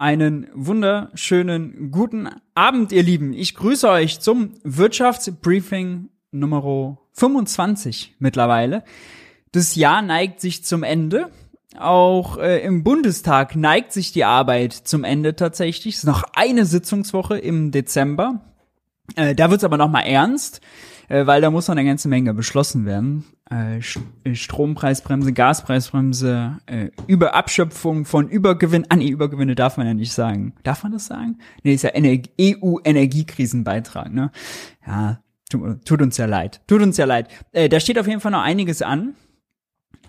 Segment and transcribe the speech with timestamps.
[0.00, 3.34] Einen wunderschönen guten Abend, ihr Lieben.
[3.34, 8.82] Ich grüße euch zum Wirtschaftsbriefing Nummer 25 mittlerweile.
[9.52, 11.28] Das Jahr neigt sich zum Ende.
[11.78, 15.96] Auch äh, im Bundestag neigt sich die Arbeit zum Ende tatsächlich.
[15.96, 18.40] Es ist noch eine Sitzungswoche im Dezember.
[19.16, 20.62] Äh, da wird's aber noch mal ernst
[21.10, 23.24] äh, weil da muss noch eine ganze Menge beschlossen werden.
[23.52, 28.86] Äh, äh, Strompreisbremse, Gaspreisbremse, äh, Überabschöpfung von Übergewinn.
[28.90, 30.54] Ah nee, Übergewinne darf man ja nicht sagen.
[30.62, 31.38] Darf man das sagen?
[31.64, 31.90] Nee, ist ja
[32.40, 34.30] EU-Energiekrisenbeitrag, ne?
[34.86, 35.18] Ja,
[35.50, 36.60] tut, uns ja leid.
[36.68, 37.28] Tut uns ja leid.
[37.52, 39.14] Da steht auf jeden Fall noch einiges an.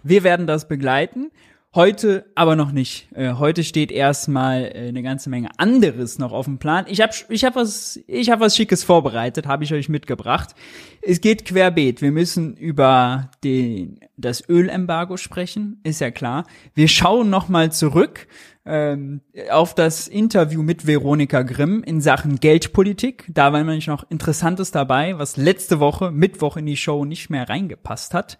[0.03, 1.31] Wir werden das begleiten
[1.73, 3.07] Heute aber noch nicht.
[3.15, 6.83] Äh, heute steht erstmal äh, eine ganze Menge anderes noch auf dem Plan.
[6.89, 10.53] Ich habe ich hab was ich habe was schickes vorbereitet, habe ich euch mitgebracht.
[11.01, 12.01] Es geht querbeet.
[12.01, 16.45] Wir müssen über den das Ölembargo sprechen, ist ja klar.
[16.73, 18.27] Wir schauen noch mal zurück
[18.65, 23.27] ähm, auf das Interview mit Veronika Grimm in Sachen Geldpolitik.
[23.29, 27.47] Da war nämlich noch Interessantes dabei, was letzte Woche Mittwoch in die Show nicht mehr
[27.47, 28.37] reingepasst hat.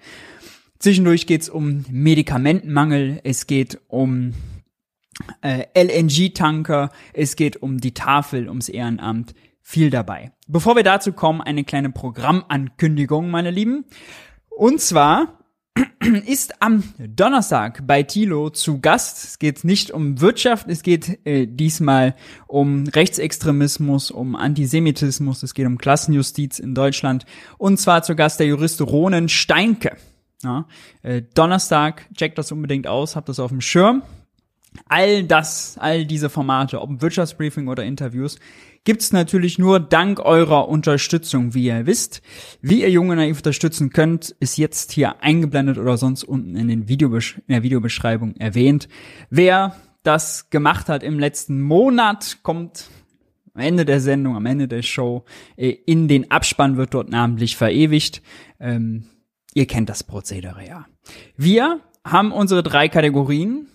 [0.82, 4.34] Zwischendurch geht es um Medikamentenmangel, es geht um
[5.44, 10.32] äh, LNG-Tanker, es geht um die Tafel, ums Ehrenamt, viel dabei.
[10.48, 13.86] Bevor wir dazu kommen, eine kleine Programmankündigung, meine Lieben.
[14.50, 15.38] Und zwar
[16.26, 19.24] ist am Donnerstag bei Tilo zu Gast.
[19.24, 22.16] Es geht nicht um Wirtschaft, es geht äh, diesmal
[22.48, 27.28] um Rechtsextremismus, um Antisemitismus, es geht um Klassenjustiz in Deutschland.
[27.60, 29.96] Und zwar zu Gast der Jurist Ronen Steinke.
[30.44, 30.66] Ja,
[31.04, 34.02] äh, Donnerstag, checkt das unbedingt aus, habt das auf dem Schirm.
[34.88, 38.40] All das, all diese Formate, ob Wirtschaftsbriefing oder Interviews,
[38.84, 42.22] gibt's natürlich nur dank eurer Unterstützung, wie ihr wisst.
[42.62, 46.88] Wie ihr Junge Naiv unterstützen könnt, ist jetzt hier eingeblendet oder sonst unten in, den
[46.88, 48.88] Videobesch in der Videobeschreibung erwähnt.
[49.30, 52.90] Wer das gemacht hat im letzten Monat, kommt
[53.54, 55.26] am Ende der Sendung, am Ende der Show,
[55.58, 58.22] äh, in den Abspann wird dort namentlich verewigt.
[58.60, 59.04] Ähm,
[59.54, 60.86] Ihr kennt das Prozedere ja.
[61.36, 63.68] Wir haben unsere drei Kategorien.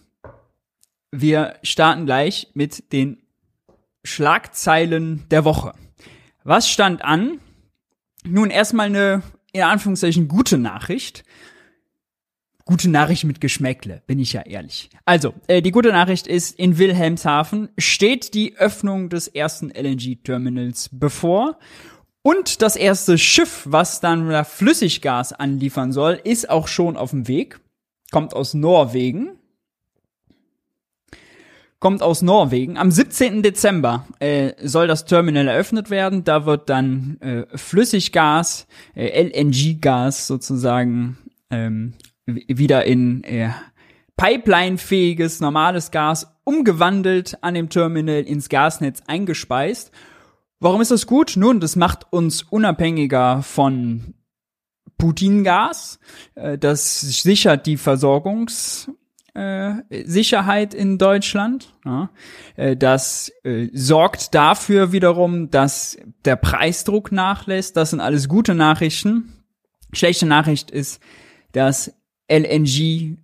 [1.11, 3.23] Wir starten gleich mit den
[4.05, 5.75] Schlagzeilen der Woche.
[6.45, 7.41] Was stand an?
[8.25, 9.23] Nun erstmal eine,
[9.53, 11.25] in Anführungszeichen, gute Nachricht.
[12.65, 14.91] Gute Nachricht mit Geschmäckle, bin ich ja ehrlich.
[15.05, 21.59] Also, äh, die gute Nachricht ist, in Wilhelmshaven steht die Öffnung des ersten LNG-Terminals bevor.
[22.27, 27.61] Und das erste Schiff, was dann Flüssiggas anliefern soll, ist auch schon auf dem Weg.
[28.11, 29.39] Kommt aus Norwegen.
[31.79, 32.79] Kommt aus Norwegen.
[32.79, 33.45] Am 17.
[33.45, 36.25] Dezember äh, soll das Terminal eröffnet werden.
[36.25, 38.67] Da wird dann äh, Flüssiggas,
[38.97, 41.19] äh, LNG-Gas sozusagen
[41.51, 41.93] ähm,
[42.27, 43.51] wieder in äh,
[44.17, 49.93] Pipeline-fähiges normales Gas umgewandelt an dem Terminal ins Gasnetz eingespeist.
[50.59, 51.35] Warum ist das gut?
[51.37, 54.15] Nun, das macht uns unabhängiger von
[54.99, 55.99] Putin-Gas.
[56.35, 61.73] Äh, das sichert die Versorgungssicherheit äh, in Deutschland.
[62.57, 63.33] Äh, das
[63.73, 67.77] sorgt dafür wiederum, dass der Preisdruck nachlässt.
[67.77, 69.33] Das sind alles gute Nachrichten.
[69.93, 71.01] Schlechte Nachricht ist,
[71.53, 71.95] dass
[72.29, 73.19] LNG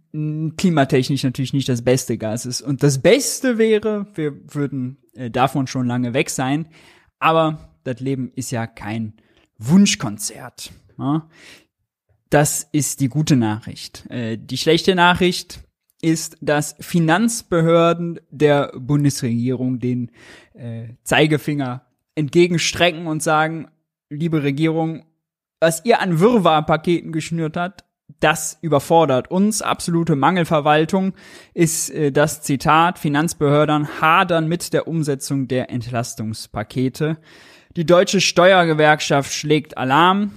[0.56, 2.60] klimatechnisch natürlich nicht das beste Gas ist.
[2.60, 4.98] Und das Beste wäre, wir würden
[5.30, 6.68] davon schon lange weg sein,
[7.22, 9.14] aber das Leben ist ja kein
[9.58, 10.72] Wunschkonzert.
[10.98, 11.28] Ja?
[12.30, 14.06] Das ist die gute Nachricht.
[14.10, 15.60] Äh, die schlechte Nachricht
[16.00, 20.10] ist, dass Finanzbehörden der Bundesregierung den
[20.54, 23.68] äh, Zeigefinger entgegenstrecken und sagen,
[24.10, 25.04] liebe Regierung,
[25.60, 27.84] was ihr an Wirrwarrpaketen geschnürt habt,
[28.22, 29.62] das überfordert uns.
[29.62, 31.14] Absolute Mangelverwaltung
[31.54, 32.98] ist äh, das Zitat.
[32.98, 37.18] Finanzbehörden hadern mit der Umsetzung der Entlastungspakete.
[37.76, 40.32] Die deutsche Steuergewerkschaft schlägt Alarm.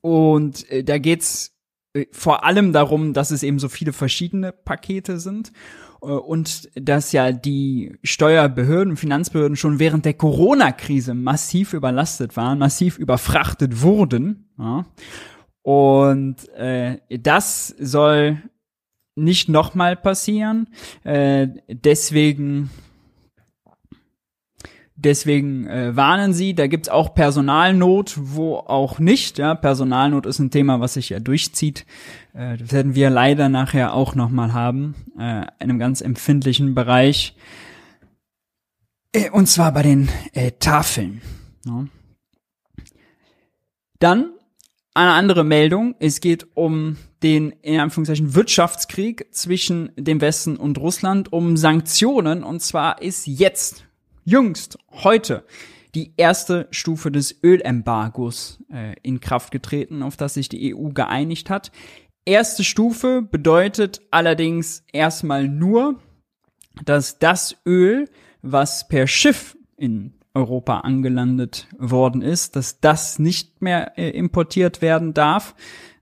[0.00, 1.56] Und äh, da geht's
[1.92, 5.52] äh, vor allem darum, dass es eben so viele verschiedene Pakete sind
[6.02, 12.98] äh, und dass ja die Steuerbehörden, Finanzbehörden schon während der Corona-Krise massiv überlastet waren, massiv
[12.98, 14.50] überfrachtet wurden.
[14.58, 14.86] Ja.
[15.62, 18.42] Und äh, das soll
[19.14, 20.68] nicht nochmal passieren.
[21.04, 22.70] Äh, deswegen
[25.02, 29.38] Deswegen äh, warnen sie, da gibt's auch Personalnot, wo auch nicht.
[29.38, 31.86] Ja, Personalnot ist ein Thema, was sich ja durchzieht.
[32.34, 37.34] Äh, das werden wir leider nachher auch nochmal haben, äh, in einem ganz empfindlichen Bereich.
[39.12, 41.22] Äh, und zwar bei den äh, Tafeln.
[41.64, 41.86] Ja.
[44.00, 44.32] Dann
[44.94, 45.94] eine andere Meldung.
[45.98, 52.42] Es geht um den in Anführungszeichen Wirtschaftskrieg zwischen dem Westen und Russland um Sanktionen.
[52.42, 53.84] Und zwar ist jetzt,
[54.24, 55.44] jüngst, heute,
[55.94, 61.50] die erste Stufe des Ölembargos äh, in Kraft getreten, auf das sich die EU geeinigt
[61.50, 61.72] hat.
[62.24, 66.00] Erste Stufe bedeutet allerdings erstmal nur,
[66.84, 68.08] dass das Öl,
[68.42, 75.12] was per Schiff in Europa angelandet worden ist, dass das nicht mehr äh, importiert werden
[75.14, 75.54] darf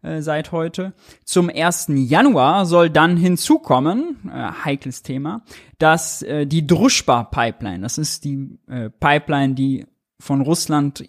[0.02, 0.92] äh, seit heute.
[1.24, 1.86] Zum 1.
[1.90, 5.42] Januar soll dann hinzukommen, äh, heikles Thema,
[5.78, 9.86] dass äh, die Druschba-Pipeline, das ist die äh, Pipeline, die
[10.20, 11.04] von Russland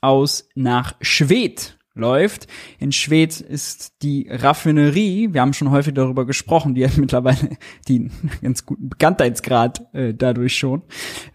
[0.00, 2.46] aus nach Schwedt läuft.
[2.78, 7.56] In Schwedt ist die Raffinerie, wir haben schon häufig darüber gesprochen, die hat mittlerweile
[7.88, 8.10] den
[8.42, 10.82] ganz guten Bekanntheitsgrad äh, dadurch schon,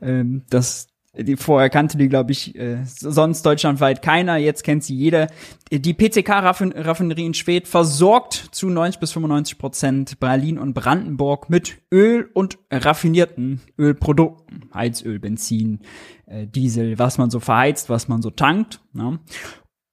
[0.02, 4.38] ähm, dass die vorher kannte die, glaube ich, äh, sonst deutschlandweit keiner.
[4.38, 5.28] Jetzt kennt sie jeder.
[5.72, 12.30] Die PCK-Raffinerie in Schwedt versorgt zu 90 bis 95 Prozent Berlin und Brandenburg mit Öl
[12.34, 14.70] und raffinierten Ölprodukten.
[14.74, 15.80] Heizöl, Benzin,
[16.26, 18.82] äh, Diesel, was man so verheizt, was man so tankt.
[18.94, 19.20] Ne?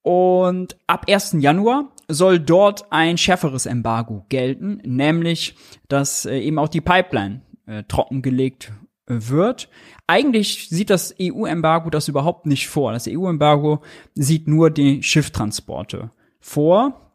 [0.02, 1.36] Und ab 1.
[1.38, 5.54] Januar soll dort ein schärferes Embargo gelten, nämlich,
[5.88, 8.72] dass äh, eben auch die Pipeline äh, trockengelegt
[9.06, 9.68] wird.
[10.06, 12.92] Eigentlich sieht das EU-Embargo das überhaupt nicht vor.
[12.92, 13.80] Das EU-Embargo
[14.14, 16.10] sieht nur die Schifftransporte
[16.40, 17.12] vor.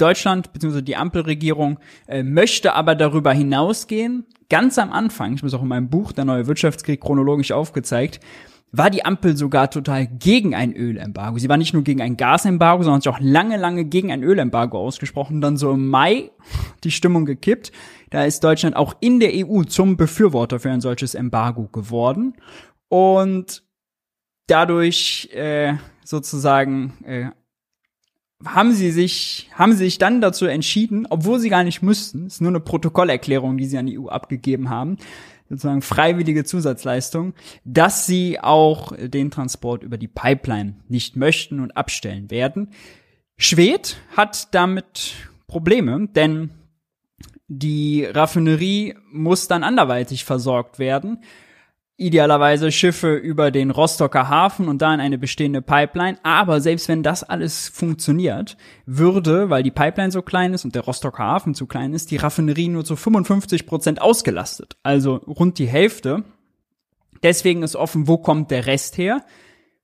[0.00, 0.80] Deutschland bzw.
[0.80, 1.78] die Ampelregierung
[2.08, 4.24] äh, möchte aber darüber hinausgehen.
[4.48, 8.20] Ganz am Anfang, ich muss auch in meinem Buch Der neue Wirtschaftskrieg chronologisch aufgezeigt,
[8.72, 11.38] war die Ampel sogar total gegen ein Ölembargo.
[11.38, 14.22] Sie war nicht nur gegen ein Gasembargo, sondern hat sich auch lange, lange gegen ein
[14.22, 15.40] Ölembargo ausgesprochen.
[15.40, 16.30] Dann so im Mai
[16.84, 17.72] die Stimmung gekippt.
[18.10, 22.34] Da ist Deutschland auch in der EU zum Befürworter für ein solches Embargo geworden.
[22.88, 23.64] Und
[24.46, 25.74] dadurch äh,
[26.04, 27.30] sozusagen äh,
[28.44, 32.40] haben sie sich haben sie sich dann dazu entschieden, obwohl sie gar nicht müssten, ist
[32.40, 34.96] nur eine Protokollerklärung, die sie an die EU abgegeben haben,
[35.50, 42.30] sozusagen freiwillige Zusatzleistung, dass sie auch den Transport über die Pipeline nicht möchten und abstellen
[42.30, 42.70] werden.
[43.36, 45.14] Schwed hat damit
[45.48, 46.50] Probleme, denn
[47.48, 51.24] die Raffinerie muss dann anderweitig versorgt werden.
[52.00, 56.16] Idealerweise Schiffe über den Rostocker Hafen und dann eine bestehende Pipeline.
[56.22, 58.56] Aber selbst wenn das alles funktioniert,
[58.86, 62.16] würde, weil die Pipeline so klein ist und der Rostocker Hafen zu klein ist, die
[62.16, 64.78] Raffinerie nur zu 55 Prozent ausgelastet.
[64.82, 66.24] Also rund die Hälfte.
[67.22, 69.22] Deswegen ist offen, wo kommt der Rest her?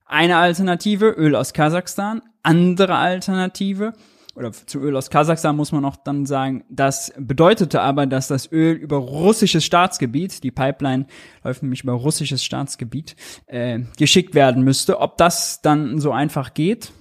[0.07, 2.23] Eine Alternative, Öl aus Kasachstan.
[2.41, 3.93] Andere Alternative,
[4.37, 8.51] oder zu Öl aus Kasachstan muss man auch dann sagen, das bedeutete aber, dass das
[8.51, 11.07] Öl über russisches Staatsgebiet, die Pipeline
[11.43, 13.15] läuft nämlich über russisches Staatsgebiet,
[13.47, 14.99] äh, geschickt werden müsste.
[14.99, 16.91] Ob das dann so einfach geht,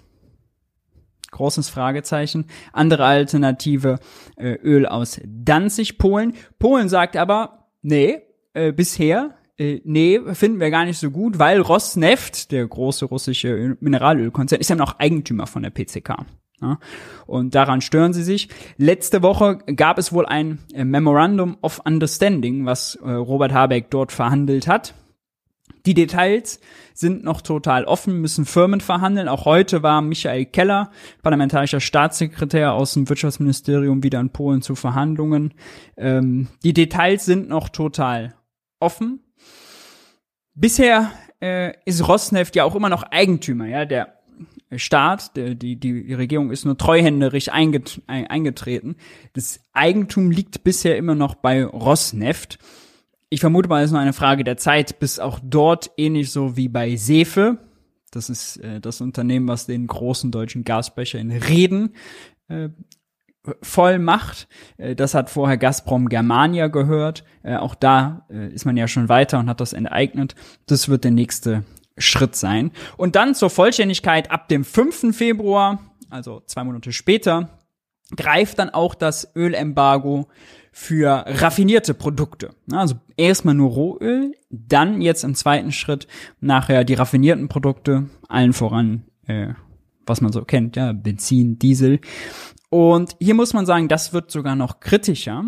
[1.31, 2.47] großes Fragezeichen.
[2.73, 3.99] Andere Alternative,
[4.37, 6.33] äh, Öl aus Danzig, Polen.
[6.59, 8.23] Polen sagt aber, nee,
[8.55, 13.77] äh, bisher äh, nee, finden wir gar nicht so gut, weil Rosneft, der große russische
[13.81, 16.27] Mineralölkonzern, ist ja noch Eigentümer von der PCK.
[16.61, 16.79] Ja,
[17.27, 18.49] und daran stören sie sich.
[18.79, 24.11] Letzte Woche gab es wohl ein äh, Memorandum of Understanding, was äh, Robert Habeck dort
[24.11, 24.95] verhandelt hat.
[25.85, 26.61] Die Details
[26.95, 29.29] sind noch total offen, müssen Firmen verhandeln.
[29.29, 30.91] Auch heute war Michael Keller,
[31.23, 35.55] parlamentarischer Staatssekretär aus dem Wirtschaftsministerium, wieder in Polen zu Verhandlungen.
[35.97, 38.35] Ähm, die Details sind noch total
[38.81, 39.21] offen.
[40.55, 44.16] Bisher äh, ist Rosneft ja auch immer noch Eigentümer, ja, der
[44.77, 48.97] Staat, die, die, die Regierung ist nur treuhänderisch einget, eingetreten.
[49.33, 52.59] Das Eigentum liegt bisher immer noch bei Rosneft.
[53.29, 56.57] Ich vermute mal, es ist nur eine Frage der Zeit, bis auch dort ähnlich so
[56.57, 57.59] wie bei Sefe,
[58.11, 61.95] das ist äh, das Unternehmen, was den großen deutschen Gasbecher in Reden
[62.49, 62.71] äh,
[63.63, 64.49] voll macht.
[64.79, 67.25] Äh, das hat vorher Gazprom Germania gehört.
[67.43, 70.35] Äh, auch da äh, ist man ja schon weiter und hat das enteignet.
[70.67, 71.65] Das wird der nächste
[71.99, 72.71] Schritt sein.
[72.97, 75.17] Und dann zur Vollständigkeit ab dem 5.
[75.17, 75.79] Februar,
[76.11, 77.51] also zwei Monate später,
[78.15, 80.29] greift dann auch das Ölembargo
[80.73, 82.51] für raffinierte Produkte.
[82.71, 86.07] Also erstmal nur Rohöl, dann jetzt im zweiten Schritt
[86.41, 89.55] nachher die raffinierten Produkte, allen voran, äh,
[90.05, 92.01] was man so kennt, ja, Benzin, Diesel.
[92.69, 95.45] Und hier muss man sagen, das wird sogar noch kritischer,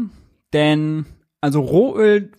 [0.53, 1.05] denn
[1.41, 2.33] also Rohöl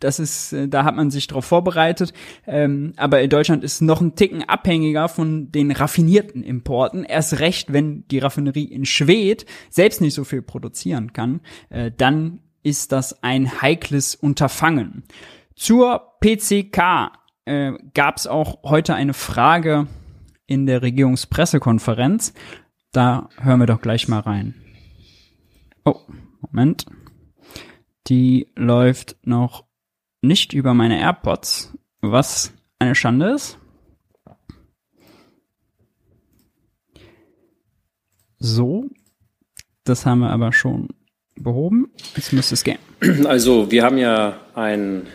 [0.00, 2.12] das ist, äh, da hat man sich darauf vorbereitet.
[2.46, 7.04] Ähm, aber in Deutschland ist noch ein Ticken abhängiger von den raffinierten Importen.
[7.04, 12.40] Erst recht, wenn die Raffinerie in Schwedt selbst nicht so viel produzieren kann, äh, dann
[12.62, 15.04] ist das ein heikles Unterfangen.
[15.54, 17.12] Zur PCK
[17.44, 19.86] äh, gab es auch heute eine Frage
[20.46, 22.34] in der Regierungspressekonferenz.
[22.92, 24.54] da hören wir doch gleich mal rein.
[25.84, 26.00] Oh,
[26.40, 26.86] Moment.
[28.08, 29.65] Die läuft noch
[30.22, 33.58] nicht über meine AirPods, was eine Schande ist.
[38.38, 38.90] So,
[39.84, 40.88] das haben wir aber schon
[41.36, 41.90] behoben.
[42.16, 42.78] Jetzt müsste es gehen.
[43.24, 45.06] Also, wir haben ja ein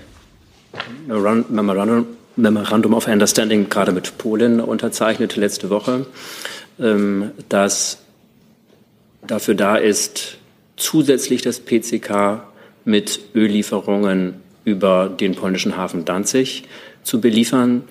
[1.08, 6.06] Memorandum, of Understanding gerade mit Polen unterzeichnet letzte Woche,
[6.80, 8.00] ähm, das
[9.26, 10.38] dafür da ist,
[10.78, 12.44] zusätzlich das PCK
[12.86, 16.64] mit Öllieferungen über den polnischen Hafen Danzig
[17.04, 17.84] zu beliefern.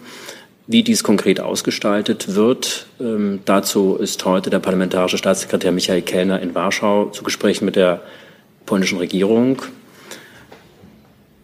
[0.66, 6.54] Wie dies konkret ausgestaltet wird, ähm, dazu ist heute der parlamentarische Staatssekretär Michael Kellner in
[6.54, 8.02] Warschau zu Gesprächen mit der
[8.66, 9.62] polnischen Regierung.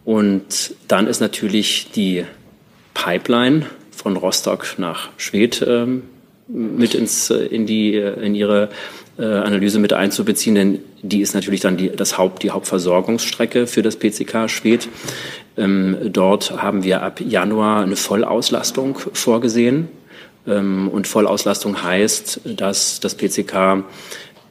[0.05, 2.25] Und dann ist natürlich die
[2.95, 6.05] Pipeline von Rostock nach Schwedt ähm,
[6.47, 8.69] mit ins, äh, in, die, äh, in ihre
[9.19, 13.83] äh, Analyse mit einzubeziehen, denn die ist natürlich dann die, das Haupt, die Hauptversorgungsstrecke für
[13.83, 14.89] das PCK Schwedt.
[15.57, 19.89] Ähm, dort haben wir ab Januar eine Vollauslastung vorgesehen.
[20.47, 23.85] Ähm, und Vollauslastung heißt, dass das PCK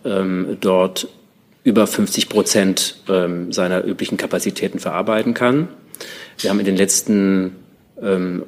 [0.03, 1.07] ähm, dort
[1.63, 5.67] über 50 Prozent ähm, seiner üblichen Kapazitäten verarbeiten kann.
[6.39, 7.55] Wir haben in den letzten
[8.01, 8.43] ähm,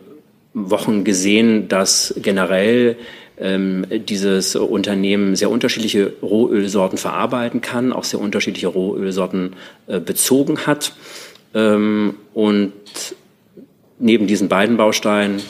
[0.53, 2.97] Wochen gesehen, dass generell
[3.39, 10.95] dieses Unternehmen sehr unterschiedliche Rohölsorten verarbeiten kann, auch sehr unterschiedliche Rohölsorten äh, bezogen hat.
[11.53, 12.73] Ähm, und
[13.99, 15.41] neben diesen beiden Bausteinen,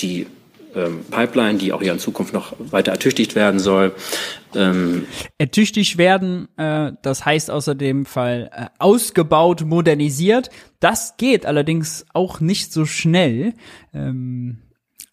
[0.00, 0.26] die
[0.74, 3.94] ähm, Pipeline, die auch ja in Zukunft noch weiter ertüchtigt werden soll.
[4.54, 5.06] Ähm,
[5.38, 10.50] ertüchtigt werden, äh, das heißt außerdem Fall äh, ausgebaut, modernisiert.
[10.80, 13.54] Das geht allerdings auch nicht so schnell.
[13.94, 14.58] Ähm,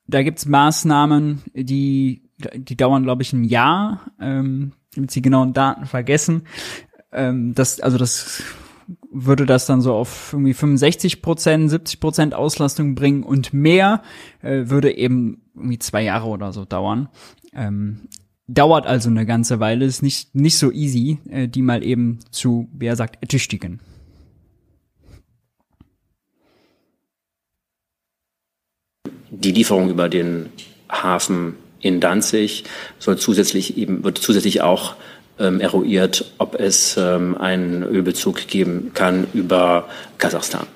[0.08, 2.24] da gibt's Maßnahmen, die,
[2.56, 6.44] die dauern, glaube ich, ein Jahr, ähm, damit sie genauen Daten vergessen.
[7.12, 8.44] Ähm, das, also das
[9.12, 14.04] würde das dann so auf irgendwie 65 Prozent, 70 Prozent Auslastung bringen und mehr
[14.42, 17.10] äh, würde eben irgendwie zwei Jahre oder so dauern.
[17.54, 18.02] Ähm,
[18.48, 22.70] dauert also eine ganze Weile, ist nicht, nicht so easy, äh, die mal eben zu,
[22.74, 23.80] wie er sagt, ertüchtigen.
[29.30, 30.50] Die Lieferung über den
[30.90, 32.64] Hafen in Danzig
[33.00, 34.96] soll zusätzlich eben, wird zusätzlich auch
[35.40, 40.68] ähm, eruiert, ob es ähm, einen Ölbezug geben kann über Kasachstan.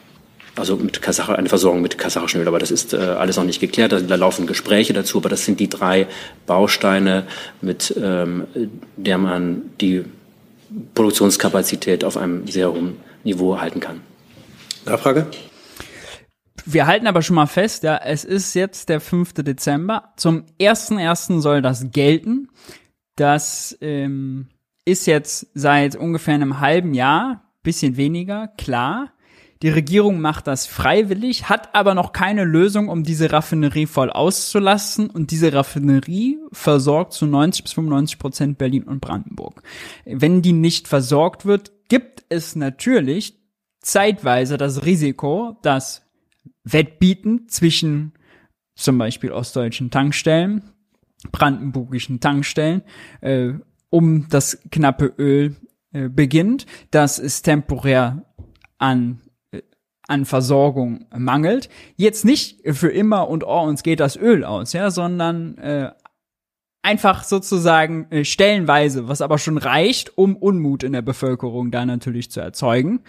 [0.56, 3.62] Also mit Kasach eine Versorgung mit kasachischen Öl, aber das ist äh, alles noch nicht
[3.62, 3.94] geklärt.
[3.94, 6.08] Da, da, laufen Gespräche dazu, aber das sind die drei
[6.48, 7.26] Bausteine,
[7.62, 8.44] mit ähm,
[8.98, 10.04] der man die
[10.96, 14.02] Produktionskapazität auf einem sehr hohen Niveau halten kann.
[14.86, 15.28] Nachfrage?
[16.66, 19.34] Wir halten aber schon mal fest, ja, es ist jetzt der 5.
[19.34, 20.14] Dezember.
[20.18, 21.42] Zum 1.1.
[21.42, 22.50] soll das gelten.
[23.16, 24.48] Das ähm,
[24.86, 29.12] ist jetzt seit ungefähr einem halben Jahr, bisschen weniger, klar.
[29.62, 35.10] Die Regierung macht das freiwillig, hat aber noch keine Lösung, um diese Raffinerie voll auszulassen.
[35.10, 39.62] Und diese Raffinerie versorgt zu 90 bis 95 Prozent Berlin und Brandenburg.
[40.06, 43.38] Wenn die nicht versorgt wird, gibt es natürlich
[43.82, 46.09] zeitweise das Risiko, dass
[46.72, 48.14] Wettbieten zwischen
[48.76, 50.64] zum Beispiel ostdeutschen Tankstellen,
[51.32, 52.82] brandenburgischen Tankstellen,
[53.22, 53.54] äh,
[53.90, 55.56] um das knappe Öl
[55.92, 58.26] äh, beginnt, dass es temporär
[58.78, 59.22] an
[59.52, 59.62] äh,
[60.08, 61.70] an Versorgung mangelt.
[61.96, 65.92] Jetzt nicht für immer und oh, uns geht das Öl aus, ja, sondern äh,
[66.82, 72.32] einfach sozusagen äh, stellenweise, was aber schon reicht, um Unmut in der Bevölkerung da natürlich
[72.32, 73.02] zu erzeugen.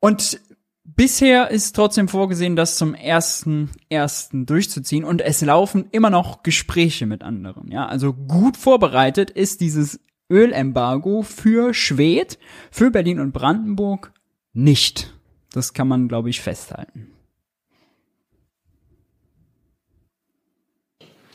[0.00, 0.40] Und
[0.84, 7.06] Bisher ist trotzdem vorgesehen, das zum ersten ersten durchzuziehen und es laufen immer noch Gespräche
[7.06, 7.70] mit anderen.
[7.70, 12.38] Ja, also gut vorbereitet ist dieses Ölembargo für Schwed,
[12.70, 14.12] für Berlin und Brandenburg
[14.52, 15.14] nicht.
[15.52, 17.12] Das kann man, glaube ich, festhalten.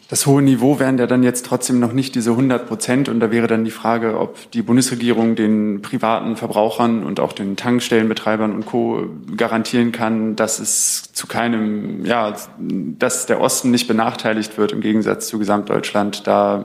[0.09, 3.09] Das hohe Niveau wären ja dann jetzt trotzdem noch nicht diese 100 Prozent.
[3.09, 7.57] Und da wäre dann die Frage, ob die Bundesregierung den privaten Verbrauchern und auch den
[7.57, 9.05] Tankstellenbetreibern und Co.
[9.35, 15.27] garantieren kann, dass es zu keinem, ja, dass der Osten nicht benachteiligt wird im Gegensatz
[15.27, 16.63] zu Gesamtdeutschland, da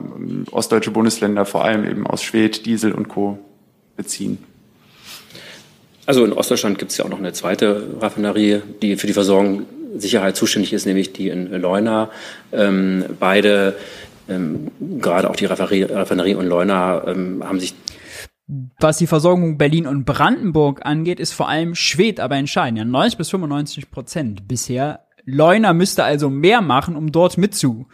[0.51, 3.39] ostdeutsche Bundesländer vor allem eben aus Schwed, Diesel und Co.
[3.97, 4.37] beziehen.
[6.05, 9.65] Also in Ostdeutschland gibt es ja auch noch eine zweite Raffinerie, die für die Versorgung
[9.95, 12.09] Sicherheit zuständig ist, nämlich die in Leuna.
[12.51, 13.75] Ähm, beide,
[14.27, 17.73] ähm, gerade auch die Raffinerie und Leuna, ähm, haben sich
[18.79, 22.77] was die Versorgung Berlin und Brandenburg angeht, ist vor allem Schwed aber entscheidend.
[22.77, 25.05] Ja, 90 bis 95 Prozent bisher.
[25.25, 27.87] Leuna müsste also mehr machen, um dort mitzu,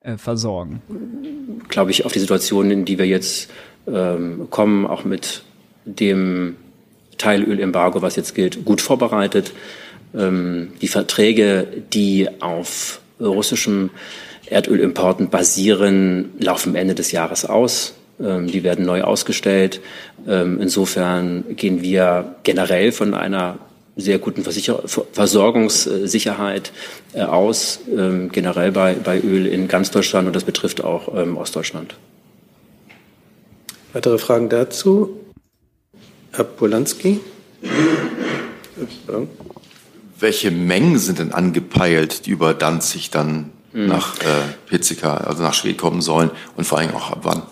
[0.00, 0.80] äh, versorgen?
[1.68, 3.50] Glaube ich, auf die Situation, in die wir jetzt
[3.88, 5.42] ähm, kommen, auch mit
[5.84, 6.56] dem
[7.18, 9.52] Teilölembargo, was jetzt gilt, gut vorbereitet.
[10.14, 13.90] Ähm, die Verträge, die auf russischem
[14.46, 17.94] Erdölimporten basieren, laufen Ende des Jahres aus.
[18.20, 19.80] Ähm, die werden neu ausgestellt.
[20.26, 23.58] Ähm, insofern gehen wir generell von einer
[23.96, 24.82] sehr guten Versicher
[25.12, 26.72] Versorgungssicherheit
[27.14, 31.38] äh, aus, ähm, generell bei, bei Öl in ganz Deutschland und das betrifft auch ähm,
[31.38, 31.94] Ostdeutschland.
[33.94, 35.18] Weitere Fragen dazu?
[36.32, 37.20] Herr Polanski?
[40.18, 43.86] Welche Mengen sind denn angepeilt, die über Danzig dann mhm.
[43.86, 44.24] nach äh,
[44.68, 47.42] Pizzika, also nach Schwed kommen sollen und vor allem auch ab wann?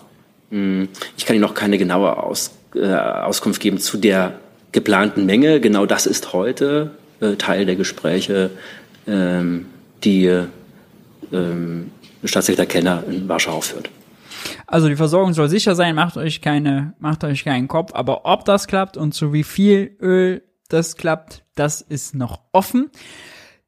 [0.49, 0.89] Mhm.
[1.17, 4.39] Ich kann Ihnen noch keine genaue Aus, äh, Auskunft geben zu der
[4.71, 5.59] geplanten Menge.
[5.59, 8.51] Genau das ist heute äh, Teil der Gespräche,
[9.07, 9.67] ähm,
[10.03, 10.31] die
[11.31, 11.91] ähm,
[12.23, 13.89] Staatssekretär Kenner in Warschau führt.
[14.67, 18.45] Also die Versorgung soll sicher sein, macht euch keine, macht euch keinen Kopf, aber ob
[18.45, 22.89] das klappt und zu wie viel Öl das klappt, das ist noch offen.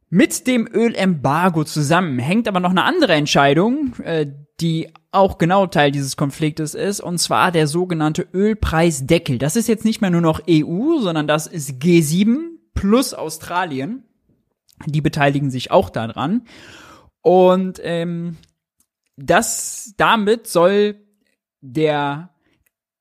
[0.10, 4.28] Mit dem Ölembargo zusammen hängt aber noch eine andere Entscheidung, äh,
[4.62, 9.38] die auch genau Teil dieses Konfliktes ist, und zwar der sogenannte Ölpreisdeckel.
[9.38, 12.38] Das ist jetzt nicht mehr nur noch EU, sondern das ist G7
[12.74, 14.04] plus Australien.
[14.86, 16.44] Die beteiligen sich auch daran.
[17.22, 18.38] Und ähm,
[19.18, 20.96] das damit soll
[21.62, 22.30] der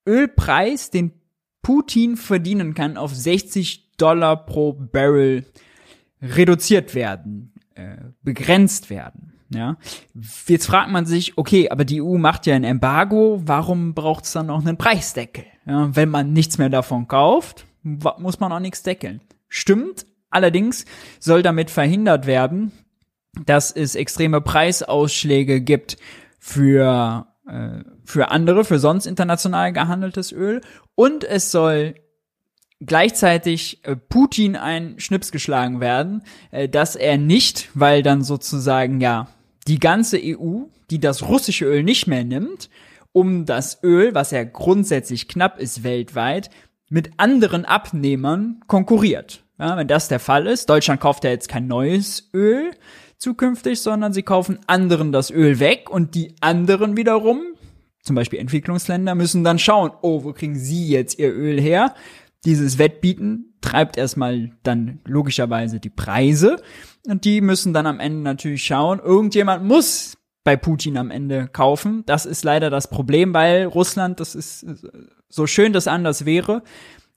[0.07, 1.13] Ölpreis, den
[1.63, 5.45] Putin verdienen kann, auf 60 Dollar pro Barrel
[6.23, 9.33] reduziert werden, äh, begrenzt werden.
[9.49, 9.77] Ja,
[10.49, 14.33] jetzt fragt man sich, okay, aber die EU macht ja ein Embargo, warum braucht es
[14.33, 15.45] dann noch einen Preisdeckel?
[15.67, 19.21] Ja, wenn man nichts mehr davon kauft, muss man auch nichts deckeln.
[19.49, 20.85] Stimmt, allerdings
[21.21, 22.73] soll damit verhindert werden,
[23.45, 25.97] dass es extreme Preisausschläge gibt
[26.41, 30.61] für äh, für andere, für sonst international gehandeltes Öl
[30.95, 31.95] und es soll
[32.81, 39.29] gleichzeitig äh, Putin ein Schnips geschlagen werden, äh, dass er nicht, weil dann sozusagen ja
[39.67, 42.71] die ganze EU, die das russische Öl nicht mehr nimmt,
[43.13, 46.51] um das Öl, was ja grundsätzlich knapp ist weltweit,
[46.89, 49.43] mit anderen Abnehmern konkurriert.
[49.59, 52.73] Ja, wenn das der Fall ist, Deutschland kauft ja jetzt kein neues Öl
[53.17, 57.43] zukünftig, sondern sie kaufen anderen das Öl weg und die anderen wiederum,
[58.03, 61.95] zum Beispiel Entwicklungsländer, müssen dann schauen, oh, wo kriegen sie jetzt ihr Öl her?
[62.47, 66.63] Dieses Wettbieten treibt erstmal dann logischerweise die Preise
[67.07, 72.05] und die müssen dann am Ende natürlich schauen, irgendjemand muss bei Putin am Ende kaufen.
[72.07, 74.65] Das ist leider das Problem, weil Russland, das ist
[75.29, 76.63] so schön das anders wäre,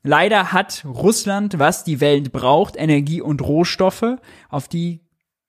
[0.01, 4.17] leider hat Russland, was die Welt braucht, Energie und Rohstoffe,
[4.49, 5.01] auf die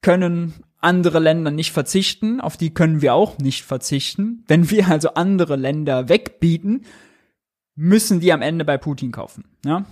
[0.03, 4.45] können andere Länder nicht verzichten, auf die können wir auch nicht verzichten.
[4.47, 6.85] Wenn wir also andere Länder wegbieten,
[7.74, 9.44] müssen die am Ende bei Putin kaufen.
[9.64, 9.85] Ja?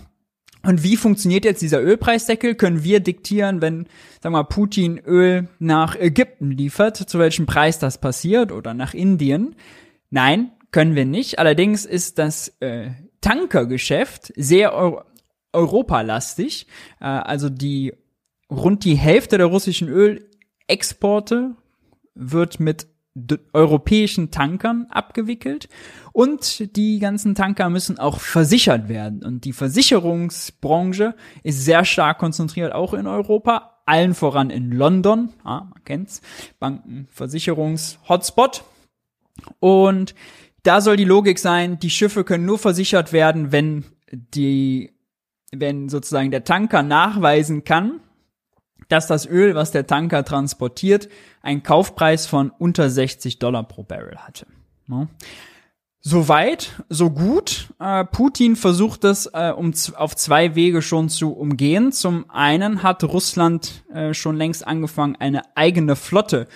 [0.63, 2.55] Und wie funktioniert jetzt dieser Ölpreisdeckel?
[2.55, 3.87] Können wir diktieren, wenn,
[4.21, 8.93] sagen wir mal, Putin Öl nach Ägypten liefert, zu welchem Preis das passiert oder nach
[8.93, 9.55] Indien?
[10.09, 11.39] Nein, können wir nicht.
[11.39, 12.89] Allerdings ist das äh,
[13.21, 15.03] Tankergeschäft sehr Euro
[15.51, 16.67] europalastig.
[16.99, 17.93] Äh, also die
[18.51, 21.55] rund die Hälfte der russischen Ölexporte
[22.13, 22.87] wird mit
[23.53, 25.69] europäischen Tankern abgewickelt.
[26.11, 29.23] Und die ganzen Tanker müssen auch versichert werden.
[29.23, 35.65] Und die Versicherungsbranche ist sehr stark konzentriert auch in Europa, allen voran in London, ah,
[35.65, 36.21] man kennt's,
[36.59, 38.63] Banken, Versicherungs-Hotspot
[39.59, 40.13] und
[40.63, 44.93] da soll die Logik sein, die Schiffe können nur versichert werden, wenn die
[45.51, 48.01] wenn sozusagen der Tanker nachweisen kann,
[48.87, 51.09] dass das Öl, was der Tanker transportiert,
[51.41, 54.45] einen Kaufpreis von unter 60 Dollar pro Barrel hatte.
[54.87, 55.07] Ja.
[56.01, 57.67] Soweit, so gut.
[57.77, 61.91] Äh, Putin versucht es äh, um, auf zwei Wege schon zu umgehen.
[61.91, 66.47] Zum einen hat Russland äh, schon längst angefangen, eine eigene Flotte,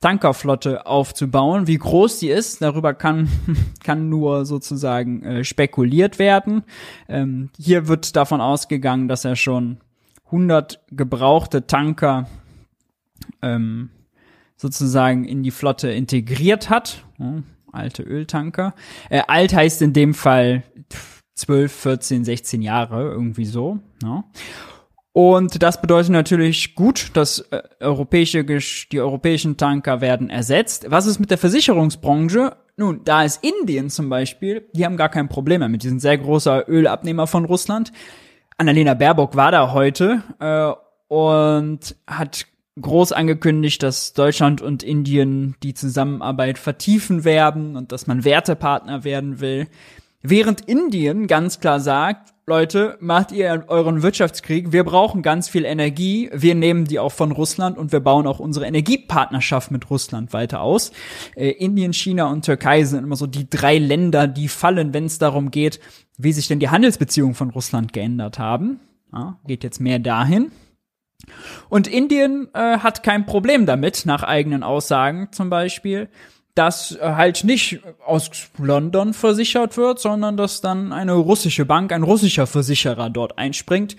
[0.00, 1.66] Tankerflotte aufzubauen.
[1.66, 3.28] Wie groß die ist, darüber kann,
[3.84, 6.62] kann nur sozusagen äh, spekuliert werden.
[7.06, 9.76] Ähm, hier wird davon ausgegangen, dass er schon
[10.26, 12.28] 100 gebrauchte Tanker
[13.42, 13.90] ähm,
[14.56, 17.04] sozusagen in die Flotte integriert hat.
[17.18, 17.42] Ja,
[17.72, 18.74] alte Öltanker.
[19.10, 20.62] Äh, alt heißt in dem Fall
[21.34, 23.78] 12, 14, 16 Jahre, irgendwie so.
[24.02, 24.24] Ja.
[25.12, 30.86] Und das bedeutet natürlich gut, dass äh, europäische, die europäischen Tanker werden ersetzt.
[30.90, 32.56] Was ist mit der Versicherungsbranche?
[32.76, 35.82] Nun, da ist Indien zum Beispiel, die haben gar kein Problem damit.
[35.82, 37.92] Die sind sehr großer Ölabnehmer von Russland.
[38.58, 40.72] Annalena Baerbock war da heute äh,
[41.08, 42.46] und hat
[42.80, 49.40] groß angekündigt, dass Deutschland und Indien die Zusammenarbeit vertiefen werden und dass man Wertepartner werden
[49.40, 49.68] will.
[50.22, 56.30] Während Indien ganz klar sagt, Leute, macht ihr euren Wirtschaftskrieg, wir brauchen ganz viel Energie,
[56.32, 60.60] wir nehmen die auch von Russland und wir bauen auch unsere Energiepartnerschaft mit Russland weiter
[60.60, 60.92] aus.
[61.34, 65.18] Äh, Indien, China und Türkei sind immer so die drei Länder, die fallen, wenn es
[65.18, 65.80] darum geht,
[66.18, 68.80] wie sich denn die Handelsbeziehungen von Russland geändert haben.
[69.12, 70.52] Ja, geht jetzt mehr dahin.
[71.68, 76.08] Und Indien äh, hat kein Problem damit, nach eigenen Aussagen zum Beispiel,
[76.54, 82.02] dass äh, halt nicht aus London versichert wird, sondern dass dann eine russische Bank, ein
[82.02, 83.96] russischer Versicherer dort einspringt.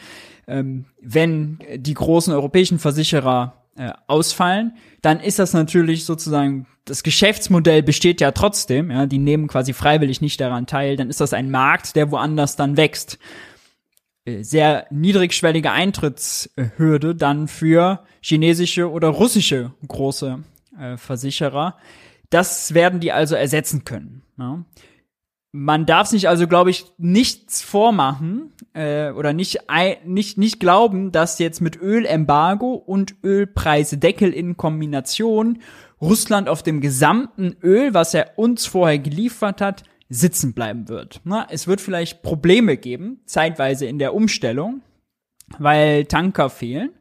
[0.48, 7.84] Ähm, wenn die großen europäischen Versicherer äh, ausfallen, dann ist das natürlich sozusagen, das Geschäftsmodell
[7.84, 11.52] besteht ja trotzdem, ja, die nehmen quasi freiwillig nicht daran teil, dann ist das ein
[11.52, 13.20] Markt, der woanders dann wächst.
[14.28, 20.44] Äh, sehr niedrigschwellige Eintrittshürde dann für chinesische oder russische große
[20.80, 21.78] äh, Versicherer.
[22.30, 24.24] Das werden die also ersetzen können.
[24.38, 24.66] Ja.
[25.54, 29.60] Man darf sich also, glaube ich, nichts vormachen äh, oder nicht,
[30.06, 35.60] nicht, nicht glauben, dass jetzt mit Ölembargo und Ölpreisedeckel in Kombination
[36.02, 41.22] Russland auf dem gesamten Öl, was er uns vorher geliefert hat, sitzen bleiben wird.
[41.24, 44.82] Na, es wird vielleicht Probleme geben, zeitweise in der Umstellung,
[45.58, 46.92] weil Tanker fehlen.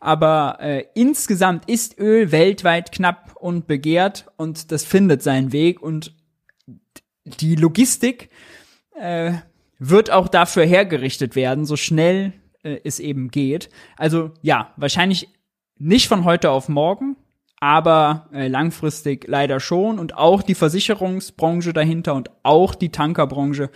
[0.00, 6.14] Aber äh, insgesamt ist Öl weltweit knapp und begehrt und das findet seinen Weg und
[7.24, 8.30] die Logistik
[8.94, 9.32] äh,
[9.78, 13.70] wird auch dafür hergerichtet werden, so schnell äh, es eben geht.
[13.96, 15.28] Also ja, wahrscheinlich
[15.78, 17.16] nicht von heute auf morgen,
[17.60, 23.70] aber äh, langfristig leider schon und auch die Versicherungsbranche dahinter und auch die Tankerbranche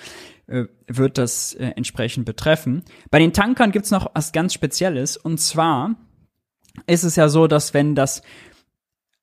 [0.47, 2.85] äh, wird das äh, entsprechend betreffen.
[3.11, 5.97] Bei den Tankern gibt's noch was ganz Spezielles und zwar
[6.87, 8.23] ist es ja so, dass wenn das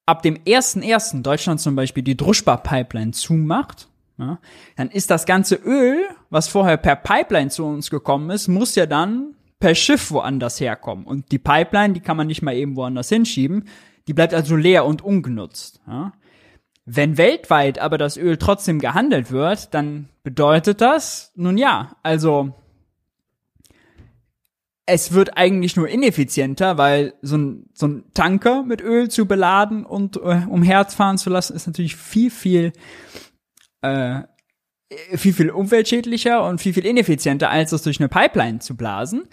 [0.05, 1.21] ab dem 1.1.
[1.21, 4.39] Deutschland zum Beispiel die Druschba-Pipeline zumacht, ja,
[4.75, 5.97] dann ist das ganze Öl,
[6.29, 11.05] was vorher per Pipeline zu uns gekommen ist, muss ja dann per Schiff woanders herkommen.
[11.05, 13.65] Und die Pipeline, die kann man nicht mal eben woanders hinschieben.
[14.09, 15.81] Die bleibt also leer und ungenutzt.
[15.85, 16.13] Ja?
[16.83, 22.51] Wenn weltweit aber das Öl trotzdem gehandelt wird, dann bedeutet das, nun ja, also
[24.87, 29.85] es wird eigentlich nur ineffizienter, weil so ein, so ein Tanker mit Öl zu beladen
[29.85, 32.73] und äh, umherfahren zu lassen, ist natürlich viel, viel,
[33.81, 34.23] äh,
[35.15, 39.27] viel, viel umweltschädlicher und viel, viel ineffizienter, als das durch eine Pipeline zu blasen.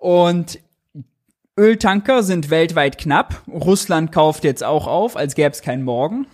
[0.00, 0.60] Und
[1.58, 3.42] Öltanker sind weltweit knapp.
[3.48, 6.26] Russland kauft jetzt auch auf, als gäbe es keinen Morgen.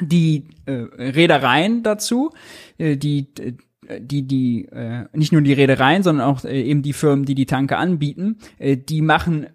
[0.00, 2.30] Die äh, Reedereien dazu,
[2.78, 3.54] äh, die äh,
[4.00, 7.46] die die äh, nicht nur die Reedereien, sondern auch äh, eben die Firmen, die die
[7.46, 9.48] Tanker anbieten, äh, die machen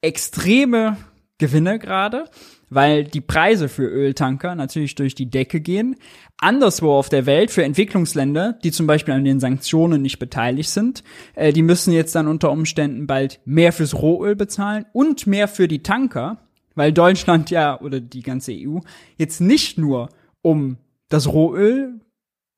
[0.00, 0.96] extreme
[1.38, 2.24] Gewinne gerade,
[2.70, 5.96] weil die Preise für Öltanker natürlich durch die Decke gehen.
[6.38, 11.04] Anderswo auf der Welt für Entwicklungsländer, die zum Beispiel an den Sanktionen nicht beteiligt sind,
[11.34, 15.68] äh, die müssen jetzt dann unter Umständen bald mehr fürs Rohöl bezahlen und mehr für
[15.68, 16.38] die Tanker,
[16.74, 18.78] weil Deutschland ja oder die ganze EU
[19.16, 20.08] jetzt nicht nur
[20.42, 22.00] um das Rohöl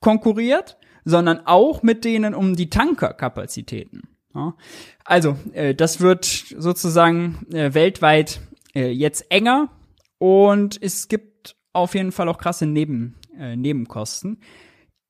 [0.00, 4.02] konkurriert, sondern auch mit denen um die Tankerkapazitäten.
[5.04, 8.40] Also, äh, das wird sozusagen äh, weltweit
[8.78, 9.70] äh, jetzt enger
[10.18, 14.40] und es gibt auf jeden Fall auch krasse Neben, äh, Nebenkosten.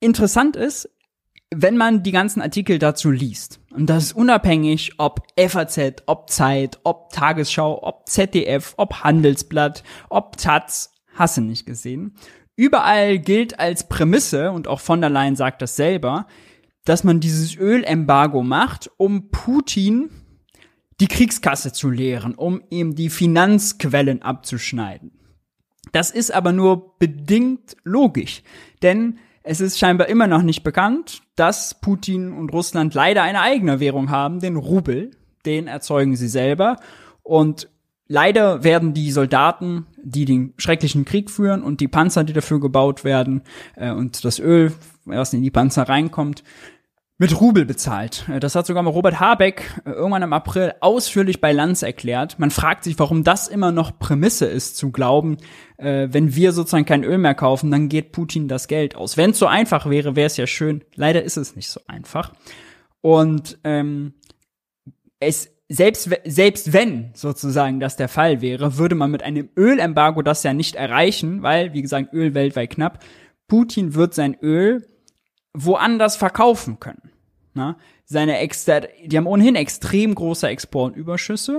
[0.00, 0.88] Interessant ist,
[1.54, 6.78] wenn man die ganzen Artikel dazu liest, und das ist unabhängig, ob FAZ, ob Zeit,
[6.85, 12.14] ob Tagesschau, ob ZDF, ob Handelsblatt, ob Taz, hasse nicht gesehen.
[12.54, 16.26] Überall gilt als Prämisse, und auch von der Leyen sagt das selber,
[16.85, 20.11] dass man dieses Ölembargo macht, um Putin
[21.00, 25.12] die Kriegskasse zu leeren, um ihm die Finanzquellen abzuschneiden.
[25.92, 28.42] Das ist aber nur bedingt logisch,
[28.82, 33.80] denn es ist scheinbar immer noch nicht bekannt, dass Putin und Russland leider eine eigene
[33.80, 35.12] Währung haben, den Rubel.
[35.46, 36.76] Den erzeugen sie selber.
[37.22, 37.70] Und
[38.08, 43.04] leider werden die Soldaten, die den schrecklichen Krieg führen und die Panzer, die dafür gebaut
[43.04, 43.42] werden
[43.76, 44.72] äh, und das Öl,
[45.06, 46.42] was in die Panzer reinkommt,
[47.18, 48.26] mit Rubel bezahlt.
[48.28, 52.38] Äh, das hat sogar mal Robert Habeck äh, irgendwann im April ausführlich bei Lanz erklärt.
[52.38, 55.37] Man fragt sich, warum das immer noch Prämisse ist, zu glauben,
[55.76, 59.16] äh, wenn wir sozusagen kein Öl mehr kaufen, dann geht Putin das Geld aus.
[59.16, 60.85] Wenn es so einfach wäre, wäre es ja schön.
[60.94, 62.33] Leider ist es nicht so einfach.
[63.00, 64.14] Und ähm,
[65.20, 70.42] es selbst, selbst wenn sozusagen das der Fall wäre, würde man mit einem Ölembargo das
[70.42, 73.04] ja nicht erreichen, weil, wie gesagt, Öl weltweit knapp.
[73.48, 74.87] Putin wird sein Öl
[75.52, 77.11] woanders verkaufen können.
[77.54, 77.76] Na?
[78.04, 81.58] Seine Exter die haben ohnehin extrem große Exportüberschüsse.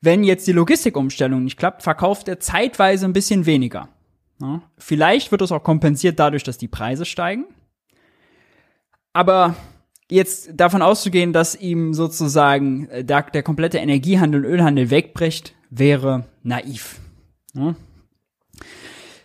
[0.00, 3.88] Wenn jetzt die Logistikumstellung nicht klappt, verkauft er zeitweise ein bisschen weniger.
[4.40, 7.44] Ja, vielleicht wird es auch kompensiert dadurch, dass die Preise steigen.
[9.12, 9.56] Aber
[10.10, 16.24] jetzt davon auszugehen, dass ihm sozusagen äh, der, der komplette Energiehandel und Ölhandel wegbricht, wäre
[16.42, 17.00] naiv.
[17.54, 17.74] Ja.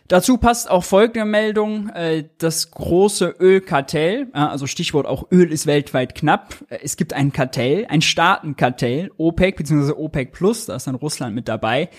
[0.08, 6.14] Dazu passt auch folgende Meldung, äh, das große Ölkartell, also Stichwort auch Öl ist weltweit
[6.14, 6.64] knapp.
[6.70, 9.94] Äh, es gibt ein Kartell, ein Staatenkartell, OPEC bzw.
[9.94, 11.90] OPEC Plus, da ist dann Russland mit dabei.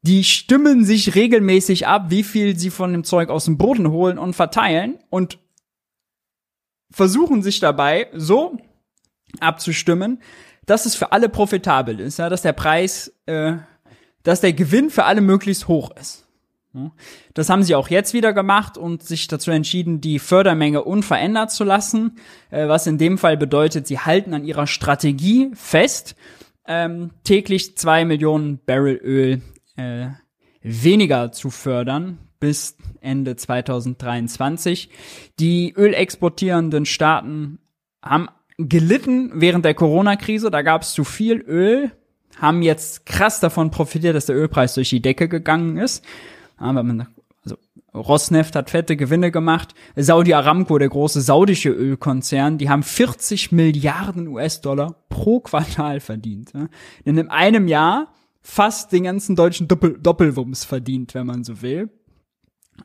[0.00, 4.16] Die stimmen sich regelmäßig ab, wie viel sie von dem Zeug aus dem Boden holen
[4.16, 5.38] und verteilen und
[6.90, 8.56] versuchen sich dabei so
[9.38, 10.22] abzustimmen,
[10.64, 13.56] dass es für alle profitabel ist, ja, dass der Preis, äh,
[14.22, 16.26] dass der Gewinn für alle möglichst hoch ist.
[17.34, 21.64] Das haben sie auch jetzt wieder gemacht und sich dazu entschieden, die Fördermenge unverändert zu
[21.64, 22.16] lassen,
[22.50, 26.14] äh, was in dem Fall bedeutet, sie halten an ihrer Strategie fest,
[26.66, 29.42] ähm, täglich zwei Millionen Barrel Öl
[29.76, 30.08] äh,
[30.62, 34.90] weniger zu fördern bis Ende 2023.
[35.40, 37.58] Die ölexportierenden Staaten
[38.00, 38.28] haben
[38.58, 41.90] gelitten während der Corona-Krise, da gab es zu viel Öl,
[42.38, 46.04] haben jetzt krass davon profitiert, dass der Ölpreis durch die Decke gegangen ist
[46.60, 47.08] aber man,
[47.42, 47.56] also
[47.94, 49.74] Rosneft hat fette Gewinne gemacht.
[49.96, 56.52] Saudi Aramco, der große saudische Ölkonzern, die haben 40 Milliarden US-Dollar pro Quartal verdient.
[56.54, 56.68] Ja.
[57.04, 61.90] In einem Jahr fast den ganzen deutschen Doppel Doppelwumms verdient, wenn man so will.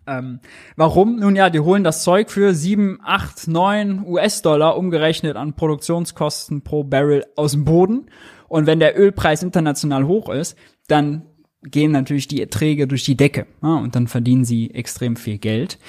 [0.07, 0.39] Ähm,
[0.75, 1.19] warum?
[1.19, 6.83] Nun ja, die holen das Zeug für 7, 8, 9 US-Dollar umgerechnet an Produktionskosten pro
[6.83, 8.07] Barrel aus dem Boden.
[8.47, 10.57] Und wenn der Ölpreis international hoch ist,
[10.87, 11.23] dann
[11.63, 15.79] gehen natürlich die Erträge durch die Decke ja, und dann verdienen sie extrem viel Geld.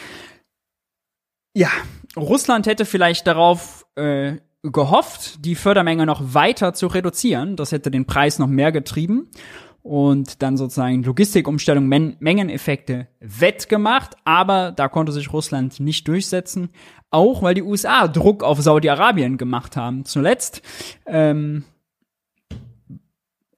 [1.54, 1.70] Ja,
[2.16, 7.56] Russland hätte vielleicht darauf äh, gehofft, die Fördermenge noch weiter zu reduzieren.
[7.56, 9.30] Das hätte den Preis noch mehr getrieben
[9.86, 14.16] und dann sozusagen Logistikumstellung, Men Mengeneffekte wettgemacht.
[14.24, 16.70] Aber da konnte sich Russland nicht durchsetzen,
[17.10, 20.04] auch weil die USA Druck auf Saudi-Arabien gemacht haben.
[20.04, 20.62] Zuletzt
[21.06, 21.64] ähm,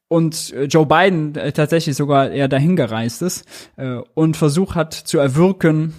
[0.09, 3.44] und äh, Joe Biden äh, tatsächlich sogar eher dahin gereist ist
[3.77, 5.94] äh, und versucht hat zu erwirken,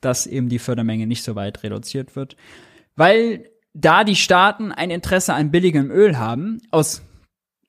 [0.00, 2.36] dass eben die Fördermenge nicht so weit reduziert wird,
[2.94, 7.02] weil da die Staaten ein Interesse an billigem Öl haben, aus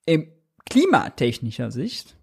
[0.06, 0.28] ähm,
[0.70, 2.16] klimatechnischer Sicht,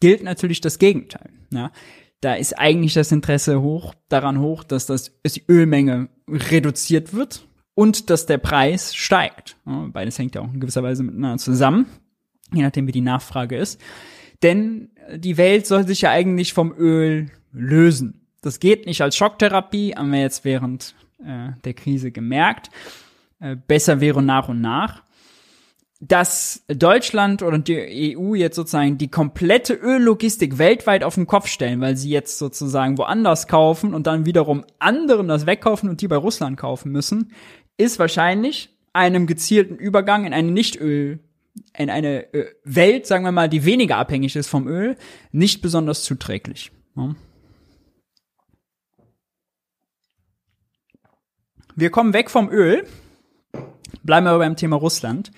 [0.00, 1.30] gilt natürlich das Gegenteil.
[1.52, 1.72] Ja?
[2.20, 7.46] Da ist eigentlich das Interesse hoch, daran hoch, dass, das, dass die Ölmenge reduziert wird
[7.74, 9.56] und dass der Preis steigt.
[9.66, 11.86] Ja, beides hängt ja auch in gewisser Weise miteinander zusammen
[12.52, 13.80] je nachdem wie die Nachfrage ist.
[14.42, 18.26] Denn die Welt soll sich ja eigentlich vom Öl lösen.
[18.42, 22.70] Das geht nicht als Schocktherapie, haben wir jetzt während äh, der Krise gemerkt.
[23.38, 25.02] Äh, besser wäre nach und nach.
[26.02, 31.82] Dass Deutschland oder die EU jetzt sozusagen die komplette Öllogistik weltweit auf den Kopf stellen,
[31.82, 36.16] weil sie jetzt sozusagen woanders kaufen und dann wiederum anderen das wegkaufen und die bei
[36.16, 37.32] Russland kaufen müssen,
[37.76, 41.20] ist wahrscheinlich einem gezielten Übergang in eine Nicht-Öl
[41.76, 44.96] in eine äh, Welt, sagen wir mal, die weniger abhängig ist vom Öl,
[45.32, 46.72] nicht besonders zuträglich.
[46.96, 47.14] Ja.
[51.76, 52.86] Wir kommen weg vom Öl,
[54.02, 55.30] bleiben aber beim Thema Russland.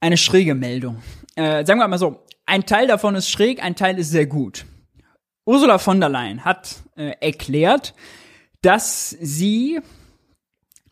[0.00, 1.02] Eine schräge Meldung.
[1.34, 4.64] Äh, sagen wir mal so, ein Teil davon ist schräg, ein Teil ist sehr gut.
[5.44, 7.94] Ursula von der Leyen hat äh, erklärt,
[8.62, 9.80] dass sie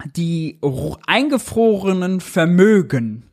[0.04, 0.60] die
[1.06, 3.30] eingefrorenen Vermögen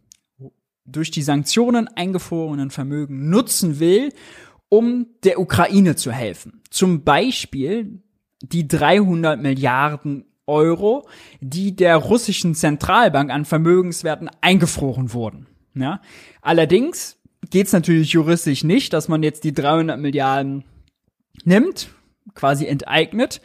[0.85, 4.11] durch die Sanktionen eingefrorenen Vermögen nutzen will,
[4.69, 6.61] um der Ukraine zu helfen.
[6.69, 8.01] Zum Beispiel
[8.41, 11.07] die 300 Milliarden Euro,
[11.39, 15.47] die der russischen Zentralbank an Vermögenswerten eingefroren wurden.
[15.75, 16.01] Ja?
[16.41, 17.17] Allerdings
[17.49, 20.63] geht es natürlich juristisch nicht, dass man jetzt die 300 Milliarden
[21.43, 21.89] nimmt,
[22.33, 23.41] quasi enteignet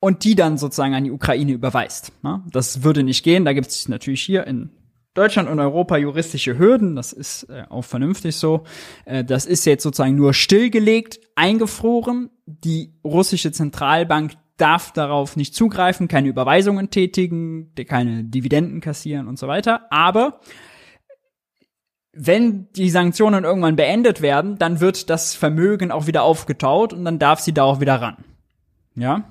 [0.00, 2.12] und die dann sozusagen an die Ukraine überweist.
[2.22, 2.44] Ja?
[2.50, 3.44] Das würde nicht gehen.
[3.44, 4.70] Da gibt es natürlich hier in
[5.20, 8.64] Deutschland und Europa juristische Hürden, das ist äh, auch vernünftig so.
[9.04, 12.30] Äh, das ist jetzt sozusagen nur stillgelegt, eingefroren.
[12.46, 19.46] Die russische Zentralbank darf darauf nicht zugreifen, keine Überweisungen tätigen, keine Dividenden kassieren und so
[19.46, 19.92] weiter.
[19.92, 20.40] Aber
[22.14, 27.18] wenn die Sanktionen irgendwann beendet werden, dann wird das Vermögen auch wieder aufgetaut und dann
[27.18, 28.24] darf sie da auch wieder ran.
[28.94, 29.24] Ja?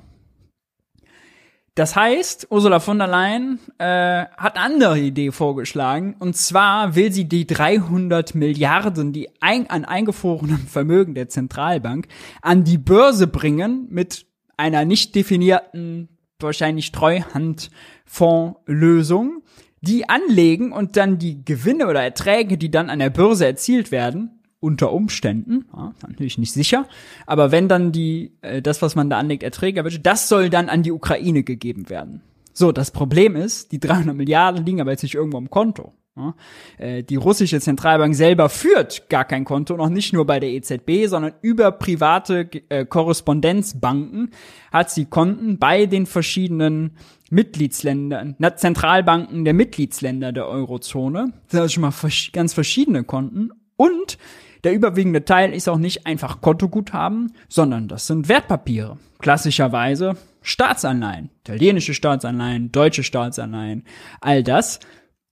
[1.80, 6.18] Das heißt, Ursula von der Leyen äh, hat eine andere Idee vorgeschlagen.
[6.20, 12.10] Und zwar will sie die 300 Milliarden, die ein, an eingefrorenem Vermögen der Zentralbank,
[12.42, 14.26] an die Börse bringen mit
[14.58, 16.10] einer nicht definierten,
[16.42, 19.42] wahrscheinlich Treuhandfondslösung,
[19.80, 24.39] die anlegen und dann die Gewinne oder Erträge, die dann an der Börse erzielt werden,
[24.60, 26.86] unter Umständen, ja, natürlich nicht sicher,
[27.26, 30.70] aber wenn dann die, äh, das, was man da anlegt, Erträge erwirtschaftet, das soll dann
[30.70, 32.22] an die Ukraine gegeben werden.
[32.54, 35.94] So, das Problem ist, die 300 Milliarden liegen aber jetzt nicht irgendwo im Konto.
[36.18, 36.34] Ja,
[36.78, 41.08] äh, die russische Zentralbank selber führt gar kein Konto, noch nicht nur bei der EZB,
[41.08, 44.32] sondern über private äh, Korrespondenzbanken
[44.74, 46.98] hat sie Konten bei den verschiedenen
[47.30, 51.32] Mitgliedsländern, Zentralbanken der Mitgliedsländer der Eurozone.
[51.44, 51.94] Das sind also schon mal
[52.34, 53.52] ganz verschiedene Konten.
[53.78, 54.18] Und
[54.64, 58.98] der überwiegende Teil ist auch nicht einfach Kontoguthaben, sondern das sind Wertpapiere.
[59.20, 63.84] Klassischerweise Staatsanleihen, italienische Staatsanleihen, deutsche Staatsanleihen,
[64.22, 64.80] all das.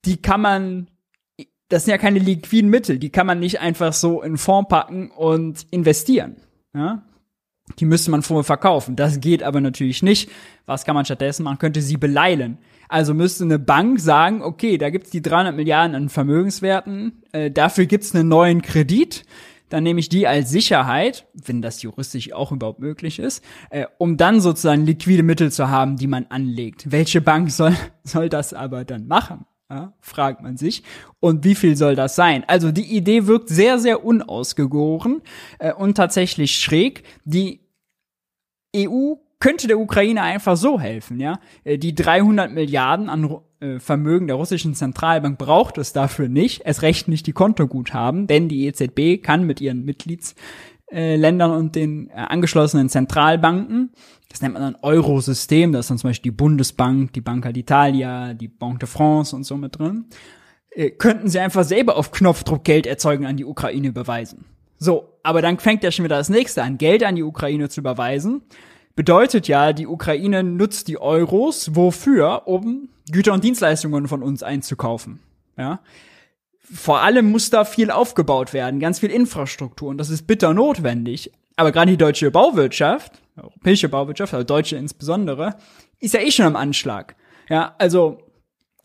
[0.05, 0.87] Die kann man,
[1.69, 5.11] das sind ja keine liquiden Mittel, die kann man nicht einfach so in Fonds packen
[5.11, 6.37] und investieren.
[6.73, 7.03] Ja?
[7.79, 8.95] Die müsste man vorher verkaufen.
[8.95, 10.29] Das geht aber natürlich nicht.
[10.65, 11.59] Was kann man stattdessen machen?
[11.59, 12.59] Könnte sie beleilen.
[12.89, 17.86] Also müsste eine Bank sagen, okay, da gibt's die 300 Milliarden an Vermögenswerten, äh, dafür
[17.86, 19.23] gibt's einen neuen Kredit,
[19.69, 24.17] dann nehme ich die als Sicherheit, wenn das juristisch auch überhaupt möglich ist, äh, um
[24.17, 26.91] dann sozusagen liquide Mittel zu haben, die man anlegt.
[26.91, 29.45] Welche Bank soll, soll das aber dann machen?
[29.69, 30.84] Ja, fragt man sich.
[31.19, 32.45] Und wie viel soll das sein?
[32.47, 35.21] Also die Idee wirkt sehr, sehr unausgegoren
[35.60, 37.04] äh, und tatsächlich schräg.
[37.26, 37.60] Die
[38.73, 41.39] EU könnte der Ukraine einfach so helfen, ja.
[41.63, 46.82] Äh, die 300 Milliarden an äh, Vermögen der russischen Zentralbank braucht es dafür nicht, es
[46.82, 52.89] recht nicht die Kontoguthaben, denn die EZB kann mit ihren Mitgliedsländern und den äh, angeschlossenen
[52.89, 53.91] Zentralbanken,
[54.30, 58.34] das nennt man dann Eurosystem, da ist dann zum Beispiel die Bundesbank, die Banca d'Italia,
[58.34, 60.06] die Banque de France und so mit drin,
[61.00, 64.45] könnten sie einfach selber auf Knopfdruck Geld erzeugen an die Ukraine überweisen.
[64.78, 67.80] So, aber dann fängt ja schon wieder das nächste an, Geld an die Ukraine zu
[67.80, 68.43] überweisen
[68.97, 72.47] bedeutet ja, die Ukraine nutzt die Euros wofür?
[72.47, 75.19] Um Güter und Dienstleistungen von uns einzukaufen.
[75.55, 75.79] Ja.
[76.60, 81.31] Vor allem muss da viel aufgebaut werden, ganz viel Infrastruktur und das ist bitter notwendig.
[81.55, 85.55] Aber gerade die deutsche Bauwirtschaft, europäische Bauwirtschaft, also deutsche insbesondere,
[85.99, 87.15] ist ja eh schon am Anschlag.
[87.49, 88.17] Ja, also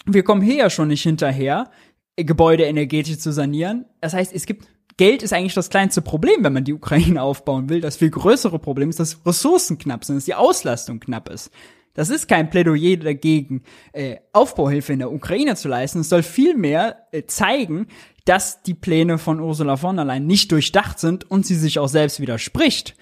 [0.04, 1.70] wir kommen hier ja schon nicht hinterher,
[2.16, 3.86] Gebäude energetisch zu sanieren.
[4.00, 4.68] Das heißt, es gibt
[5.02, 7.80] Geld ist eigentlich das kleinste Problem, wenn man die Ukraine aufbauen will.
[7.80, 11.50] Das viel größere Problem ist, dass Ressourcen knapp sind, dass die Auslastung knapp ist.
[11.92, 15.98] Das ist kein Plädoyer dagegen, äh, Aufbauhilfe in der Ukraine zu leisten.
[15.98, 17.88] Es soll vielmehr äh, zeigen,
[18.26, 21.88] dass die Pläne von Ursula von der Leyen nicht durchdacht sind und sie sich auch
[21.88, 22.94] selbst widerspricht.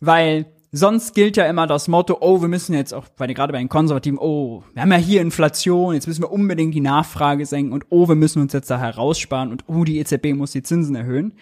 [0.00, 3.58] Weil sonst gilt ja immer das Motto, oh, wir müssen jetzt auch, weil gerade bei
[3.58, 7.72] den Konservativen, oh, wir haben ja hier Inflation, jetzt müssen wir unbedingt die Nachfrage senken
[7.72, 10.94] und oh, wir müssen uns jetzt da heraussparen und oh, die EZB muss die Zinsen
[10.94, 11.34] erhöhen.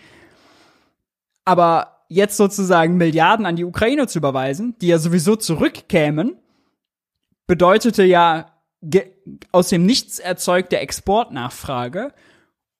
[1.45, 6.37] Aber jetzt sozusagen Milliarden an die Ukraine zu überweisen, die ja sowieso zurückkämen,
[7.47, 8.47] bedeutete ja
[9.53, 12.13] aus dem Nichts erzeugte Exportnachfrage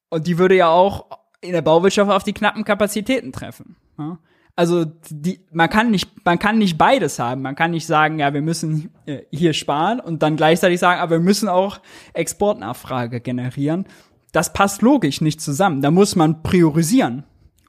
[0.09, 3.75] und die würde ja auch in der Bauwirtschaft auf die knappen Kapazitäten treffen.
[3.97, 4.19] Ja?
[4.55, 7.41] Also die, man kann nicht, man kann nicht beides haben.
[7.41, 11.17] Man kann nicht sagen, ja, wir müssen äh, hier sparen und dann gleichzeitig sagen, aber
[11.17, 11.79] wir müssen auch
[12.13, 13.85] Exportnachfrage generieren.
[14.31, 15.81] Das passt logisch nicht zusammen.
[15.81, 17.23] Da muss man priorisieren.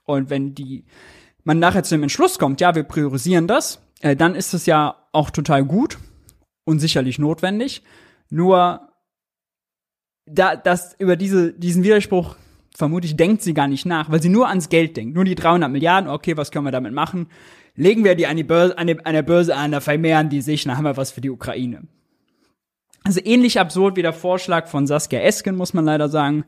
[0.05, 0.85] Und wenn die
[1.47, 4.97] man nachher zu dem Entschluss kommt, ja, wir priorisieren das, äh, dann ist es ja
[5.13, 5.97] auch total gut
[6.65, 7.83] und sicherlich notwendig.
[8.29, 8.89] Nur
[10.25, 12.35] da, das über diese, diesen Widerspruch
[12.77, 15.15] vermutlich denkt sie gar nicht nach, weil sie nur ans Geld denkt.
[15.15, 17.27] Nur die 300 Milliarden, okay, was können wir damit machen?
[17.75, 20.41] Legen wir die an, die Börse, an, die, an der Börse an, da vermehren die
[20.41, 21.87] sich, dann haben wir was für die Ukraine.
[23.03, 26.45] Also ähnlich absurd wie der Vorschlag von Saskia Esken, muss man leider sagen,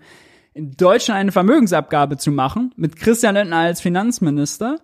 [0.54, 4.80] in Deutschland eine Vermögensabgabe zu machen, mit Christian Lindner als Finanzminister,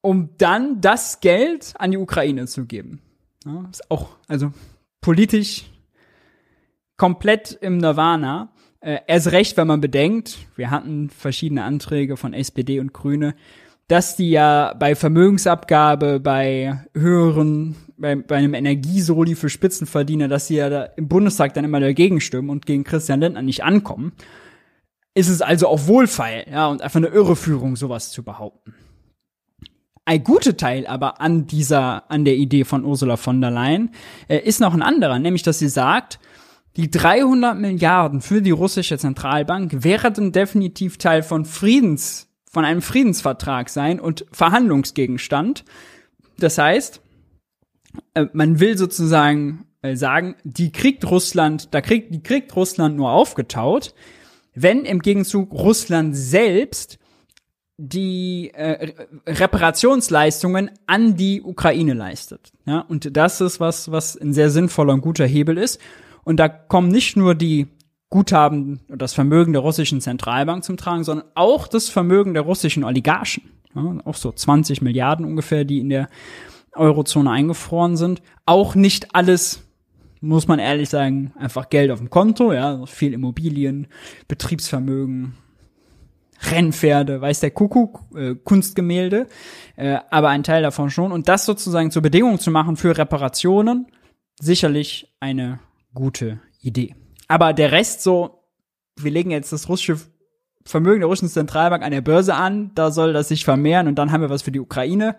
[0.00, 3.00] um dann das Geld an die Ukraine zu geben.
[3.44, 4.52] Ja, ist auch, also
[5.00, 5.66] politisch
[6.96, 8.52] komplett im Nirvana.
[8.86, 13.34] Äh, erst recht, wenn man bedenkt, wir hatten verschiedene Anträge von SPD und Grüne,
[13.88, 20.56] dass die ja bei Vermögensabgabe, bei höheren, bei, bei einem Energiesoli für Spitzenverdiener, dass sie
[20.56, 24.12] ja da im Bundestag dann immer dagegen stimmen und gegen Christian Lindner nicht ankommen.
[25.14, 28.72] Ist es also auch Wohlfeil, ja, und einfach eine Irreführung, sowas zu behaupten.
[30.04, 33.90] Ein guter Teil aber an dieser, an der Idee von Ursula von der Leyen
[34.28, 36.20] äh, ist noch ein anderer, nämlich dass sie sagt,
[36.76, 43.70] die 300 Milliarden für die russische Zentralbank werden definitiv Teil von Friedens, von einem Friedensvertrag
[43.70, 45.64] sein und Verhandlungsgegenstand.
[46.38, 47.00] Das heißt,
[48.14, 53.10] äh, man will sozusagen äh, sagen, die kriegt Russland, da kriegt, die kriegt Russland nur
[53.10, 53.94] aufgetaut,
[54.54, 56.98] wenn im Gegenzug Russland selbst
[57.78, 58.92] die äh,
[59.26, 62.52] Reparationsleistungen an die Ukraine leistet.
[62.64, 65.80] Ja, und das ist was, was ein sehr sinnvoller und guter Hebel ist.
[66.26, 67.68] Und da kommen nicht nur die
[68.10, 72.82] Guthaben und das Vermögen der russischen Zentralbank zum Tragen, sondern auch das Vermögen der russischen
[72.82, 73.44] Oligarchen.
[73.76, 76.08] Ja, auch so 20 Milliarden ungefähr, die in der
[76.74, 78.22] Eurozone eingefroren sind.
[78.44, 79.68] Auch nicht alles,
[80.20, 83.86] muss man ehrlich sagen, einfach Geld auf dem Konto, ja, viel Immobilien,
[84.26, 85.34] Betriebsvermögen,
[86.50, 89.28] Rennpferde, weiß der Kuckuck, äh, Kunstgemälde,
[89.76, 91.12] äh, aber ein Teil davon schon.
[91.12, 93.86] Und das sozusagen zur Bedingung zu machen für Reparationen,
[94.40, 95.60] sicherlich eine
[95.96, 96.94] gute Idee.
[97.26, 98.44] Aber der Rest so,
[98.96, 99.98] wir legen jetzt das russische
[100.64, 104.12] Vermögen der russischen Zentralbank an der Börse an, da soll das sich vermehren und dann
[104.12, 105.16] haben wir was für die Ukraine.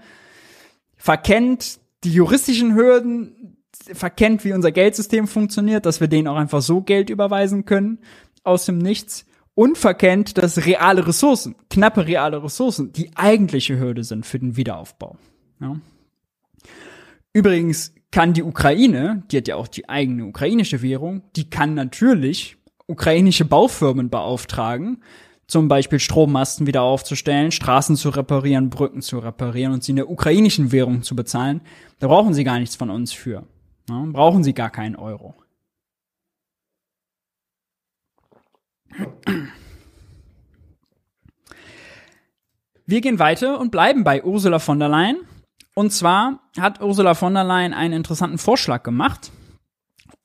[0.96, 3.58] Verkennt die juristischen Hürden,
[3.94, 8.00] verkennt, wie unser Geldsystem funktioniert, dass wir denen auch einfach so Geld überweisen können
[8.44, 9.26] aus dem Nichts
[9.56, 15.18] und verkennt, dass reale Ressourcen, knappe reale Ressourcen, die eigentliche Hürde sind für den Wiederaufbau.
[15.60, 15.78] Ja.
[17.34, 22.58] Übrigens kann die Ukraine, die hat ja auch die eigene ukrainische Währung, die kann natürlich
[22.88, 25.04] ukrainische Baufirmen beauftragen,
[25.46, 30.10] zum Beispiel Strommasten wieder aufzustellen, Straßen zu reparieren, Brücken zu reparieren und sie in der
[30.10, 31.62] ukrainischen Währung zu bezahlen.
[32.00, 33.44] Da brauchen sie gar nichts von uns für.
[33.88, 35.36] Ja, brauchen sie gar keinen Euro.
[42.88, 45.18] Wir gehen weiter und bleiben bei Ursula von der Leyen.
[45.78, 49.32] Und zwar hat Ursula von der Leyen einen interessanten Vorschlag gemacht.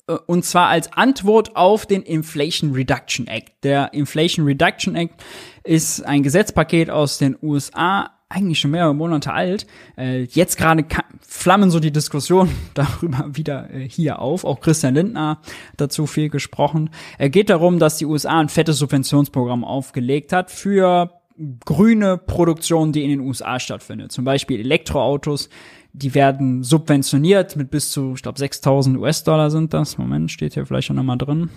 [0.08, 3.62] Äh, und zwar als Antwort auf den Inflation Reduction Act.
[3.62, 5.22] Der Inflation Reduction Act
[5.62, 9.66] ist ein Gesetzpaket aus den USA, eigentlich schon mehrere Monate alt.
[9.98, 10.86] Äh, jetzt gerade
[11.20, 14.46] flammen so die Diskussionen darüber wieder äh, hier auf.
[14.46, 15.42] Auch Christian Lindner
[15.76, 16.88] dazu viel gesprochen.
[17.18, 21.21] Er geht darum, dass die USA ein fettes Subventionsprogramm aufgelegt hat für
[21.64, 24.12] grüne Produktion, die in den USA stattfindet.
[24.12, 25.48] Zum Beispiel Elektroautos,
[25.92, 29.98] die werden subventioniert mit bis zu, ich glaube, 6000 US-Dollar sind das.
[29.98, 31.50] Moment, steht hier vielleicht schon nochmal drin.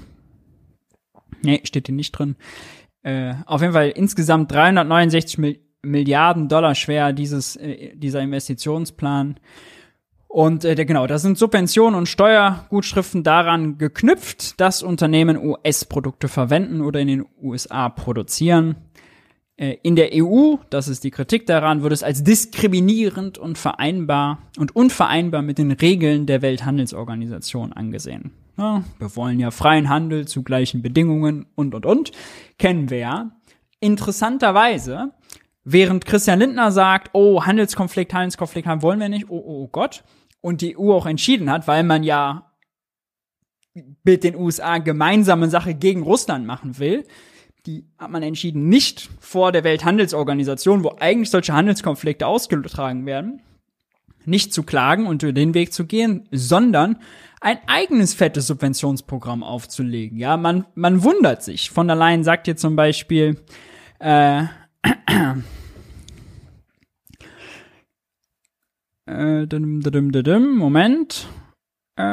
[1.42, 2.36] Nee, steht hier nicht drin.
[3.04, 9.40] Äh, auf jeden Fall insgesamt 369 Mil Milliarden Dollar schwer dieses, äh, dieser Investitionsplan.
[10.28, 17.00] Und äh, genau, da sind Subventionen und Steuergutschriften daran geknüpft, dass Unternehmen US-Produkte verwenden oder
[17.00, 18.76] in den USA produzieren.
[19.58, 24.40] Äh, in der EU, das ist die Kritik daran, wird es als diskriminierend und vereinbar
[24.58, 28.32] und unvereinbar mit den Regeln der Welthandelsorganisation angesehen.
[28.58, 32.12] Ja, wir wollen ja freien Handel zu gleichen Bedingungen und und und.
[32.58, 33.32] Kennen wir ja.
[33.80, 35.12] Interessanterweise,
[35.64, 40.04] während Christian Lindner sagt, oh, Handelskonflikt, Handelskonflikt haben wollen wir nicht, oh, oh, oh Gott,
[40.42, 42.52] und die EU auch entschieden hat, weil man ja
[44.04, 47.06] mit den USA gemeinsame Sache gegen Russland machen will,
[47.66, 53.42] die hat man entschieden, nicht vor der Welthandelsorganisation, wo eigentlich solche Handelskonflikte ausgetragen werden,
[54.26, 56.98] nicht zu klagen und den Weg zu gehen, sondern
[57.42, 60.18] ein eigenes fettes Subventionsprogramm aufzulegen.
[60.18, 61.70] Ja, man, man wundert sich.
[61.70, 63.40] Von der Leyen sagt ihr zum Beispiel,
[64.00, 64.44] äh,
[69.08, 69.46] äh,
[70.58, 71.28] Moment.
[71.96, 72.04] Äh,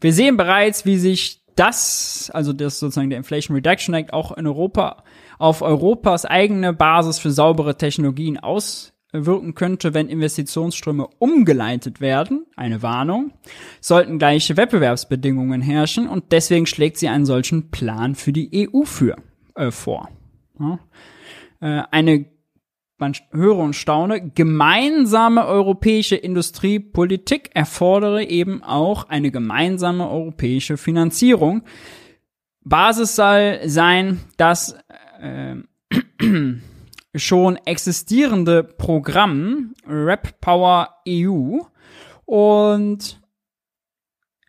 [0.00, 4.46] wir sehen bereits, wie sich das, also das sozusagen der Inflation Reduction Act auch in
[4.46, 5.02] Europa
[5.38, 13.32] auf Europas eigene Basis für saubere Technologien auswirken könnte, wenn Investitionsströme umgeleitet werden, eine Warnung,
[13.80, 19.16] sollten gleiche Wettbewerbsbedingungen herrschen und deswegen schlägt sie einen solchen Plan für die EU für,
[19.54, 20.10] äh, vor.
[20.60, 20.78] Ja.
[21.60, 22.26] Äh, eine
[22.98, 31.62] man höre und staune, gemeinsame europäische Industriepolitik erfordere eben auch eine gemeinsame europäische Finanzierung.
[32.64, 34.76] Basis soll sein, dass
[35.20, 35.56] äh,
[37.14, 41.58] schon existierende Programm Rap Power EU
[42.24, 43.20] und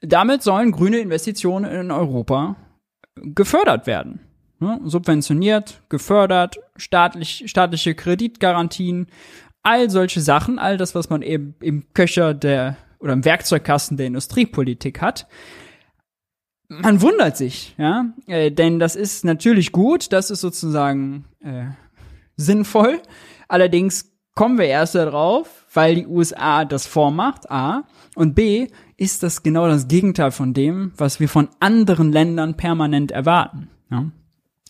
[0.01, 2.55] damit sollen grüne Investitionen in Europa
[3.15, 4.26] gefördert werden
[4.59, 9.07] ne, subventioniert, gefördert, staatlich, staatliche Kreditgarantien,
[9.63, 14.07] all solche Sachen, all das, was man eben im Köcher der oder im Werkzeugkasten der
[14.07, 15.27] Industriepolitik hat.
[16.69, 21.67] Man wundert sich, ja, äh, denn das ist natürlich gut, das ist sozusagen äh,
[22.35, 23.01] sinnvoll.
[23.47, 27.85] Allerdings kommen wir erst darauf, weil die USA das vormacht, A,
[28.15, 33.11] und B, ist das genau das Gegenteil von dem, was wir von anderen Ländern permanent
[33.11, 33.69] erwarten.
[33.89, 34.11] Ja?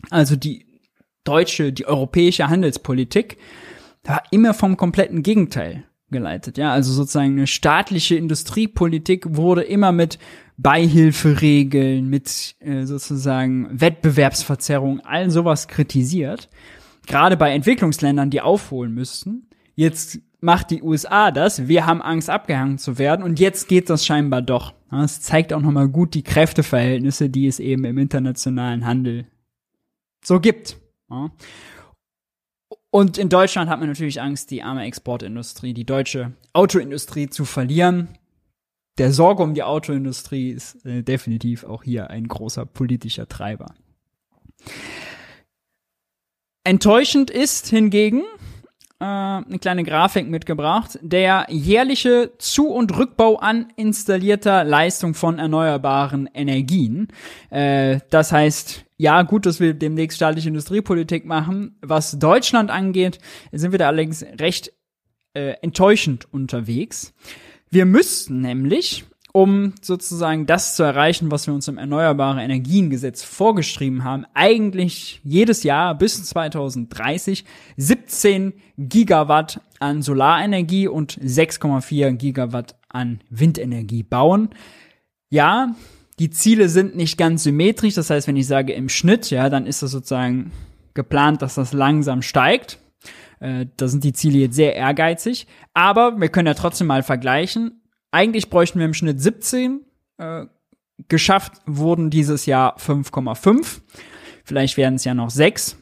[0.09, 0.65] Also die
[1.23, 3.37] deutsche, die europäische Handelspolitik
[4.03, 6.57] war immer vom kompletten Gegenteil geleitet.
[6.57, 10.17] Ja, also sozusagen eine staatliche Industriepolitik wurde immer mit
[10.57, 16.49] Beihilferegeln, mit äh, sozusagen Wettbewerbsverzerrung, all sowas kritisiert.
[17.05, 19.47] Gerade bei Entwicklungsländern, die aufholen müssten.
[19.75, 21.67] Jetzt macht die USA das.
[21.67, 23.23] Wir haben Angst, abgehangen zu werden.
[23.23, 24.73] Und jetzt geht das scheinbar doch.
[24.89, 29.25] Das zeigt auch nochmal gut die Kräfteverhältnisse, die es eben im internationalen Handel
[30.27, 30.77] so gibt.
[32.91, 38.09] Und in Deutschland hat man natürlich Angst, die arme Exportindustrie, die deutsche Autoindustrie zu verlieren.
[38.97, 43.73] Der Sorge um die Autoindustrie ist äh, definitiv auch hier ein großer politischer Treiber.
[46.65, 48.23] Enttäuschend ist hingegen,
[48.99, 56.27] äh, eine kleine Grafik mitgebracht, der jährliche Zu- und Rückbau an installierter Leistung von erneuerbaren
[56.33, 57.07] Energien.
[57.49, 61.77] Äh, das heißt, ja, gut, dass wir demnächst staatliche Industriepolitik machen.
[61.81, 63.19] Was Deutschland angeht,
[63.51, 64.73] sind wir da allerdings recht
[65.33, 67.13] äh, enttäuschend unterwegs.
[67.69, 69.05] Wir müssten nämlich
[69.37, 75.61] um sozusagen das zu erreichen, was wir uns im Erneuerbare Energiengesetz vorgeschrieben haben, eigentlich jedes
[75.61, 77.45] Jahr bis 2030
[77.77, 84.49] 17 Gigawatt an Solarenergie und 6,4 Gigawatt an Windenergie bauen.
[85.29, 85.75] Ja,
[86.17, 87.93] die Ziele sind nicht ganz symmetrisch.
[87.93, 90.51] Das heißt, wenn ich sage im Schnitt, ja, dann ist das sozusagen
[90.95, 92.79] geplant, dass das langsam steigt.
[93.39, 95.45] Äh, da sind die Ziele jetzt sehr ehrgeizig.
[95.75, 99.85] Aber wir können ja trotzdem mal vergleichen eigentlich bräuchten wir im Schnitt 17.
[100.17, 100.45] Äh,
[101.07, 103.81] geschafft wurden dieses Jahr 5,5.
[104.43, 105.77] Vielleicht werden es ja noch 6.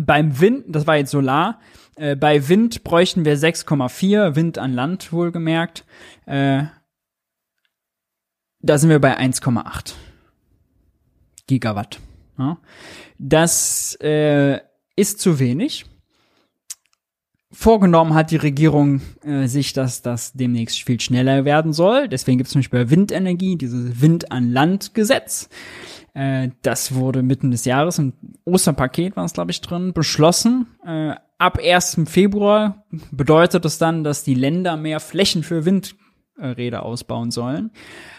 [0.00, 1.60] Beim Wind, das war jetzt Solar,
[1.96, 5.84] äh, bei Wind bräuchten wir 6,4, Wind an Land wohlgemerkt.
[6.26, 6.64] Äh,
[8.60, 9.94] da sind wir bei 1,8
[11.46, 12.00] Gigawatt.
[12.38, 12.58] Ja.
[13.18, 14.60] Das äh,
[14.96, 15.84] ist zu wenig
[17.52, 22.08] vorgenommen hat die Regierung äh, sich, dass das demnächst viel schneller werden soll.
[22.08, 25.48] Deswegen gibt es zum Beispiel bei Windenergie dieses Wind an Land Gesetz.
[26.14, 30.66] Äh, das wurde mitten des Jahres im Osterpaket war es glaube ich drin beschlossen.
[30.84, 32.02] Äh, ab 1.
[32.06, 37.70] Februar bedeutet das dann, dass die Länder mehr Flächen für Windräder ausbauen sollen.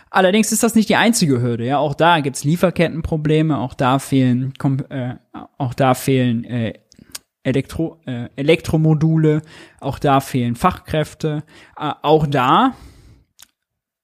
[0.09, 1.65] Allerdings ist das nicht die einzige Hürde.
[1.65, 4.53] Ja, auch da gibt's Lieferkettenprobleme, auch da fehlen,
[4.89, 5.15] äh,
[5.57, 6.73] auch da fehlen äh,
[7.43, 9.41] Elektro, äh, Elektromodule,
[9.79, 11.43] auch da fehlen Fachkräfte.
[11.77, 12.73] Äh, auch da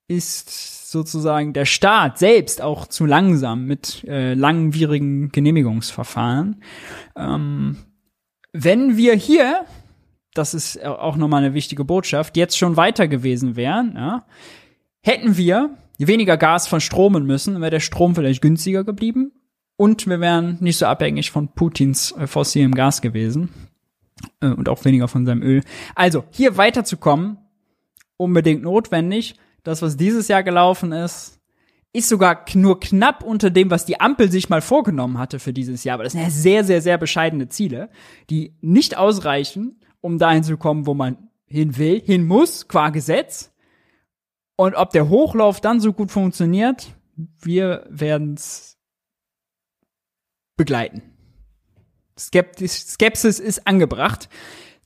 [0.08, 6.64] ist sozusagen der Staat selbst auch zu langsam mit äh, langwierigen Genehmigungsverfahren.
[7.16, 7.78] Ähm,
[8.52, 9.66] wenn wir hier,
[10.34, 14.26] das ist auch nochmal eine wichtige Botschaft, jetzt schon weiter gewesen wären, ja,
[15.02, 19.32] hätten wir weniger Gas verstromen müssen, wäre der Strom vielleicht günstiger geblieben
[19.80, 23.48] und wir wären nicht so abhängig von Putins äh, fossilem Gas gewesen.
[24.42, 25.64] Äh, und auch weniger von seinem Öl.
[25.96, 27.38] Also, hier weiterzukommen,
[28.18, 29.36] unbedingt notwendig.
[29.64, 31.40] Das, was dieses Jahr gelaufen ist,
[31.94, 35.86] ist sogar nur knapp unter dem, was die Ampel sich mal vorgenommen hatte für dieses
[35.86, 35.94] Jahr.
[35.94, 37.90] Aber das sind ja sehr, sehr, sehr bescheidene Ziele,
[38.30, 43.54] die nicht ausreichen, um dahin zu kommen, wo man hin will, hin muss, qua Gesetz.
[44.58, 46.94] Und ob der Hochlauf dann so gut funktioniert,
[47.42, 48.69] wir werden es
[50.60, 51.02] begleiten.
[52.20, 54.30] Skepsis ist angebracht.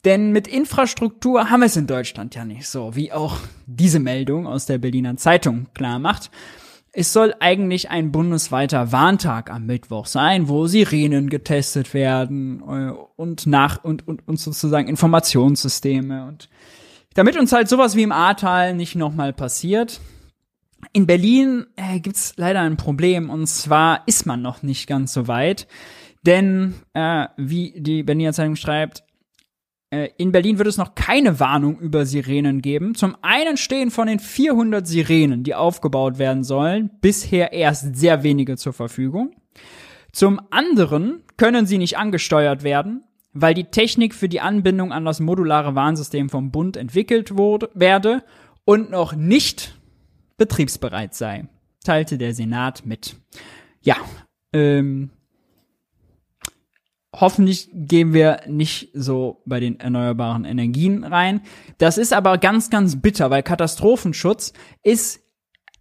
[0.06, 4.48] Denn mit Infrastruktur haben wir es in Deutschland ja nicht so, wie auch diese Meldung
[4.48, 6.30] aus der Berliner Zeitung klar macht.
[6.92, 13.48] Es soll eigentlich ein bundesweiter Warntag am Mittwoch sein, wo Sirenen getestet werden äh, und
[13.48, 16.50] nach und, und, und sozusagen Informationssysteme und
[17.16, 20.02] damit uns halt sowas wie im Ahrtal nicht nochmal passiert.
[20.96, 25.28] In Berlin äh, gibt's leider ein Problem und zwar ist man noch nicht ganz so
[25.28, 25.68] weit,
[26.24, 29.04] denn äh, wie die Berliner Zeitung schreibt,
[29.90, 32.94] äh, in Berlin wird es noch keine Warnung über Sirenen geben.
[32.94, 38.56] Zum einen stehen von den 400 Sirenen, die aufgebaut werden sollen, bisher erst sehr wenige
[38.56, 39.32] zur Verfügung.
[40.12, 45.20] Zum anderen können sie nicht angesteuert werden, weil die Technik für die Anbindung an das
[45.20, 48.24] modulare Warnsystem vom Bund entwickelt wurde, werde
[48.64, 49.74] und noch nicht
[50.44, 51.48] betriebsbereit sei,
[51.86, 53.16] teilte der Senat mit.
[53.82, 53.96] Ja,
[54.52, 55.10] ähm,
[57.16, 61.42] hoffentlich gehen wir nicht so bei den erneuerbaren Energien rein.
[61.78, 64.52] Das ist aber ganz, ganz bitter, weil Katastrophenschutz
[64.84, 65.22] ist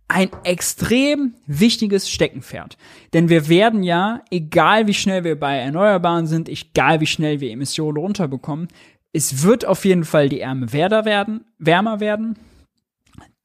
[0.06, 2.76] ein extrem wichtiges Steckenpferd.
[3.14, 7.50] Denn wir werden ja, egal wie schnell wir bei Erneuerbaren sind, egal wie schnell wir
[7.50, 8.68] Emissionen runterbekommen,
[9.12, 12.36] es wird auf jeden Fall die Ärme werden, wärmer werden.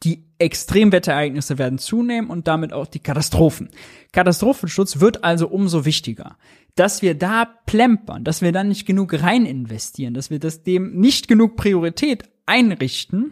[0.03, 3.69] Die Extremwetterereignisse werden zunehmen und damit auch die Katastrophen.
[4.11, 6.37] Katastrophenschutz wird also umso wichtiger.
[6.75, 10.99] Dass wir da plempern, dass wir da nicht genug rein investieren, dass wir das dem
[10.99, 13.31] nicht genug Priorität einrichten,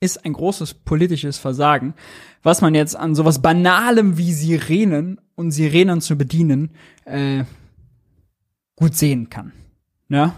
[0.00, 1.94] ist ein großes politisches Versagen,
[2.42, 6.70] was man jetzt an sowas Banalem wie Sirenen und Sirenen zu bedienen
[7.04, 7.44] äh,
[8.76, 9.52] gut sehen kann.
[10.08, 10.34] Ja?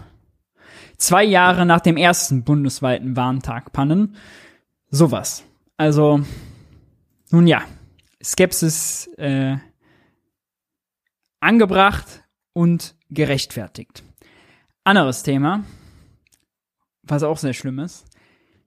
[0.97, 4.15] Zwei Jahre nach dem ersten bundesweiten Warntag Pannen.
[4.89, 5.43] Sowas.
[5.75, 6.21] Also,
[7.31, 7.63] nun ja,
[8.23, 9.57] Skepsis äh,
[11.39, 12.23] angebracht
[12.53, 14.03] und gerechtfertigt.
[14.83, 15.63] Anderes Thema,
[17.03, 18.05] was auch sehr schlimm ist,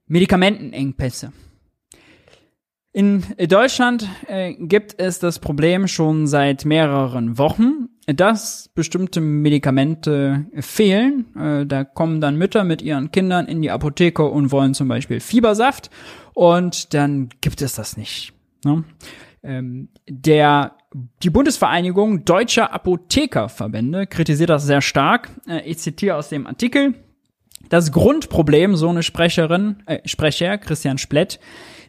[0.05, 1.33] Medikamentenengpässe.
[2.93, 11.35] In Deutschland äh, gibt es das Problem schon seit mehreren Wochen, dass bestimmte Medikamente fehlen.
[11.35, 15.19] Äh, da kommen dann Mütter mit ihren Kindern in die Apotheke und wollen zum Beispiel
[15.19, 15.89] Fiebersaft
[16.33, 18.33] und dann gibt es das nicht.
[18.65, 18.83] Ne?
[19.43, 20.75] Ähm, der
[21.23, 25.29] die Bundesvereinigung Deutscher Apothekerverbände kritisiert das sehr stark.
[25.47, 26.95] Äh, ich zitiere aus dem Artikel.
[27.69, 31.39] Das Grundproblem, so eine Sprecherin, äh, Sprecher, Christian Splett,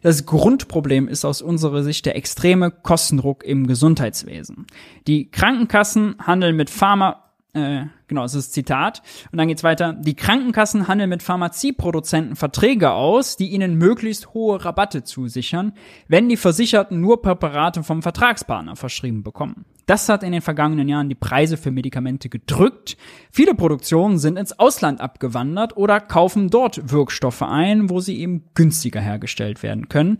[0.03, 4.67] das Grundproblem ist aus unserer Sicht der extreme Kostendruck im Gesundheitswesen.
[5.07, 7.22] Die Krankenkassen handeln mit Pharma,
[7.53, 9.03] äh, genau, das ist Zitat.
[9.31, 9.93] Und dann geht's weiter.
[9.93, 15.73] Die Krankenkassen handeln mit Pharmazieproduzenten Verträge aus, die ihnen möglichst hohe Rabatte zusichern,
[16.07, 19.65] wenn die Versicherten nur Präparate vom Vertragspartner verschrieben bekommen.
[19.85, 22.97] Das hat in den vergangenen Jahren die Preise für Medikamente gedrückt.
[23.29, 29.01] Viele Produktionen sind ins Ausland abgewandert oder kaufen dort Wirkstoffe ein, wo sie eben günstiger
[29.01, 30.19] hergestellt werden können.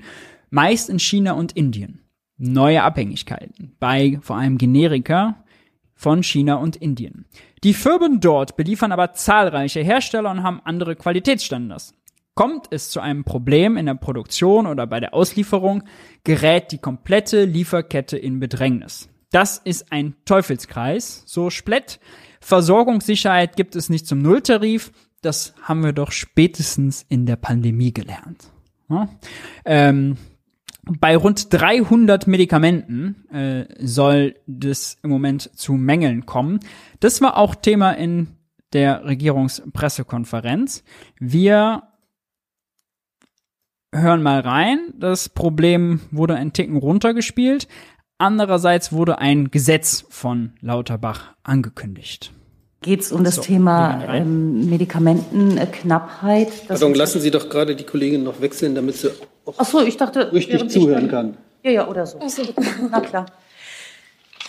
[0.52, 2.02] Meist in China und Indien.
[2.38, 5.44] Neue Abhängigkeiten bei vor allem Generika
[6.04, 7.26] von China und Indien.
[7.64, 11.96] Die Firmen dort beliefern aber zahlreiche Hersteller und haben andere Qualitätsstandards.
[12.36, 15.84] Kommt es zu einem Problem in der Produktion oder bei der Auslieferung,
[16.26, 19.08] gerät die komplette Lieferkette in Bedrängnis.
[19.32, 22.02] Das ist ein Teufelskreis, so Splett.
[22.42, 24.92] Versorgungssicherheit gibt es nicht zum Nulltarif.
[25.22, 28.52] Das haben wir doch spätestens in der Pandemie gelernt.
[28.90, 29.08] Ja?
[29.64, 30.18] Ähm,
[30.86, 36.60] bei rund 300 Medikamenten äh, soll das im Moment zu Mängeln kommen.
[37.00, 38.28] Das war auch Thema in
[38.74, 40.84] der Regierungspressekonferenz.
[41.20, 41.84] Wir
[43.94, 44.94] hören mal rein.
[44.98, 47.68] Das Problem wurde ein Ticken runtergespielt.
[48.18, 52.34] Andererseits wurde ein Gesetz von Lauterbach angekündigt.
[52.84, 56.68] Geht es um das so, Thema ähm, Medikamentenknappheit?
[56.68, 59.10] Pardon, lassen Sie doch gerade die Kollegin noch wechseln, damit sie
[59.58, 61.38] Ach so, ich dachte, richtig zuhören kann.
[61.64, 62.20] Ja, ja, oder so.
[62.28, 62.44] so.
[62.92, 63.26] Na klar.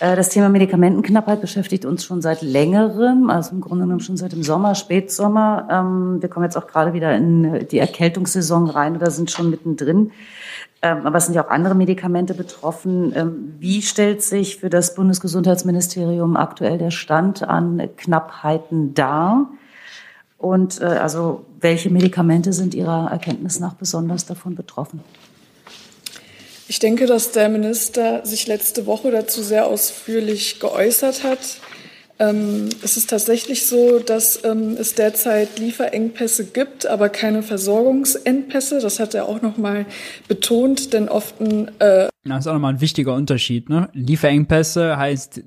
[0.01, 4.33] Äh, das Thema Medikamentenknappheit beschäftigt uns schon seit längerem, also im Grunde genommen schon seit
[4.33, 5.69] dem Sommer, Spätsommer.
[5.71, 10.11] Ähm, wir kommen jetzt auch gerade wieder in die Erkältungssaison rein oder sind schon mittendrin.
[10.85, 13.15] Ähm, aber es sind ja auch andere Medikamente betroffen.
[13.17, 19.49] Ähm, wie stellt sich für das Bundesgesundheitsministerium aktuell der Stand an Knappheiten dar?
[20.37, 25.01] Und äh, also welche Medikamente sind Ihrer Erkenntnis nach besonders davon betroffen?
[26.69, 31.61] Ich denke, dass der Minister sich letzte Woche dazu sehr ausführlich geäußert hat.
[32.19, 38.81] Ähm, es ist tatsächlich so, dass ähm, es derzeit Lieferengpässe gibt, aber keine Versorgungsengpässe.
[38.81, 39.85] Das hat er auch noch mal
[40.29, 43.69] betont, denn oft äh das ist auch nochmal ein wichtiger Unterschied.
[43.69, 43.91] Ne?
[43.93, 45.43] Lieferengpässe heißt,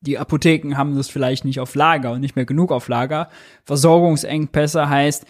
[0.00, 3.28] die Apotheken haben das vielleicht nicht auf Lager und nicht mehr genug auf Lager.
[3.64, 5.24] Versorgungsengpässe heißt,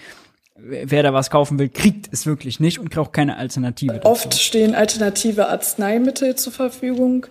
[0.60, 3.94] wer da was kaufen will, kriegt es wirklich nicht und auch keine Alternative.
[3.94, 4.08] Dazu.
[4.08, 7.26] Oft stehen alternative Arzneimittel zur Verfügung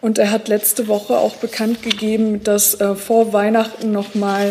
[0.00, 4.50] und er hat letzte Woche auch bekannt gegeben, dass äh, vor Weihnachten nochmal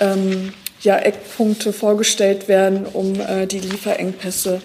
[0.00, 0.52] ähm,
[0.82, 4.60] ja, Eckpunkte vorgestellt werden, um äh, die Lieferengpässe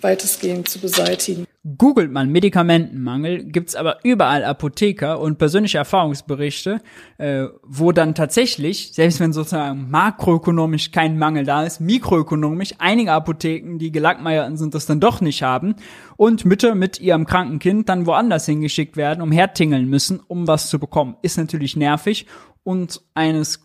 [0.00, 1.46] weitestgehend zu beseitigen.
[1.76, 6.80] Googelt man Medikamentenmangel, gibt's aber überall Apotheker und persönliche Erfahrungsberichte,
[7.18, 13.78] äh, wo dann tatsächlich, selbst wenn sozusagen makroökonomisch kein Mangel da ist, mikroökonomisch einige Apotheken,
[13.78, 15.74] die gelackmeierten sind, das dann doch nicht haben
[16.16, 20.68] und Mütter mit ihrem kranken Kind dann woanders hingeschickt werden, um hertingeln müssen, um was
[20.68, 21.16] zu bekommen.
[21.22, 22.26] Ist natürlich nervig
[22.62, 23.60] und eines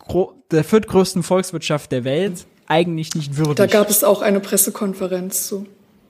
[0.50, 3.56] der viertgrößten Volkswirtschaft der Welt eigentlich nicht würdig.
[3.56, 5.66] Da gab es auch eine Pressekonferenz zu.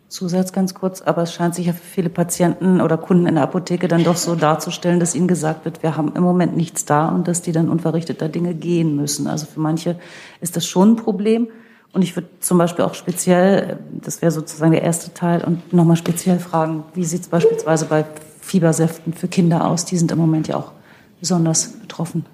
[0.09, 3.45] Zusatz ganz kurz, aber es scheint sich ja für viele Patienten oder Kunden in der
[3.45, 7.09] Apotheke dann doch so darzustellen, dass ihnen gesagt wird, wir haben im Moment nichts da
[7.09, 9.27] und dass die dann unverrichteter Dinge gehen müssen.
[9.27, 9.99] Also für manche
[10.41, 11.49] ist das schon ein Problem.
[11.93, 15.97] Und ich würde zum Beispiel auch speziell, das wäre sozusagen der erste Teil, und nochmal
[15.97, 18.05] speziell fragen, wie sieht es beispielsweise bei
[18.41, 19.87] Fiebersäften für Kinder aus?
[19.87, 20.73] Die sind im Moment ja auch
[21.21, 22.27] besonders betroffen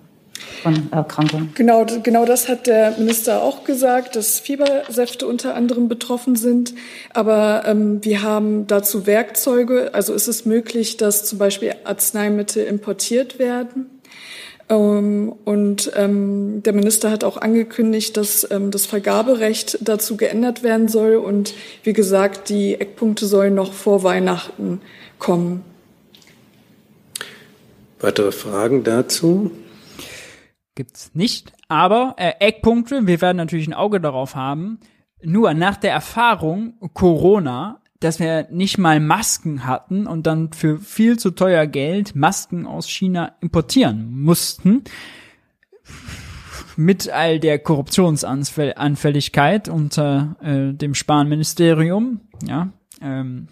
[0.63, 1.53] von Erkrankungen.
[1.55, 6.75] Genau, genau das hat der Minister auch gesagt, dass Fiebersäfte unter anderem betroffen sind.
[7.13, 9.91] Aber ähm, wir haben dazu Werkzeuge.
[9.93, 13.87] Also ist es möglich, dass zum Beispiel Arzneimittel importiert werden.
[14.69, 20.89] Ähm, und ähm, der Minister hat auch angekündigt, dass ähm, das Vergaberecht dazu geändert werden
[20.89, 21.17] soll.
[21.17, 24.81] Und wie gesagt, die Eckpunkte sollen noch vor Weihnachten
[25.19, 25.65] kommen.
[28.01, 29.51] Weitere Fragen dazu?
[30.75, 31.53] Gibt's nicht.
[31.69, 34.81] Aber äh, Eckpunkte, wir werden natürlich ein Auge darauf haben.
[35.23, 41.19] Nur nach der Erfahrung Corona, dass wir nicht mal Masken hatten und dann für viel
[41.19, 44.83] zu teuer Geld Masken aus China importieren mussten,
[46.77, 52.71] mit all der Korruptionsanfälligkeit unter äh, dem Spahn-Ministerium, ja,
[53.01, 53.49] ähm,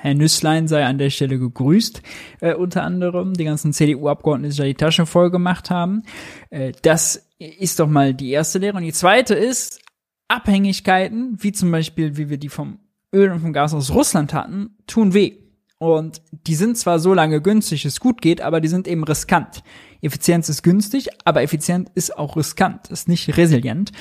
[0.00, 2.02] Herr Nüsslein sei an der Stelle gegrüßt,
[2.40, 6.02] äh, unter anderem, die ganzen CDU-Abgeordneten, die da die Taschen voll gemacht haben.
[6.50, 8.76] Äh, das ist doch mal die erste Lehre.
[8.76, 9.80] Und die zweite ist,
[10.28, 12.78] Abhängigkeiten, wie zum Beispiel, wie wir die vom
[13.12, 15.38] Öl und vom Gas aus Russland hatten, tun weh.
[15.78, 19.62] Und die sind zwar so lange günstig, es gut geht, aber die sind eben riskant.
[20.00, 23.92] Effizienz ist günstig, aber effizient ist auch riskant, ist nicht resilient.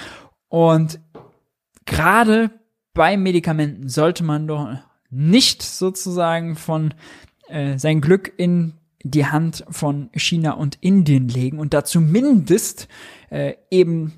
[0.48, 1.00] Und
[1.86, 2.52] gerade
[2.94, 4.78] bei Medikamenten sollte man doch
[5.14, 6.94] nicht sozusagen von
[7.48, 12.88] äh, sein Glück in die Hand von China und Indien legen und da zumindest
[13.30, 14.14] äh, eben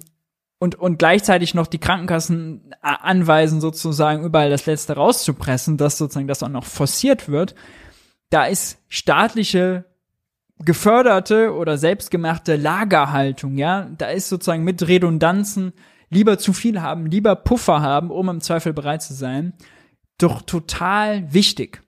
[0.59, 6.43] und, und gleichzeitig noch die Krankenkassen anweisen, sozusagen überall das Letzte rauszupressen, dass sozusagen das
[6.43, 7.55] auch noch forciert wird.
[8.29, 9.85] Da ist staatliche
[10.63, 15.73] geförderte oder selbstgemachte Lagerhaltung, ja, da ist sozusagen mit Redundanzen
[16.09, 19.53] lieber zu viel haben, lieber Puffer haben, um im Zweifel bereit zu sein,
[20.18, 21.82] doch total wichtig.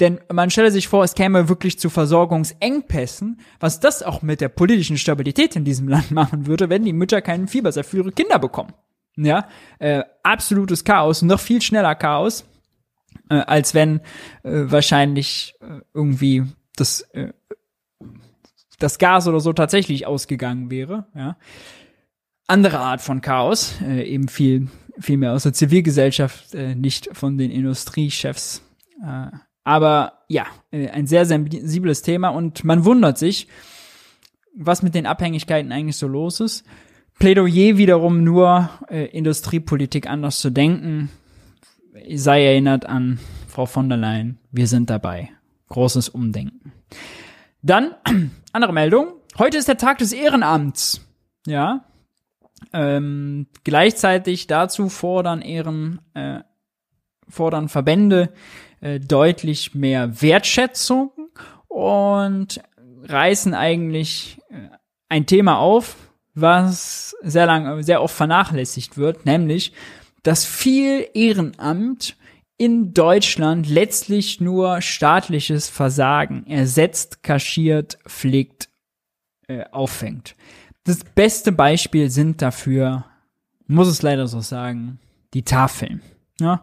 [0.00, 4.48] Denn man stelle sich vor, es käme wirklich zu Versorgungsengpässen, was das auch mit der
[4.48, 8.38] politischen Stabilität in diesem Land machen würde, wenn die Mütter keinen Fiebersaft für ihre Kinder
[8.38, 8.72] bekommen.
[9.16, 9.48] Ja,
[9.80, 12.44] äh, absolutes Chaos, noch viel schneller Chaos,
[13.28, 13.98] äh, als wenn
[14.44, 16.44] äh, wahrscheinlich äh, irgendwie
[16.76, 17.32] das äh,
[18.78, 21.06] das Gas oder so tatsächlich ausgegangen wäre.
[21.16, 21.36] Ja,
[22.46, 24.68] andere Art von Chaos, äh, eben viel
[25.00, 28.62] viel mehr aus der Zivilgesellschaft, äh, nicht von den Industriechefs.
[29.02, 33.48] Äh, aber ja, äh, ein sehr sensibles Thema und man wundert sich,
[34.54, 36.64] was mit den Abhängigkeiten eigentlich so los ist.
[37.18, 41.10] Plädoyer wiederum nur, äh, Industriepolitik anders zu denken.
[42.14, 43.18] Sei erinnert an
[43.48, 45.30] Frau von der Leyen, wir sind dabei.
[45.68, 46.72] Großes Umdenken.
[47.62, 47.94] Dann,
[48.52, 49.14] andere Meldung.
[49.36, 51.00] Heute ist der Tag des Ehrenamts.
[51.46, 51.84] Ja.
[52.72, 56.40] Ähm, gleichzeitig dazu fordern Ehren, äh,
[57.28, 58.32] fordern Verbände
[58.80, 61.12] äh, deutlich mehr Wertschätzung
[61.68, 62.60] und
[63.04, 64.68] reißen eigentlich äh,
[65.08, 65.96] ein Thema auf,
[66.34, 69.72] was sehr lang, sehr oft vernachlässigt wird, nämlich,
[70.22, 72.16] dass viel Ehrenamt
[72.56, 78.68] in Deutschland letztlich nur staatliches Versagen ersetzt, kaschiert, pflegt,
[79.46, 80.34] äh, auffängt.
[80.88, 83.04] Das beste Beispiel sind dafür,
[83.66, 84.98] muss es leider so sagen,
[85.34, 86.00] die Tafeln.
[86.40, 86.62] Ja,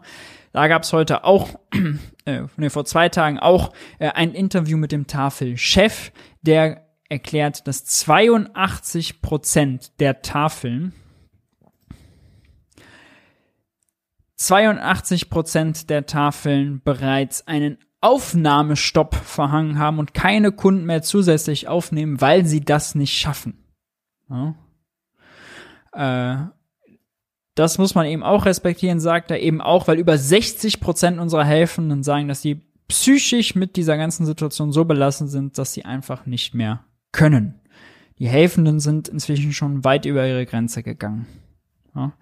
[0.52, 1.60] da gab es heute auch,
[2.24, 6.10] äh, nee, vor zwei Tagen auch äh, ein Interview mit dem Tafelchef,
[6.42, 10.92] der erklärt, dass 82 Prozent der Tafeln
[14.34, 22.20] 82 Prozent der Tafeln bereits einen Aufnahmestopp verhangen haben und keine Kunden mehr zusätzlich aufnehmen,
[22.20, 23.62] weil sie das nicht schaffen.
[24.28, 24.54] Ja.
[25.92, 26.50] Äh,
[27.54, 31.44] das muss man eben auch respektieren, sagt er eben auch, weil über 60 Prozent unserer
[31.44, 36.26] Helfenden sagen, dass sie psychisch mit dieser ganzen Situation so belassen sind, dass sie einfach
[36.26, 37.60] nicht mehr können.
[38.18, 41.26] Die Helfenden sind inzwischen schon weit über ihre Grenze gegangen.
[41.94, 42.12] Ja.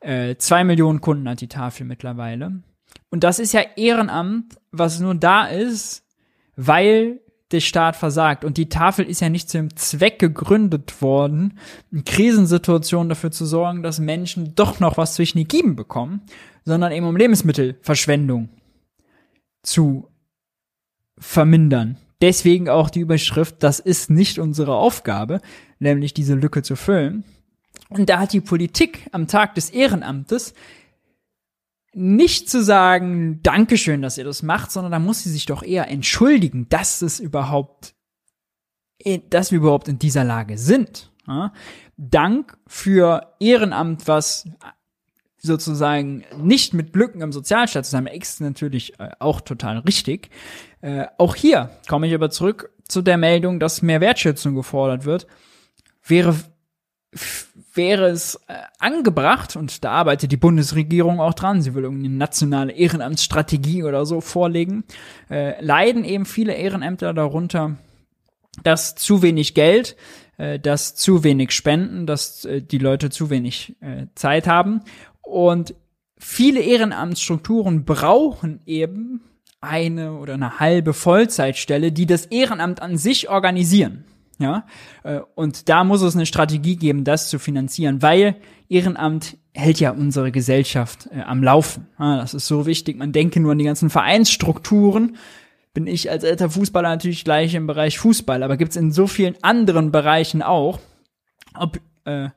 [0.00, 2.62] Äh, zwei Millionen Kunden hat die Tafel mittlerweile.
[3.10, 6.06] Und das ist ja Ehrenamt, was nur da ist,
[6.54, 7.20] weil
[7.52, 8.44] der Staat versagt.
[8.44, 11.58] Und die Tafel ist ja nicht zum Zweck gegründet worden,
[11.92, 16.22] in Krisensituationen dafür zu sorgen, dass Menschen doch noch was zwischen die Gieben bekommen,
[16.64, 18.48] sondern eben um Lebensmittelverschwendung
[19.62, 20.08] zu
[21.18, 21.98] vermindern.
[22.20, 25.40] Deswegen auch die Überschrift, das ist nicht unsere Aufgabe,
[25.78, 27.24] nämlich diese Lücke zu füllen.
[27.88, 30.54] Und da hat die Politik am Tag des Ehrenamtes
[31.96, 35.88] nicht zu sagen, Dankeschön, dass ihr das macht, sondern da muss sie sich doch eher
[35.88, 37.94] entschuldigen, dass es überhaupt,
[39.30, 41.10] dass wir überhaupt in dieser Lage sind.
[41.26, 41.54] Ja?
[41.96, 44.46] Dank für Ehrenamt, was
[45.38, 50.28] sozusagen nicht mit Lücken im Sozialstaat zusammen ist natürlich äh, auch total richtig.
[50.82, 55.26] Äh, auch hier komme ich aber zurück zu der Meldung, dass mehr Wertschätzung gefordert wird.
[56.04, 56.36] Wäre
[57.74, 62.72] wäre es äh, angebracht, und da arbeitet die Bundesregierung auch dran, sie will irgendeine nationale
[62.72, 64.84] Ehrenamtsstrategie oder so vorlegen,
[65.30, 67.76] äh, leiden eben viele Ehrenämter darunter,
[68.62, 69.96] dass zu wenig Geld,
[70.38, 74.82] äh, dass zu wenig Spenden, dass äh, die Leute zu wenig äh, Zeit haben.
[75.22, 75.74] Und
[76.18, 79.20] viele Ehrenamtsstrukturen brauchen eben
[79.60, 84.04] eine oder eine halbe Vollzeitstelle, die das Ehrenamt an sich organisieren.
[84.38, 84.66] Ja,
[85.02, 88.36] äh, und da muss es eine Strategie geben, das zu finanzieren, weil
[88.68, 91.86] Ehrenamt hält ja unsere Gesellschaft äh, am Laufen.
[91.98, 92.98] Das ist so wichtig.
[92.98, 95.16] Man denke nur an die ganzen Vereinsstrukturen.
[95.72, 99.36] Bin ich als alter Fußballer natürlich gleich im Bereich Fußball, aber gibt's in so vielen
[99.42, 100.80] anderen Bereichen auch,
[101.54, 102.28] ob äh,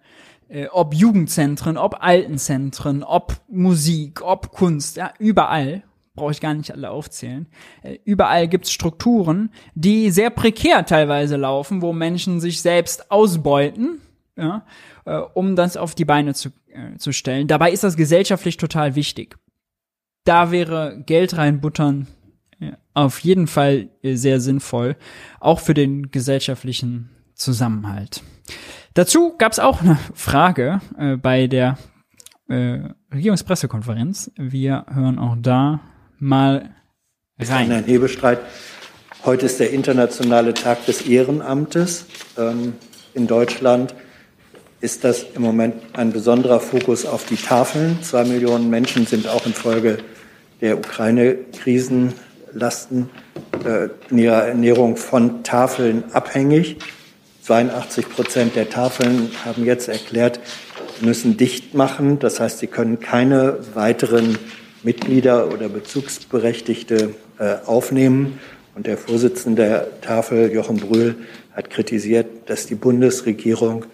[0.49, 5.83] äh, ob Jugendzentren, ob Altenzentren, ob Musik, ob Kunst, ja, überall
[6.19, 7.47] brauche ich gar nicht alle aufzählen.
[7.81, 14.01] Äh, überall gibt's Strukturen, die sehr prekär teilweise laufen, wo Menschen sich selbst ausbeuten,
[14.37, 14.65] ja,
[15.05, 17.47] äh, um das auf die Beine zu, äh, zu stellen.
[17.47, 19.37] Dabei ist das gesellschaftlich total wichtig.
[20.25, 22.07] Da wäre Geld reinbuttern
[22.59, 24.97] ja, auf jeden Fall äh, sehr sinnvoll,
[25.39, 28.21] auch für den gesellschaftlichen Zusammenhalt.
[28.93, 31.77] Dazu gab's auch eine Frage äh, bei der
[32.49, 34.31] äh, Regierungspressekonferenz.
[34.35, 35.79] Wir hören auch da
[36.19, 36.75] mal
[37.39, 37.71] rein.
[37.71, 38.39] Herrn Hebestreit.
[39.25, 42.05] Heute ist der internationale Tag des Ehrenamtes.
[42.37, 42.73] Ähm,
[43.13, 43.95] in Deutschland
[44.81, 48.01] ist das im Moment ein besonderer Fokus auf die Tafeln.
[48.01, 49.99] Zwei Millionen Menschen sind auch infolge
[50.61, 53.09] der Ukraine-Krisenlasten
[53.65, 56.77] äh, in ihrer Ernährung von Tafeln abhängig.
[57.43, 60.39] 82 Prozent der Tafeln haben jetzt erklärt,
[61.01, 62.19] müssen dicht machen.
[62.19, 64.37] Das heißt, sie können keine weiteren
[64.83, 68.39] Mitglieder oder Bezugsberechtigte äh, aufnehmen.
[68.75, 71.15] Und der Vorsitzende der Tafel, Jochen Brühl,
[71.53, 73.85] hat kritisiert, dass die Bundesregierung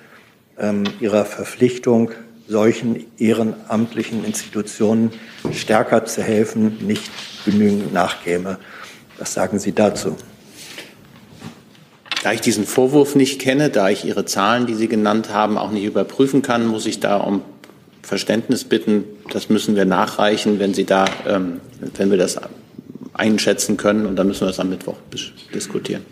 [0.60, 2.12] ähm, ihrer Verpflichtung,
[2.48, 5.12] solchen ehrenamtlichen Institutionen
[5.52, 7.10] stärker zu helfen, nicht
[7.44, 8.60] genügend nachkäme.
[9.18, 10.16] Was sagen Sie dazu?
[12.24, 15.72] Da ich diesen Vorwurf nicht kenne, da ich Ihre Zahlen, die Sie genannt haben, auch
[15.72, 17.42] nicht überprüfen kann, muss ich da um
[18.06, 19.04] Verständnis bitten.
[19.32, 21.60] Das müssen wir nachreichen, wenn Sie da, ähm,
[21.98, 22.40] wenn wir das
[23.14, 24.06] einschätzen können.
[24.06, 24.98] Und dann müssen wir das am Mittwoch
[25.54, 26.06] diskutieren.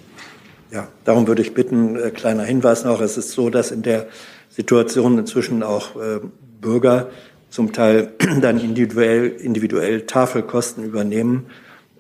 [0.72, 4.08] Ja, darum würde ich bitten, äh, kleiner Hinweis noch, es ist so, dass in der
[4.50, 6.20] Situation inzwischen auch äh,
[6.60, 7.10] Bürger
[7.52, 11.46] zum Teil dann individuell, individuell Tafelkosten übernehmen.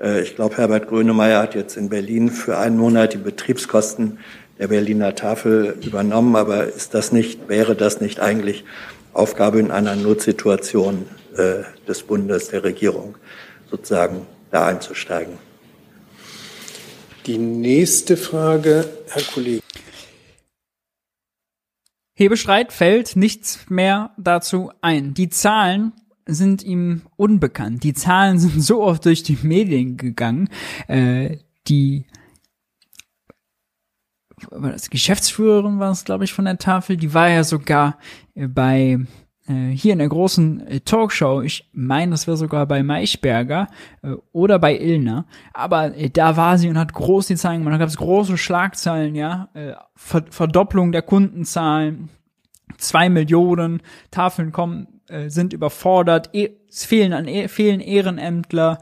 [0.01, 4.17] Äh, ich glaube, Herbert Grönemeyer hat jetzt in Berlin für einen Monat die Betriebskosten
[4.57, 6.35] der Berliner Tafel übernommen.
[6.35, 8.63] Aber ist das nicht, wäre das nicht eigentlich
[9.13, 11.05] Aufgabe in einer Notsituation
[11.37, 13.15] äh, des Bundes, der Regierung,
[13.69, 15.37] sozusagen da einzusteigen.
[17.25, 19.61] Die nächste Frage, Herr Kollege.
[22.15, 25.13] Hebestreit fällt nichts mehr dazu ein.
[25.13, 25.93] Die Zahlen
[26.25, 27.83] sind ihm unbekannt.
[27.83, 30.49] Die Zahlen sind so oft durch die Medien gegangen.
[30.87, 31.37] Äh,
[31.67, 32.05] die
[34.51, 37.97] das Geschäftsführerin war es, glaube ich, von der Tafel, die war ja sogar
[38.35, 38.99] äh, bei
[39.47, 43.67] äh, hier in der großen äh, Talkshow, ich meine, das wäre sogar bei Maischberger
[44.01, 47.73] äh, oder bei Illner, aber äh, da war sie und hat groß die Zahlen gemacht,
[47.73, 52.09] da gab es große Schlagzeilen, ja, äh, Ver Verdopplung der Kundenzahlen,
[52.77, 53.81] zwei Millionen
[54.11, 58.79] Tafeln kommen, äh, sind überfordert, e es fehlen an e fehlen Ehrenämtler,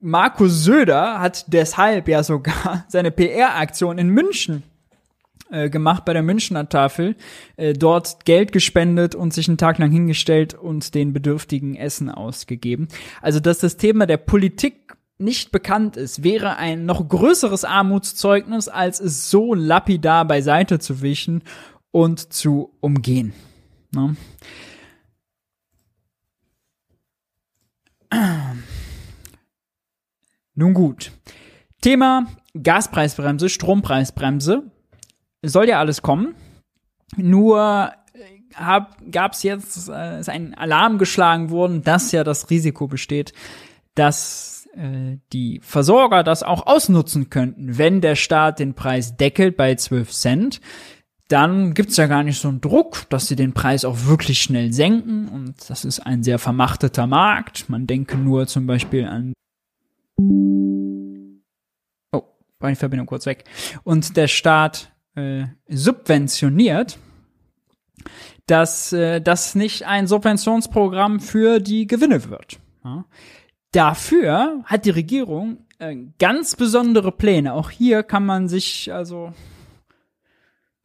[0.00, 4.62] Markus Söder hat deshalb ja sogar seine PR-Aktion in München
[5.50, 7.16] äh, gemacht bei der Münchner Tafel,
[7.56, 12.88] äh, dort Geld gespendet und sich einen Tag lang hingestellt und den Bedürftigen Essen ausgegeben.
[13.22, 19.00] Also, dass das Thema der Politik nicht bekannt ist, wäre ein noch größeres Armutszeugnis, als
[19.00, 21.42] es so lapidar beiseite zu wischen
[21.90, 23.32] und zu umgehen.
[23.92, 24.16] Ne?
[30.54, 31.12] Nun gut.
[31.80, 32.26] Thema
[32.60, 34.70] Gaspreisbremse, Strompreisbremse
[35.42, 36.34] soll ja alles kommen.
[37.16, 38.80] Nur äh,
[39.10, 43.32] gab es jetzt äh, ist ein Alarm geschlagen worden, dass ja das Risiko besteht,
[43.94, 49.74] dass äh, die Versorger das auch ausnutzen könnten, wenn der Staat den Preis deckelt bei
[49.74, 50.60] 12 Cent.
[51.28, 54.72] Dann gibt's ja gar nicht so einen Druck, dass sie den Preis auch wirklich schnell
[54.72, 55.28] senken.
[55.28, 57.68] Und das ist ein sehr vermachteter Markt.
[57.68, 59.34] Man denke nur zum Beispiel an
[62.12, 62.22] Oh,
[62.58, 63.44] war die Verbindung kurz weg.
[63.84, 66.98] Und der Staat äh, subventioniert,
[68.46, 72.58] dass äh, das nicht ein Subventionsprogramm für die Gewinne wird.
[72.84, 73.04] Ja.
[73.72, 77.52] Dafür hat die Regierung äh, ganz besondere Pläne.
[77.52, 79.32] Auch hier kann man sich, also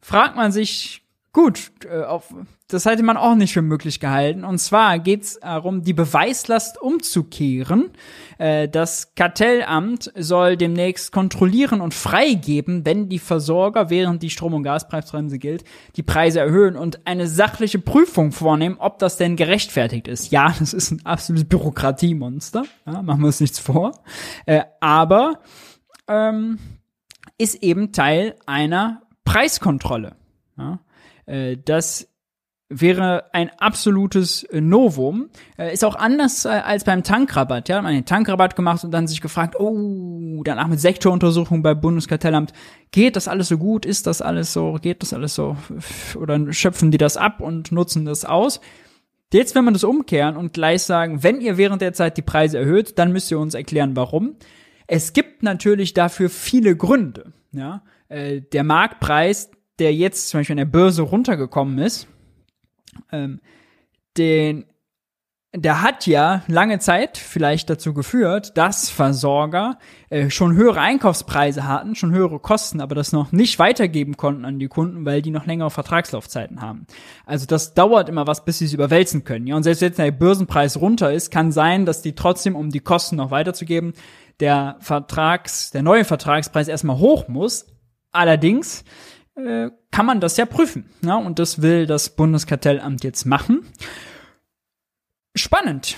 [0.00, 2.34] fragt man sich, gut, äh, auf,
[2.68, 4.44] das hätte man auch nicht für möglich gehalten.
[4.44, 7.90] Und zwar geht es darum, die Beweislast umzukehren.
[8.38, 14.62] Äh, das Kartellamt soll demnächst kontrollieren und freigeben, wenn die Versorger, während die Strom- und
[14.62, 15.64] Gaspreisbremse gilt,
[15.96, 20.30] die Preise erhöhen und eine sachliche Prüfung vornehmen, ob das denn gerechtfertigt ist.
[20.32, 22.64] Ja, das ist ein absolutes Bürokratiemonster.
[22.86, 23.92] Ja, machen wir uns nichts vor.
[24.46, 25.40] Äh, aber
[26.08, 26.58] ähm,
[27.38, 30.16] ist eben Teil einer Preiskontrolle.
[30.56, 30.80] Ja?
[31.26, 32.08] Äh, das
[32.68, 35.28] wäre ein absolutes äh, Novum.
[35.58, 37.68] Äh, ist auch anders äh, als beim Tankrabatt.
[37.68, 41.80] Ja, man hat den Tankrabatt gemacht und dann sich gefragt, oh, danach mit Sektoruntersuchung beim
[41.80, 42.52] Bundeskartellamt,
[42.90, 43.84] geht das alles so gut?
[43.84, 44.78] Ist das alles so?
[44.80, 45.56] Geht das alles so?
[46.18, 48.60] Oder schöpfen die das ab und nutzen das aus?
[49.32, 52.58] Jetzt, wenn man das umkehren und gleich sagen, wenn ihr während der Zeit die Preise
[52.58, 54.36] erhöht, dann müsst ihr uns erklären, warum.
[54.86, 57.32] Es gibt natürlich dafür viele Gründe.
[57.50, 59.50] Ja, der Marktpreis,
[59.80, 62.06] der jetzt zum Beispiel an der Börse runtergekommen ist,
[63.12, 63.40] ähm,
[64.16, 64.64] den,
[65.52, 69.78] der hat ja lange Zeit vielleicht dazu geführt, dass Versorger
[70.10, 74.58] äh, schon höhere Einkaufspreise hatten, schon höhere Kosten, aber das noch nicht weitergeben konnten an
[74.58, 76.86] die Kunden, weil die noch längere Vertragslaufzeiten haben.
[77.24, 79.46] Also das dauert immer was, bis sie es überwälzen können.
[79.46, 82.80] Ja, und selbst wenn der Börsenpreis runter ist, kann sein, dass die trotzdem, um die
[82.80, 83.92] Kosten noch weiterzugeben,
[84.40, 87.66] der Vertrags, der neue Vertragspreis erstmal hoch muss.
[88.10, 88.84] Allerdings
[89.36, 90.88] äh, kann man das ja prüfen.
[91.02, 93.66] Ja, und das will das Bundeskartellamt jetzt machen.
[95.36, 95.96] Spannend.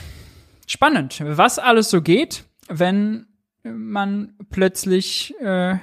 [0.67, 3.27] Spannend, was alles so geht, wenn
[3.63, 5.77] man plötzlich, äh,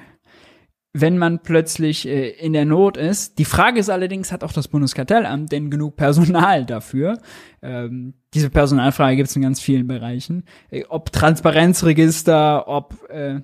[0.92, 3.40] wenn man plötzlich äh, in der Not ist.
[3.40, 7.18] Die Frage ist allerdings, hat auch das Bundeskartellamt denn genug Personal dafür?
[7.62, 10.44] Ähm, diese Personalfrage gibt es in ganz vielen Bereichen.
[10.70, 13.42] Äh, ob Transparenzregister, ob, äh,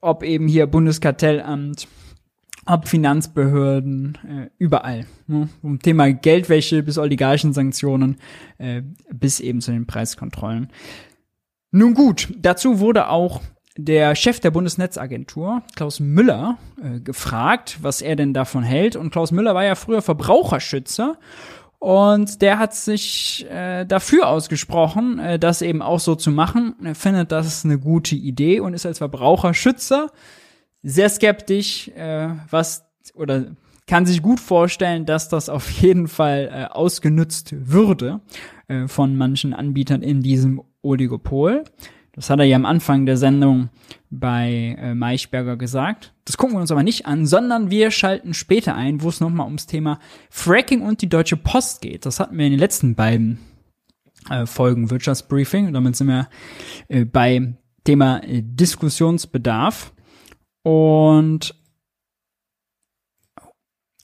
[0.00, 1.86] ob eben hier Bundeskartellamt
[2.66, 5.06] ob Finanzbehörden, äh, überall.
[5.26, 5.48] Ne?
[5.60, 8.16] Vom Thema Geldwäsche bis Oligarchensanktionen
[8.58, 10.70] äh, bis eben zu den Preiskontrollen.
[11.70, 13.40] Nun gut, dazu wurde auch
[13.76, 18.96] der Chef der Bundesnetzagentur, Klaus Müller, äh, gefragt, was er denn davon hält.
[18.96, 21.18] Und Klaus Müller war ja früher Verbraucherschützer
[21.78, 26.76] und der hat sich äh, dafür ausgesprochen, äh, das eben auch so zu machen.
[26.84, 30.10] Er findet das eine gute Idee und ist als Verbraucherschützer
[30.82, 33.54] sehr skeptisch, äh, was oder
[33.86, 38.20] kann sich gut vorstellen, dass das auf jeden Fall äh, ausgenutzt würde
[38.68, 41.64] äh, von manchen Anbietern in diesem Oligopol.
[42.14, 43.70] Das hat er ja am Anfang der Sendung
[44.10, 46.12] bei äh, Maichberger gesagt.
[46.26, 49.46] Das gucken wir uns aber nicht an, sondern wir schalten später ein, wo es nochmal
[49.46, 52.04] ums Thema Fracking und die Deutsche Post geht.
[52.04, 53.38] Das hatten wir in den letzten beiden
[54.28, 55.68] äh, Folgen Wirtschaftsbriefing.
[55.68, 56.28] Und damit sind wir
[56.88, 57.54] äh, bei
[57.84, 59.92] Thema äh, Diskussionsbedarf.
[60.62, 61.54] Und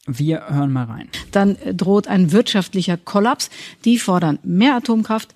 [0.06, 1.09] wir hören mal rein.
[1.32, 3.50] Dann droht ein wirtschaftlicher Kollaps.
[3.84, 5.34] Die fordern mehr Atomkraft,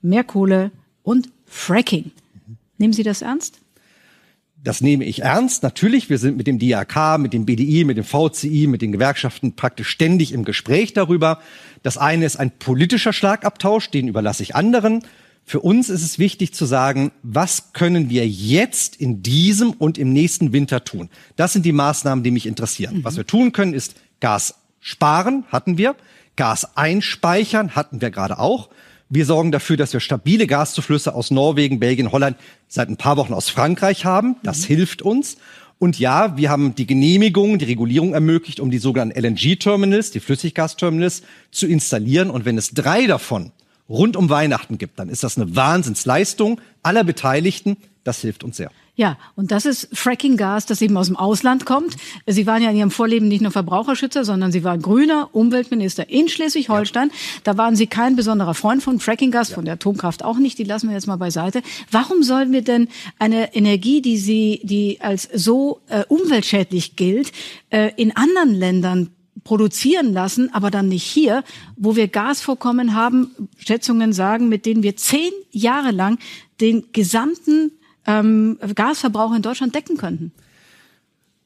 [0.00, 0.70] mehr Kohle
[1.02, 2.12] und Fracking.
[2.78, 3.58] Nehmen Sie das ernst?
[4.64, 5.64] Das nehme ich ernst.
[5.64, 9.56] Natürlich, wir sind mit dem DRK, mit dem BDI, mit dem VCI, mit den Gewerkschaften
[9.56, 11.40] praktisch ständig im Gespräch darüber.
[11.82, 15.02] Das eine ist ein politischer Schlagabtausch, den überlasse ich anderen.
[15.44, 20.12] Für uns ist es wichtig zu sagen, was können wir jetzt in diesem und im
[20.12, 21.10] nächsten Winter tun?
[21.36, 22.98] Das sind die Maßnahmen, die mich interessieren.
[22.98, 23.04] Mhm.
[23.04, 25.96] Was wir tun können, ist Gas sparen, hatten wir.
[26.36, 28.70] Gas einspeichern, hatten wir gerade auch.
[29.10, 32.38] Wir sorgen dafür, dass wir stabile Gaszuflüsse aus Norwegen, Belgien, Holland,
[32.68, 34.36] seit ein paar Wochen aus Frankreich haben.
[34.42, 34.74] Das mhm.
[34.74, 35.36] hilft uns.
[35.78, 41.22] Und ja, wir haben die Genehmigung, die Regulierung ermöglicht, um die sogenannten LNG-Terminals, die Flüssiggasterminals,
[41.50, 42.30] zu installieren.
[42.30, 43.50] Und wenn es drei davon
[43.92, 47.76] rund um Weihnachten gibt, dann ist das eine Wahnsinnsleistung aller Beteiligten.
[48.04, 48.70] Das hilft uns sehr.
[48.94, 51.96] Ja, und das ist Fracking-Gas, das eben aus dem Ausland kommt.
[52.26, 56.28] Sie waren ja in Ihrem Vorleben nicht nur Verbraucherschützer, sondern Sie waren grüner Umweltminister in
[56.28, 57.08] Schleswig-Holstein.
[57.08, 57.14] Ja.
[57.44, 59.54] Da waren Sie kein besonderer Freund von Fracking-Gas, ja.
[59.54, 60.58] von der Atomkraft auch nicht.
[60.58, 61.62] Die lassen wir jetzt mal beiseite.
[61.90, 62.88] Warum sollen wir denn
[63.18, 67.32] eine Energie, die Sie, die als so äh, umweltschädlich gilt,
[67.70, 69.10] äh, in anderen Ländern
[69.44, 71.42] produzieren lassen, aber dann nicht hier,
[71.76, 76.18] wo wir Gasvorkommen haben, Schätzungen sagen, mit denen wir zehn Jahre lang
[76.60, 77.72] den gesamten
[78.06, 80.32] ähm, Gasverbrauch in Deutschland decken könnten.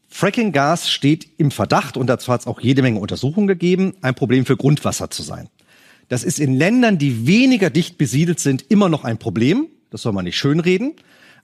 [0.09, 4.47] Fracking-Gas steht im Verdacht, und dazu hat es auch jede Menge Untersuchungen gegeben, ein Problem
[4.47, 5.49] für Grundwasser zu sein.
[6.09, 9.67] Das ist in Ländern, die weniger dicht besiedelt sind, immer noch ein Problem.
[9.91, 10.95] Das soll man nicht schönreden.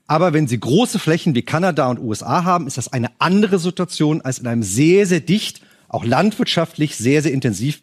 [0.07, 4.21] Aber wenn Sie große Flächen wie Kanada und USA haben, ist das eine andere Situation
[4.21, 5.61] als in einem sehr, sehr dicht
[5.93, 7.81] auch landwirtschaftlich sehr, sehr intensiv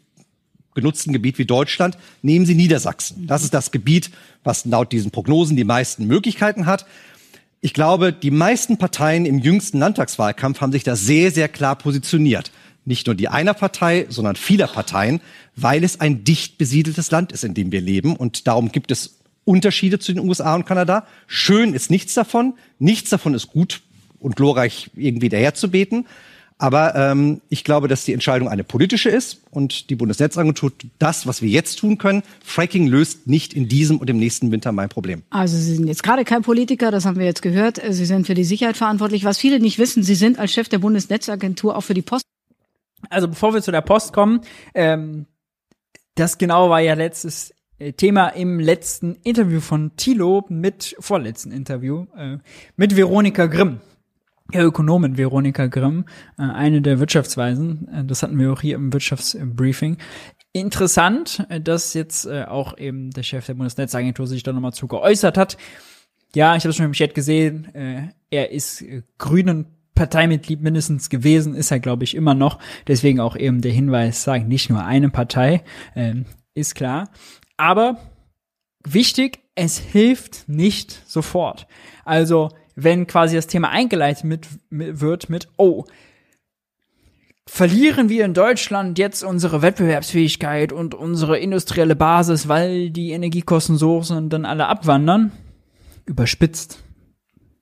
[0.74, 3.26] genutzten Gebiet wie Deutschland, nehmen Sie Niedersachsen.
[3.26, 4.10] Das ist das Gebiet,
[4.44, 6.86] was laut diesen Prognosen die meisten Möglichkeiten hat.
[7.60, 12.52] Ich glaube, die meisten Parteien im jüngsten Landtagswahlkampf haben sich da sehr, sehr klar positioniert.
[12.84, 15.20] Nicht nur die einer Partei, sondern vieler Parteien,
[15.56, 18.16] weil es ein dicht besiedeltes Land ist, in dem wir leben.
[18.16, 21.06] Und darum gibt es Unterschiede zu den USA und Kanada.
[21.26, 22.54] Schön ist nichts davon.
[22.78, 23.82] Nichts davon ist gut
[24.18, 26.06] und glorreich irgendwie daherzubeten.
[26.60, 31.26] Aber ähm, ich glaube, dass die Entscheidung eine politische ist und die Bundesnetzagentur tut das,
[31.26, 32.22] was wir jetzt tun können.
[32.44, 35.22] Fracking löst nicht in diesem und im nächsten Winter mein Problem.
[35.30, 37.80] Also Sie sind jetzt gerade kein Politiker, das haben wir jetzt gehört.
[37.88, 39.24] Sie sind für die Sicherheit verantwortlich.
[39.24, 42.24] Was viele nicht wissen, Sie sind als Chef der Bundesnetzagentur auch für die Post.
[43.08, 44.42] Also bevor wir zu der Post kommen,
[44.74, 45.24] ähm,
[46.14, 52.04] das genau war ja letztes äh, Thema im letzten Interview von Thilo mit vorletzten Interview
[52.14, 52.36] äh,
[52.76, 53.80] mit Veronika Grimm.
[54.52, 56.04] Ja, Ökonomin Veronika Grimm,
[56.38, 59.98] äh, eine der Wirtschaftsweisen, äh, das hatten wir auch hier im Wirtschaftsbriefing.
[60.52, 65.38] Interessant, äh, dass jetzt auch eben der Chef der Bundesnetzagentur sich da nochmal zu geäußert
[65.38, 65.56] hat.
[66.34, 68.84] Ja, ich habe schon im Chat gesehen, er ist
[69.18, 72.58] Grünen Parteimitglied mindestens gewesen, ist er, glaube ich, immer noch.
[72.86, 75.62] Deswegen auch eben der Hinweis, sagen nicht nur eine Partei,
[75.94, 76.24] ähm,
[76.54, 77.10] ist klar.
[77.56, 77.98] Aber
[78.82, 81.66] wichtig, es hilft nicht sofort.
[82.04, 85.84] Also wenn quasi das Thema eingeleitet mit, mit, wird mit, oh,
[87.46, 94.02] verlieren wir in Deutschland jetzt unsere Wettbewerbsfähigkeit und unsere industrielle Basis, weil die Energiekosten so
[94.02, 95.32] sind und dann alle abwandern?
[96.06, 96.82] Überspitzt.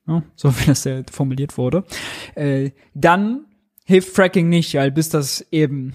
[0.07, 1.83] Ja, so wie das ja formuliert wurde.
[2.35, 3.45] Äh, dann
[3.85, 5.93] hilft Fracking nicht, weil bis das eben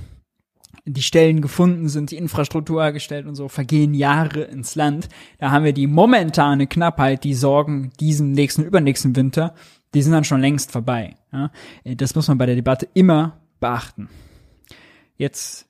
[0.87, 5.09] die Stellen gefunden sind, die Infrastruktur hergestellt und so, vergehen Jahre ins Land.
[5.39, 9.55] Da haben wir die momentane Knappheit, die Sorgen diesen nächsten, übernächsten Winter,
[9.95, 11.17] die sind dann schon längst vorbei.
[11.33, 11.51] Ja?
[11.85, 14.09] Das muss man bei der Debatte immer beachten.
[15.17, 15.67] Jetzt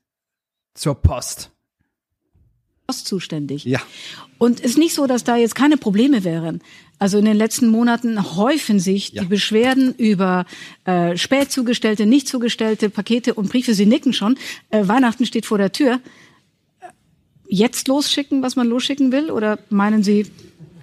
[0.73, 1.51] zur Post.
[2.87, 3.63] Post zuständig.
[3.65, 3.81] Ja.
[4.37, 6.61] Und ist nicht so, dass da jetzt keine Probleme wären.
[6.97, 9.21] Also in den letzten Monaten häufen sich ja.
[9.21, 10.45] die Beschwerden über
[10.85, 13.73] äh, spät zugestellte, nicht zugestellte Pakete und Briefe.
[13.73, 14.37] Sie nicken schon.
[14.69, 15.99] Äh, Weihnachten steht vor der Tür.
[17.47, 19.29] Jetzt losschicken, was man losschicken will?
[19.29, 20.27] Oder meinen Sie?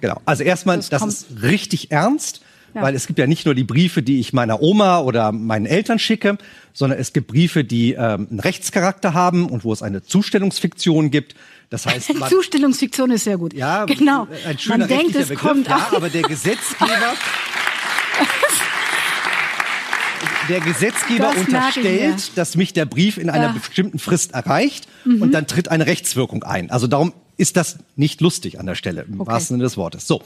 [0.00, 0.20] Genau.
[0.24, 2.42] Also erstmal, das, das ist richtig ernst.
[2.74, 2.82] Ja.
[2.82, 5.98] Weil es gibt ja nicht nur die Briefe, die ich meiner Oma oder meinen Eltern
[5.98, 6.38] schicke,
[6.72, 11.34] sondern es gibt Briefe, die ähm, einen Rechtscharakter haben und wo es eine Zustellungsfiktion gibt.
[11.72, 13.54] Das heißt, man, Zustellungsfiktion ist sehr gut.
[13.54, 14.28] Ja, genau.
[14.46, 16.90] Ein schöner man denkt, es Begriff, kommt ja, aber der Gesetzgeber
[20.48, 23.52] der Gesetzgeber das unterstellt, dass mich der Brief in einer ja.
[23.52, 25.22] bestimmten Frist erreicht mhm.
[25.22, 26.70] und dann tritt eine Rechtswirkung ein.
[26.70, 29.30] Also darum ist das nicht lustig an der Stelle, im okay.
[29.30, 30.06] wahrsten Sinne des Wortes.
[30.06, 30.22] So.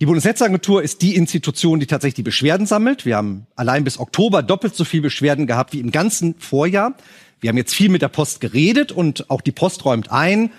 [0.00, 3.06] Die Bundesnetzagentur ist die Institution, die tatsächlich die Beschwerden sammelt.
[3.06, 6.94] Wir haben allein bis Oktober doppelt so viel Beschwerden gehabt wie im ganzen Vorjahr.
[7.40, 10.50] Wir haben jetzt viel mit der Post geredet und auch die Post räumt ein.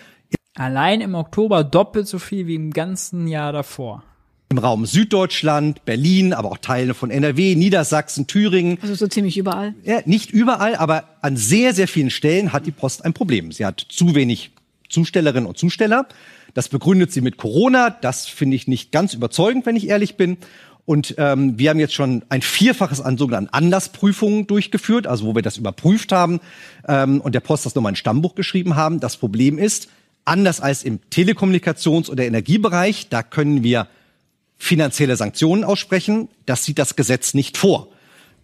[0.55, 4.03] Allein im Oktober doppelt so viel wie im ganzen Jahr davor.
[4.51, 8.79] Im Raum Süddeutschland, Berlin, aber auch Teile von NRW, Niedersachsen, Thüringen.
[8.81, 9.75] Also so ziemlich überall.
[9.83, 13.51] Ja, nicht überall, aber an sehr, sehr vielen Stellen hat die Post ein Problem.
[13.51, 14.51] Sie hat zu wenig
[14.89, 16.07] Zustellerinnen und Zusteller.
[16.55, 17.91] Das begründet sie mit Corona.
[17.91, 20.37] Das finde ich nicht ganz überzeugend, wenn ich ehrlich bin.
[20.89, 25.43] Und ähm, wir haben jetzt schon ein Vierfaches an sogenannten Anlassprüfungen durchgeführt, also wo wir
[25.43, 26.39] das überprüft haben
[26.87, 28.99] ähm, und der Post das nochmal ein Stammbuch geschrieben haben.
[28.99, 29.89] Das Problem ist,
[30.25, 33.85] anders als im Telekommunikations- oder Energiebereich, da können wir
[34.57, 36.27] finanzielle Sanktionen aussprechen.
[36.47, 37.89] Das sieht das Gesetz nicht vor.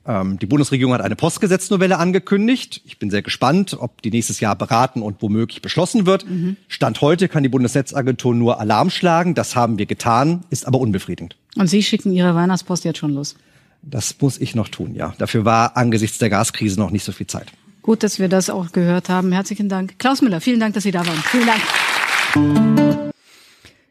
[0.05, 2.83] Ähm, die Bundesregierung hat eine Postgesetznovelle angekündigt.
[2.85, 6.29] Ich bin sehr gespannt, ob die nächstes Jahr beraten und womöglich beschlossen wird.
[6.29, 6.57] Mhm.
[6.67, 9.33] Stand heute kann die Bundesnetzagentur nur Alarm schlagen.
[9.33, 11.37] Das haben wir getan, ist aber unbefriedigend.
[11.58, 13.36] Und Sie schicken Ihre Weihnachtspost jetzt schon los?
[13.82, 15.14] Das muss ich noch tun, ja.
[15.18, 17.51] Dafür war angesichts der Gaskrise noch nicht so viel Zeit.
[17.82, 19.32] Gut, dass wir das auch gehört haben.
[19.32, 19.99] Herzlichen Dank.
[19.99, 21.18] Klaus Müller, vielen Dank, dass Sie da waren.
[21.18, 23.06] Vielen Dank.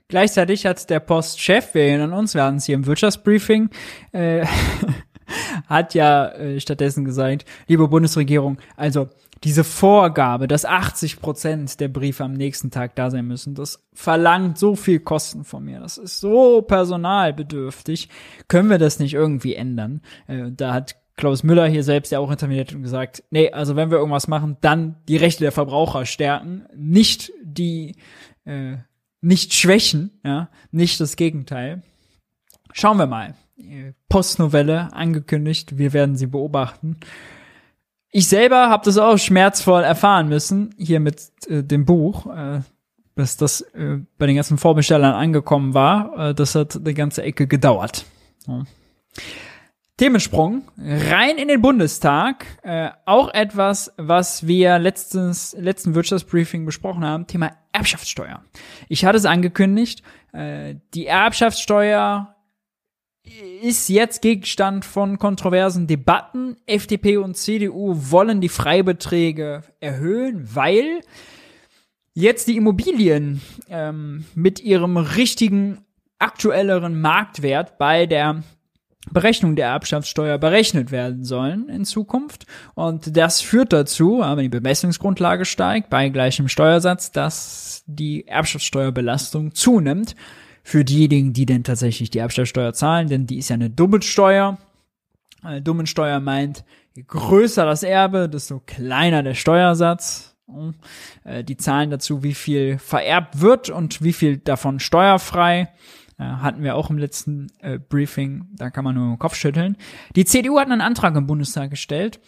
[0.09, 3.71] Gleichzeitig hat der Postchef, wir erinnern uns, wir hatten es hier im Wirtschaftsbriefing,
[4.13, 4.47] äh,
[5.69, 9.09] hat ja äh, stattdessen gesagt, liebe Bundesregierung, also
[9.45, 14.59] diese Vorgabe, dass 80 Prozent der Briefe am nächsten Tag da sein müssen, das verlangt
[14.59, 15.81] so viel Kosten von mir.
[15.81, 18.09] Das ist so personalbedürftig.
[18.49, 20.01] Können wir das nicht irgendwie ändern?
[20.27, 23.91] Äh, da hat Klaus Müller hier selbst ja auch interveniert und gesagt, nee, also wenn
[23.91, 27.97] wir irgendwas machen, dann die Rechte der Verbraucher stärken, nicht die,
[28.47, 28.79] äh,
[29.21, 31.83] nicht schwächen, ja, nicht das Gegenteil.
[32.73, 33.35] Schauen wir mal.
[34.09, 35.79] Postnovelle angekündigt.
[35.79, 36.97] Wir werden sie beobachten.
[38.17, 42.61] Ich selber habe das auch schmerzvoll erfahren müssen, hier mit äh, dem Buch, äh,
[43.17, 46.31] bis das äh, bei den ganzen Vorbestellern angekommen war.
[46.31, 48.05] Äh, das hat eine ganze Ecke gedauert.
[48.47, 48.63] Ja.
[49.97, 52.47] Themensprung, rein in den Bundestag.
[52.63, 58.45] Äh, auch etwas, was wir letztens, letzten Wirtschaftsbriefing besprochen haben, Thema Erbschaftssteuer.
[58.89, 62.34] Ich hatte es angekündigt, äh, die Erbschaftssteuer
[63.63, 66.57] ist jetzt Gegenstand von kontroversen Debatten.
[66.67, 71.01] FDP und CDU wollen die Freibeträge erhöhen, weil
[72.13, 73.41] jetzt die Immobilien
[73.71, 75.79] ähm, mit ihrem richtigen
[76.19, 78.43] aktuelleren Marktwert bei der
[79.11, 82.47] Berechnung der Erbschaftssteuer berechnet werden sollen in Zukunft.
[82.75, 90.15] Und das führt dazu, wenn die Bemessungsgrundlage steigt, bei gleichem Steuersatz, dass die Erbschaftssteuerbelastung zunimmt
[90.65, 94.59] für diejenigen, die denn tatsächlich die Erbschaftssteuer zahlen, denn die ist ja eine Doppelsteuer.
[95.43, 96.65] Eine Dummensteuer meint,
[96.95, 100.35] je größer das Erbe, desto kleiner der Steuersatz.
[101.25, 105.69] Äh, die zahlen dazu, wie viel vererbt wird und wie viel davon steuerfrei.
[106.19, 109.77] Äh, hatten wir auch im letzten äh, Briefing, da kann man nur den Kopf schütteln.
[110.15, 112.21] Die CDU hat einen Antrag im Bundestag gestellt,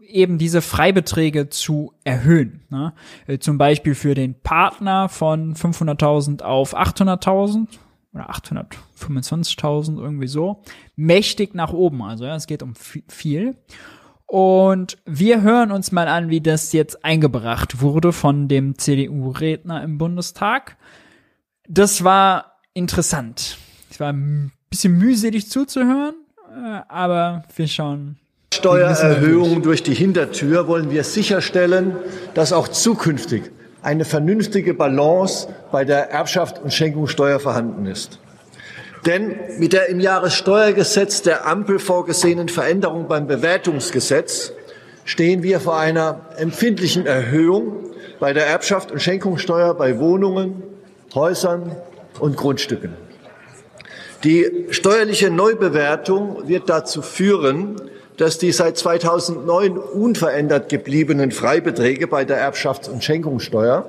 [0.00, 2.62] eben diese Freibeträge zu erhöhen.
[2.68, 2.92] Ne?
[3.26, 7.68] Äh, zum Beispiel für den Partner von 500.000 auf 800.000
[8.12, 10.62] oder 825.000 irgendwie so.
[10.96, 13.56] Mächtig nach oben, also ja, es geht um viel.
[14.26, 19.98] Und wir hören uns mal an, wie das jetzt eingebracht wurde von dem CDU-Redner im
[19.98, 20.76] Bundestag.
[21.68, 23.58] Das war interessant.
[23.90, 26.14] Es war ein bisschen mühselig zuzuhören,
[26.50, 28.18] äh, aber wir schauen.
[28.54, 31.96] Steuererhöhungen durch die Hintertür wollen wir sicherstellen,
[32.34, 33.50] dass auch zukünftig
[33.82, 38.20] eine vernünftige Balance bei der Erbschaft und Schenkungssteuer vorhanden ist.
[39.06, 44.52] Denn mit der im Jahressteuergesetz der Ampel vorgesehenen Veränderung beim Bewertungsgesetz
[45.04, 47.90] stehen wir vor einer empfindlichen Erhöhung
[48.20, 50.62] bei der Erbschaft und Schenkungssteuer bei Wohnungen,
[51.14, 51.74] Häusern,
[52.22, 52.94] und Grundstücken.
[54.22, 57.80] Die steuerliche Neubewertung wird dazu führen,
[58.16, 63.88] dass die seit 2009 unverändert gebliebenen Freibeträge bei der Erbschafts- und Schenkungssteuer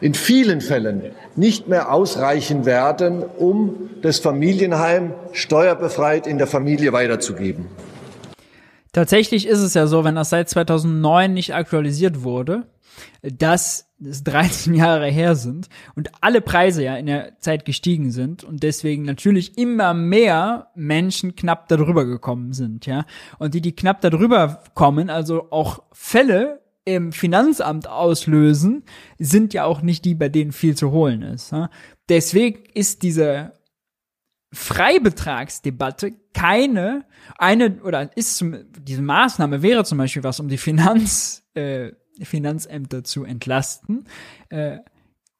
[0.00, 7.66] in vielen Fällen nicht mehr ausreichen werden, um das Familienheim steuerbefreit in der Familie weiterzugeben.
[8.92, 12.64] Tatsächlich ist es ja so, wenn das seit 2009 nicht aktualisiert wurde,
[13.22, 18.44] dass es 13 Jahre her sind und alle Preise ja in der Zeit gestiegen sind
[18.44, 23.04] und deswegen natürlich immer mehr Menschen knapp darüber gekommen sind, ja.
[23.38, 28.84] Und die, die knapp darüber kommen, also auch Fälle im Finanzamt auslösen,
[29.18, 31.52] sind ja auch nicht die, bei denen viel zu holen ist.
[31.52, 31.70] Ja?
[32.08, 33.52] Deswegen ist diese
[34.52, 37.04] Freibetragsdebatte keine
[37.38, 41.92] eine oder ist zum, diese Maßnahme wäre zum Beispiel was, um die Finanz äh,
[42.24, 44.04] Finanzämter zu entlasten.
[44.48, 44.78] Äh,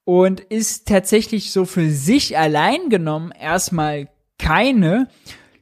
[0.03, 5.07] und ist tatsächlich so für sich allein genommen erstmal keine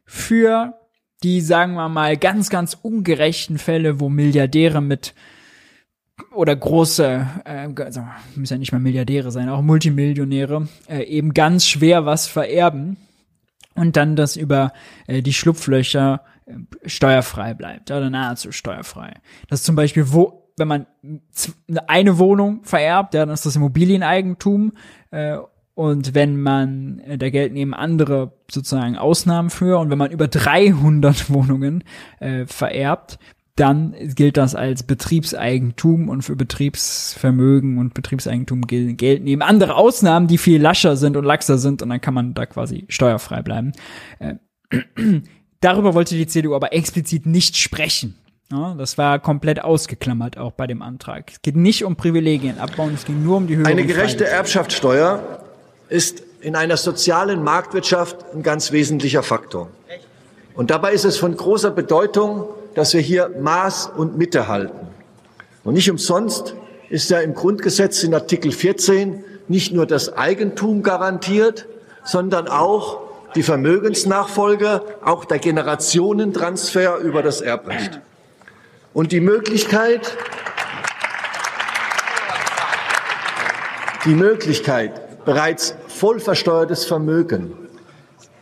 [0.05, 0.79] für
[1.23, 5.13] die, sagen wir mal, ganz, ganz ungerechten Fälle, wo Milliardäre mit
[6.31, 8.05] oder große, äh, also
[8.35, 12.97] müssen ja nicht mal Milliardäre sein, auch Multimillionäre, äh, eben ganz schwer was vererben
[13.75, 14.73] und dann das über
[15.07, 16.53] äh, die Schlupflöcher äh,
[16.87, 19.13] steuerfrei bleibt oder nahezu steuerfrei.
[19.47, 20.86] Das ist zum Beispiel, wo wenn man
[21.88, 24.73] eine Wohnung vererbt, ja, dann ist das Immobilieneigentum.
[25.11, 25.38] Äh,
[25.73, 29.80] und wenn man, äh, da gelten eben andere sozusagen Ausnahmen für.
[29.80, 31.84] Und wenn man über 300 Wohnungen
[32.19, 33.18] äh, vererbt,
[33.56, 40.27] dann gilt das als Betriebseigentum und für Betriebsvermögen und Betriebseigentum gelten, gelten eben andere Ausnahmen,
[40.27, 43.73] die viel lascher sind und laxer sind und dann kann man da quasi steuerfrei bleiben.
[44.19, 44.36] Äh,
[45.60, 48.15] darüber wollte die CDU aber explizit nicht sprechen.
[48.51, 51.31] Ja, das war komplett ausgeklammert auch bei dem Antrag.
[51.31, 53.65] Es geht nicht um Privilegien abbauen, es ging nur um die Höhe.
[53.65, 55.43] Eine gerechte Erbschaftssteuer
[55.88, 59.69] ist in einer sozialen Marktwirtschaft ein ganz wesentlicher Faktor.
[60.55, 64.88] Und dabei ist es von großer Bedeutung, dass wir hier Maß und Mitte halten.
[65.63, 66.55] Und nicht umsonst
[66.89, 71.67] ist ja im Grundgesetz in Artikel 14 nicht nur das Eigentum garantiert,
[72.03, 73.01] sondern auch
[73.35, 78.01] die Vermögensnachfolge, auch der Generationentransfer über das Erbrecht
[78.93, 80.17] und die Möglichkeit,
[84.05, 87.53] die Möglichkeit, bereits voll versteuertes Vermögen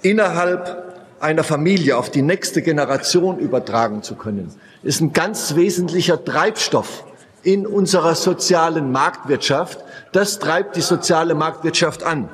[0.01, 4.53] innerhalb einer Familie auf die nächste Generation übertragen zu können,
[4.83, 7.03] ist ein ganz wesentlicher Treibstoff
[7.43, 9.83] in unserer sozialen Marktwirtschaft.
[10.11, 12.29] Das treibt die soziale Marktwirtschaft an.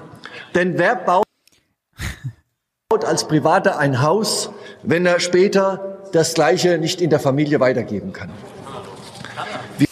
[0.53, 1.25] Denn wer baut
[3.05, 4.49] als Privater ein Haus,
[4.83, 8.29] wenn er später das Gleiche nicht in der Familie weitergeben kann.
[9.77, 9.87] Wie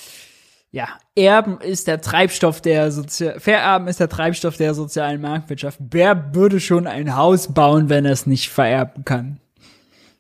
[0.72, 5.80] ja, Erben ist der Treibstoff der Sozi Vererben ist der Treibstoff der sozialen Marktwirtschaft.
[5.90, 9.40] Wer würde schon ein Haus bauen, wenn er es nicht vererben kann?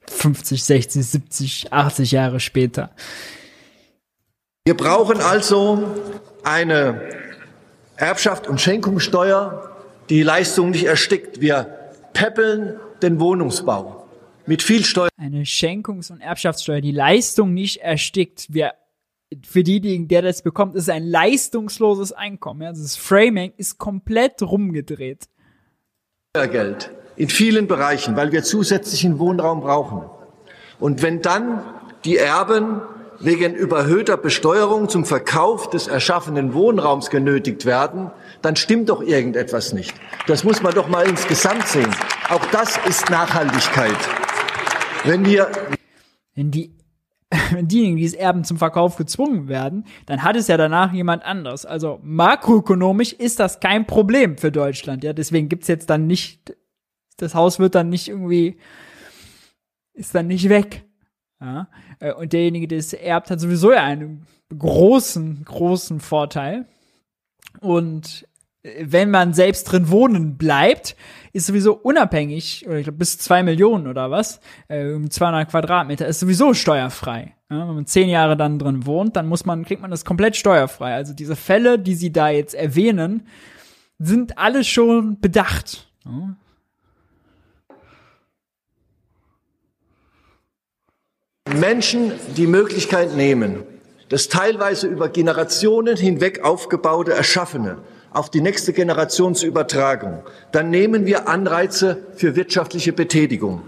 [0.07, 2.89] 50, 60, 70, 80 Jahre später.
[4.65, 5.83] Wir brauchen also
[6.43, 7.01] eine
[7.95, 9.71] Erbschaft und Schenkungssteuer,
[10.09, 11.39] die Leistung nicht erstickt.
[11.39, 11.63] Wir
[12.13, 14.00] peppeln den Wohnungsbau
[14.51, 15.07] mit viel Steuer.
[15.15, 18.47] Eine Schenkungs- und Erbschaftssteuer, die Leistung nicht erstickt.
[18.49, 18.73] Wir,
[19.47, 22.63] für diejenigen, der das bekommt, ist ein leistungsloses Einkommen.
[22.63, 22.71] Ja?
[22.71, 25.29] Das Framing ist komplett rumgedreht.
[26.33, 30.01] Geld in vielen Bereichen, weil wir zusätzlichen Wohnraum brauchen.
[30.81, 31.63] Und wenn dann
[32.03, 32.81] die Erben
[33.21, 38.11] wegen überhöhter Besteuerung zum Verkauf des erschaffenen Wohnraums genötigt werden,
[38.41, 39.93] dann stimmt doch irgendetwas nicht.
[40.27, 41.95] Das muss man doch mal insgesamt sehen.
[42.29, 43.95] Auch das ist Nachhaltigkeit.
[45.03, 45.51] Wenn wir
[46.35, 46.77] wenn die
[47.51, 51.23] wenn diejenigen, die es erben, zum Verkauf gezwungen werden, dann hat es ja danach jemand
[51.23, 51.65] anders.
[51.65, 55.03] Also makroökonomisch ist das kein Problem für Deutschland.
[55.03, 56.55] Ja, deswegen gibt's jetzt dann nicht,
[57.17, 58.57] das Haus wird dann nicht irgendwie,
[59.93, 60.85] ist dann nicht weg.
[61.39, 61.69] Ja,
[61.99, 66.67] äh, und derjenige, der es erbt, hat sowieso ja einen großen, großen Vorteil.
[67.61, 68.27] Und
[68.63, 70.95] wenn man selbst drin wohnen bleibt,
[71.33, 76.19] ist sowieso unabhängig, oder ich glaube bis zwei Millionen oder was, äh, 200 Quadratmeter, ist
[76.19, 77.35] sowieso steuerfrei.
[77.49, 80.35] Ja, wenn man zehn Jahre dann drin wohnt, dann muss man, kriegt man das komplett
[80.35, 80.93] steuerfrei.
[80.93, 83.27] Also diese Fälle, die sie da jetzt erwähnen,
[83.97, 85.88] sind alle schon bedacht.
[86.05, 86.35] Ja.
[91.53, 93.63] Menschen die Möglichkeit nehmen,
[94.09, 97.79] das teilweise über Generationen hinweg aufgebaute, erschaffene,
[98.11, 100.19] auf die nächste Generation zu übertragen,
[100.51, 103.63] dann nehmen wir Anreize für wirtschaftliche Betätigung.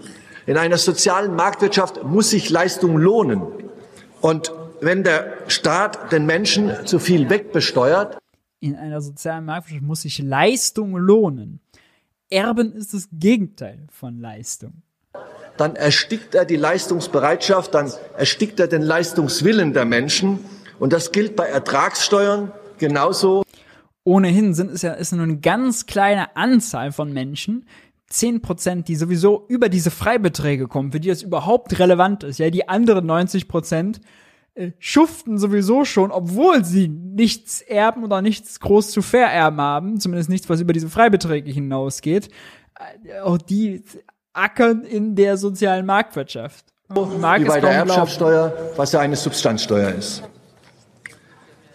[0.45, 3.41] In einer sozialen Marktwirtschaft muss sich Leistung lohnen.
[4.19, 4.51] Und
[4.81, 8.17] wenn der Staat den Menschen zu viel wegbesteuert,
[8.59, 11.59] in einer sozialen Marktwirtschaft muss sich Leistung lohnen.
[12.29, 14.81] Erben ist das Gegenteil von Leistung.
[15.57, 20.39] Dann erstickt er die Leistungsbereitschaft, dann erstickt er den Leistungswillen der Menschen.
[20.79, 23.43] Und das gilt bei Ertragssteuern genauso
[24.03, 27.65] ohnehin sind es ja ist nur eine ganz kleine Anzahl von Menschen,
[28.07, 32.37] zehn Prozent, die sowieso über diese Freibeträge kommen, für die das überhaupt relevant ist.
[32.37, 34.01] Ja, die anderen 90 Prozent
[34.55, 40.29] äh, schuften sowieso schon, obwohl sie nichts erben oder nichts groß zu vererben haben, zumindest
[40.29, 42.29] nichts, was über diese Freibeträge hinausgeht.
[43.05, 43.83] Äh, auch die
[44.33, 46.65] ackern in der sozialen Marktwirtschaft.
[46.89, 50.23] Wie bei der Erbschaftssteuer, was ja eine Substanzsteuer ist.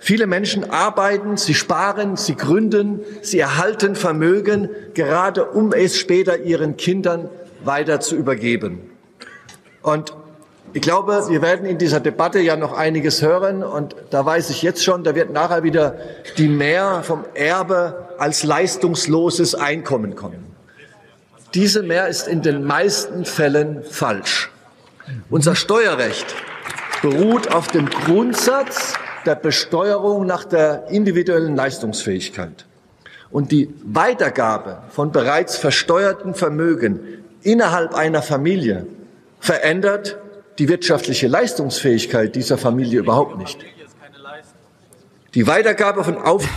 [0.01, 6.77] Viele Menschen arbeiten, sie sparen, sie gründen, sie erhalten Vermögen, gerade um es später ihren
[6.77, 7.29] Kindern
[7.65, 8.81] weiter zu übergeben.
[9.83, 10.15] Und
[10.75, 14.63] ich glaube, wir werden in dieser Debatte ja noch einiges hören und da weiß ich
[14.63, 15.97] jetzt schon, da wird nachher wieder
[16.37, 20.45] die Mehr vom Erbe als leistungsloses Einkommen kommen.
[21.55, 24.51] Diese Mehr ist in den meisten Fällen falsch.
[25.31, 26.35] Unser Steuerrecht
[27.01, 28.93] beruht auf dem Grundsatz,
[29.29, 32.65] der Besteuerung nach der individuellen Leistungsfähigkeit.
[33.31, 37.01] Und die Weitergabe von bereits versteuerten Vermögen
[37.43, 38.87] innerhalb einer Familie
[39.39, 40.17] verändert
[40.59, 43.59] die wirtschaftliche Leistungsfähigkeit dieser Familie überhaupt nicht.
[45.35, 46.49] Die Weitergabe von Auf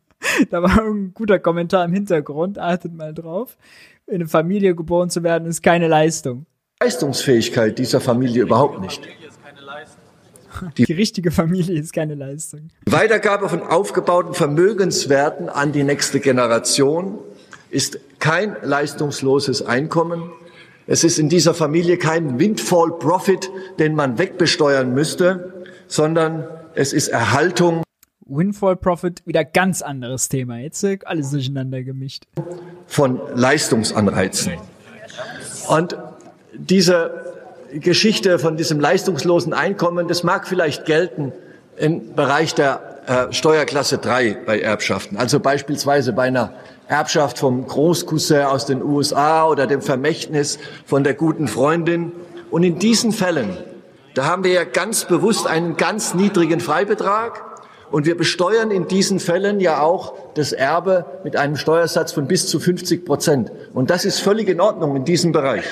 [0.50, 3.56] da war ein guter Kommentar im Hintergrund, achtet mal drauf.
[4.06, 6.44] In eine Familie geboren zu werden, ist keine Leistung.
[6.82, 9.08] Leistungsfähigkeit dieser Familie überhaupt nicht.
[10.76, 12.68] Die, die richtige Familie ist keine Leistung.
[12.86, 17.18] Weitergabe von aufgebauten Vermögenswerten an die nächste Generation
[17.70, 20.30] ist kein leistungsloses Einkommen.
[20.86, 27.08] Es ist in dieser Familie kein Windfall Profit, den man wegbesteuern müsste, sondern es ist
[27.08, 27.82] Erhaltung.
[28.26, 30.58] Windfall Profit, wieder ganz anderes Thema.
[30.58, 32.24] Jetzt alles durcheinander gemischt.
[32.86, 34.54] Von Leistungsanreizen.
[35.68, 35.96] Und
[36.54, 37.39] diese
[37.72, 41.32] Geschichte von diesem leistungslosen Einkommen, das mag vielleicht gelten
[41.76, 45.16] im Bereich der äh, Steuerklasse 3 bei Erbschaften.
[45.16, 46.52] Also beispielsweise bei einer
[46.88, 52.12] Erbschaft vom Großcousin aus den USA oder dem Vermächtnis von der guten Freundin.
[52.50, 53.56] Und in diesen Fällen,
[54.14, 57.44] da haben wir ja ganz bewusst einen ganz niedrigen Freibetrag.
[57.90, 62.46] Und wir besteuern in diesen Fällen ja auch das Erbe mit einem Steuersatz von bis
[62.46, 63.50] zu 50 Prozent.
[63.72, 65.64] Und das ist völlig in Ordnung in diesem Bereich.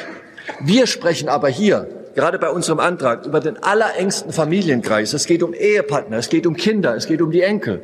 [0.60, 5.12] Wir sprechen aber hier, gerade bei unserem Antrag, über den allerengsten Familienkreis.
[5.12, 7.82] Es geht um Ehepartner, es geht um Kinder, es geht um die Enkel.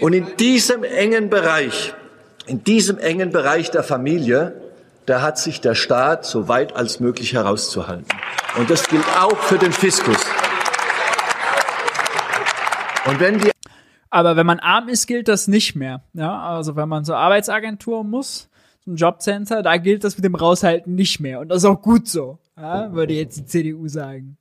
[0.00, 1.94] Und in diesem engen Bereich,
[2.46, 4.54] in diesem engen Bereich der Familie,
[5.06, 8.06] da hat sich der Staat so weit als möglich herauszuhalten.
[8.56, 10.18] Und das gilt auch für den Fiskus.
[13.06, 13.50] Und wenn die
[14.10, 16.02] aber wenn man arm ist, gilt das nicht mehr.
[16.12, 18.50] Ja, also wenn man zur Arbeitsagentur muss,
[18.84, 21.40] zum Jobcenter, da gilt das mit dem Raushalten nicht mehr.
[21.40, 24.36] Und das ist auch gut so, ja, würde jetzt die CDU sagen.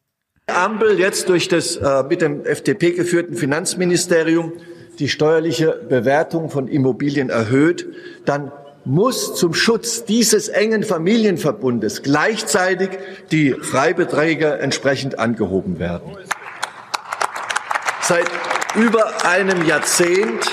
[0.48, 4.54] Ampel jetzt durch das äh, mit dem FDP geführten Finanzministerium
[5.00, 7.88] die steuerliche Bewertung von Immobilien erhöht,
[8.26, 8.52] dann
[8.84, 12.90] muss zum Schutz dieses engen Familienverbundes gleichzeitig
[13.32, 16.18] die Freibeträge entsprechend angehoben werden.
[18.02, 18.30] Seit
[18.76, 20.46] über einem Jahrzehnt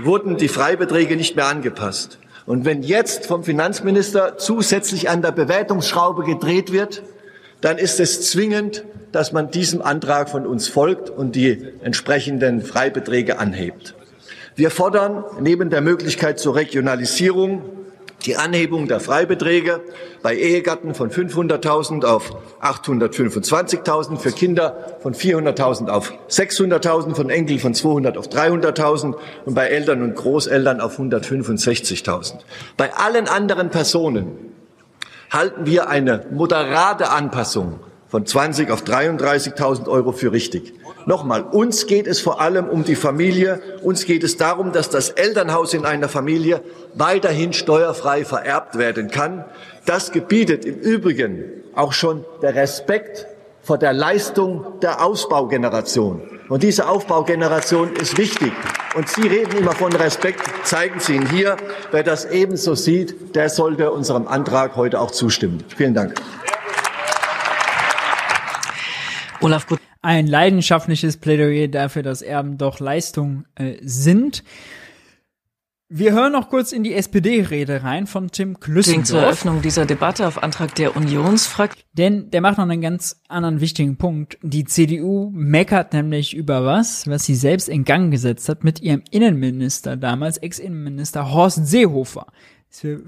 [0.00, 2.18] wurden die Freibeträge nicht mehr angepasst.
[2.46, 7.02] Und wenn jetzt vom Finanzminister zusätzlich an der Bewertungsschraube gedreht wird,
[7.60, 13.38] dann ist es zwingend, dass man diesem Antrag von uns folgt und die entsprechenden Freibeträge
[13.38, 13.94] anhebt.
[14.54, 17.62] Wir fordern neben der Möglichkeit zur Regionalisierung
[18.24, 19.82] die Anhebung der Freibeträge
[20.22, 27.74] bei Ehegatten von 500.000 auf 825.000, für Kinder von 400.000 auf 600.000, von Enkel von
[27.74, 29.14] 200 auf 300.000
[29.44, 32.34] und bei Eltern und Großeltern auf 165.000.
[32.76, 34.54] Bei allen anderen Personen
[35.30, 40.74] halten wir eine moderate Anpassung von 20 auf 33.000 Euro für richtig.
[41.06, 43.62] Nochmal, uns geht es vor allem um die Familie.
[43.82, 46.62] Uns geht es darum, dass das Elternhaus in einer Familie
[46.94, 49.44] weiterhin steuerfrei vererbt werden kann.
[49.84, 51.44] Das gebietet im Übrigen
[51.76, 53.28] auch schon der Respekt
[53.62, 56.22] vor der Leistung der Ausbaugeneration.
[56.48, 58.52] Und diese Aufbaugeneration ist wichtig.
[58.96, 61.56] Und Sie reden immer von Respekt, zeigen Sie ihn hier.
[61.92, 65.62] Wer das ebenso sieht, der sollte unserem Antrag heute auch zustimmen.
[65.76, 66.14] Vielen Dank.
[69.40, 69.85] Olaf Gut.
[70.02, 74.44] Ein leidenschaftliches Plädoyer dafür, dass Erben doch Leistung äh, sind.
[75.88, 79.06] Wir hören noch kurz in die SPD-Rede rein von Tim Klüssendorf.
[79.06, 81.84] zur Eröffnung dieser Debatte auf Antrag der Unionsfraktion.
[81.92, 84.36] Denn der macht noch einen ganz anderen wichtigen Punkt.
[84.42, 89.04] Die CDU meckert nämlich über was, was sie selbst in Gang gesetzt hat mit ihrem
[89.12, 92.26] Innenminister damals, Ex-Innenminister Horst Seehofer.
[92.68, 93.04] Das für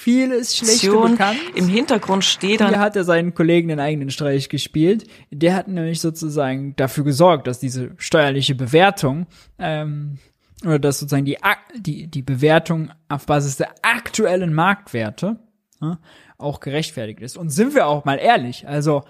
[0.00, 1.38] vieles Schlechte bekannt.
[1.54, 2.70] Im Hintergrund steht dann.
[2.70, 5.06] Hier hat er seinen Kollegen den eigenen Streich gespielt.
[5.30, 9.26] Der hat nämlich sozusagen dafür gesorgt, dass diese steuerliche Bewertung
[9.58, 10.18] ähm,
[10.64, 11.36] oder dass sozusagen die,
[11.76, 15.38] die, die Bewertung auf Basis der aktuellen Marktwerte
[15.82, 15.98] ja,
[16.38, 17.36] auch gerechtfertigt ist.
[17.36, 19.02] Und sind wir auch mal ehrlich, also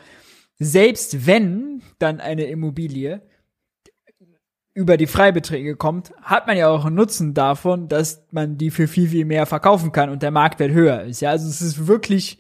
[0.59, 3.23] selbst wenn dann eine Immobilie
[4.75, 8.87] über die Freibeträge kommt, hat man ja auch einen Nutzen davon, dass man die für
[8.87, 11.21] viel, viel mehr verkaufen kann und der Marktwert höher ist.
[11.21, 12.39] Ja, also es ist wirklich,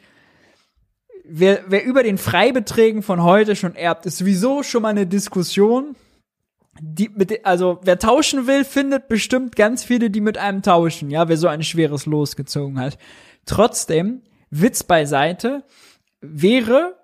[1.24, 5.96] wer, wer über den Freibeträgen von heute schon erbt, ist sowieso schon mal eine Diskussion,
[6.80, 11.28] die mit, also wer tauschen will, findet bestimmt ganz viele, die mit einem tauschen, ja,
[11.28, 12.96] wer so ein schweres Los gezogen hat.
[13.44, 15.64] Trotzdem, Witz beiseite,
[16.20, 16.96] wäre,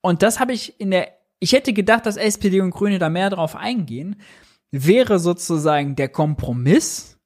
[0.00, 3.30] und das habe ich in der, ich hätte gedacht, dass SPD und Grüne da mehr
[3.30, 4.16] drauf eingehen,
[4.70, 7.18] wäre sozusagen der Kompromiss,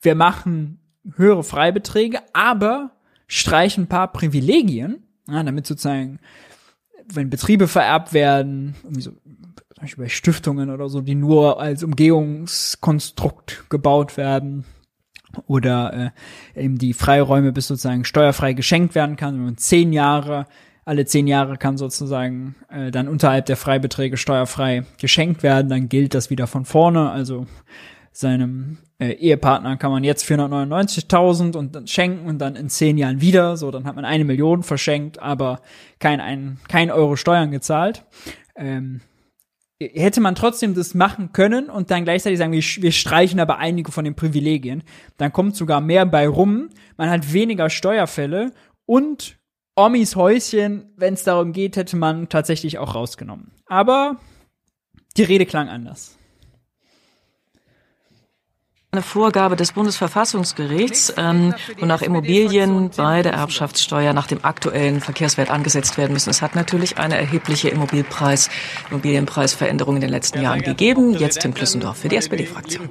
[0.00, 0.78] wir machen
[1.16, 2.92] höhere Freibeträge, aber
[3.26, 6.18] streichen ein paar Privilegien, ja, damit sozusagen,
[7.12, 11.82] wenn Betriebe vererbt werden, irgendwie so zum Beispiel bei Stiftungen oder so, die nur als
[11.82, 14.64] Umgehungskonstrukt gebaut werden
[15.46, 16.12] oder
[16.54, 20.46] äh, eben die Freiräume bis sozusagen steuerfrei geschenkt werden kann, wenn man zehn Jahre
[20.84, 26.14] alle zehn Jahre kann sozusagen äh, dann unterhalb der Freibeträge steuerfrei geschenkt werden, dann gilt
[26.14, 27.10] das wieder von vorne.
[27.10, 27.46] Also
[28.10, 33.20] seinem äh, Ehepartner kann man jetzt 499.000 und dann schenken und dann in zehn Jahren
[33.20, 33.56] wieder.
[33.56, 35.60] So, dann hat man eine Million verschenkt, aber
[35.98, 38.04] kein, ein, kein Euro Steuern gezahlt.
[38.54, 39.00] Ähm,
[39.80, 43.90] hätte man trotzdem das machen können und dann gleichzeitig sagen, wir, wir streichen aber einige
[43.90, 44.82] von den Privilegien,
[45.16, 48.52] dann kommt sogar mehr bei rum, man hat weniger Steuerfälle
[48.86, 49.38] und
[49.74, 53.52] Omis Häuschen, wenn es darum geht, hätte man tatsächlich auch rausgenommen.
[53.66, 54.18] Aber
[55.16, 56.18] die Rede klang anders
[58.94, 65.96] eine Vorgabe des Bundesverfassungsgerichts, ähm, wonach Immobilien bei der Erbschaftssteuer nach dem aktuellen Verkehrswert angesetzt
[65.96, 66.28] werden müssen.
[66.28, 68.50] Es hat natürlich eine erhebliche Immobilienpreis,
[68.90, 71.14] Immobilienpreisveränderung in den letzten Jahren gegeben.
[71.14, 72.90] Jetzt Tim Klüssendorf für die SPD-Fraktion.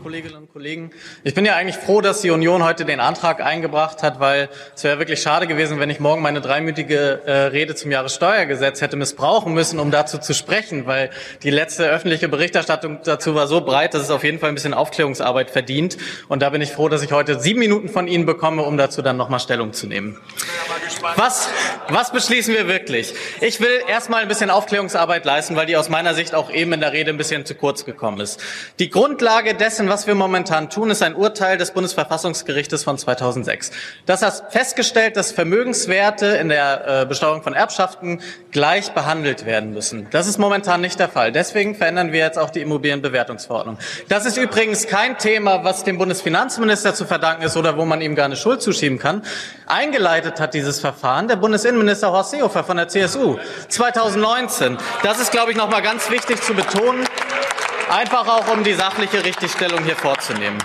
[1.24, 4.84] Ich bin ja eigentlich froh, dass die Union heute den Antrag eingebracht hat, weil es
[4.84, 9.54] wäre wirklich schade gewesen, wenn ich morgen meine dreimütige äh, Rede zum Jahressteuergesetz hätte missbrauchen
[9.54, 11.12] müssen, um dazu zu sprechen, weil
[11.44, 14.74] die letzte öffentliche Berichterstattung dazu war so breit, dass es auf jeden Fall ein bisschen
[14.74, 15.91] Aufklärungsarbeit verdient.
[16.28, 19.02] Und da bin ich froh, dass ich heute sieben Minuten von Ihnen bekomme, um dazu
[19.02, 20.18] dann nochmal Stellung zu nehmen.
[21.16, 21.50] Was,
[21.90, 23.14] was beschließen wir wirklich?
[23.40, 26.80] Ich will erstmal ein bisschen Aufklärungsarbeit leisten, weil die aus meiner Sicht auch eben in
[26.80, 28.40] der Rede ein bisschen zu kurz gekommen ist.
[28.80, 33.72] Die Grundlage dessen, was wir momentan tun, ist ein Urteil des Bundesverfassungsgerichtes von 2006.
[34.06, 38.22] Das hat festgestellt, dass Vermögenswerte in der äh, Besteuerung von Erbschaften
[38.52, 40.08] gleich behandelt werden müssen.
[40.12, 41.32] Das ist momentan nicht der Fall.
[41.32, 43.80] Deswegen verändern wir jetzt auch die Immobilienbewertungsverordnung.
[44.08, 48.16] Das ist übrigens kein Thema, was dem Bundesfinanzminister zu verdanken ist oder wo man ihm
[48.16, 49.24] gar eine Schuld zuschieben kann.
[49.66, 50.91] Eingeleitet hat dieses Verfahren
[51.28, 53.38] der Bundesinnenminister Horst Seehofer von der CSU
[53.70, 54.78] 2019.
[55.04, 57.06] Das ist, glaube ich, noch mal ganz wichtig zu betonen,
[57.90, 60.58] einfach auch um die sachliche Richtigstellung hier vorzunehmen.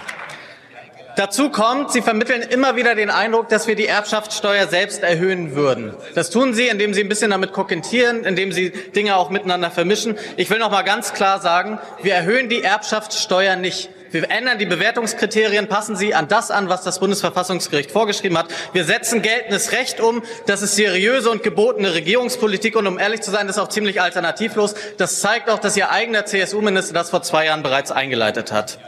[1.17, 5.95] Dazu kommt, Sie vermitteln immer wieder den Eindruck, dass wir die Erbschaftssteuer selbst erhöhen würden.
[6.15, 10.19] Das tun Sie, indem Sie ein bisschen damit kokettieren, indem Sie Dinge auch miteinander vermischen.
[10.37, 13.89] Ich will noch mal ganz klar sagen, wir erhöhen die Erbschaftssteuer nicht.
[14.11, 18.47] Wir ändern die Bewertungskriterien, passen sie an das an, was das Bundesverfassungsgericht vorgeschrieben hat.
[18.73, 20.23] Wir setzen geltendes Recht um.
[20.47, 22.77] Das ist seriöse und gebotene Regierungspolitik.
[22.77, 24.75] Und um ehrlich zu sein, das ist auch ziemlich alternativlos.
[24.97, 28.79] Das zeigt auch, dass Ihr eigener CSU-Minister das vor zwei Jahren bereits eingeleitet hat.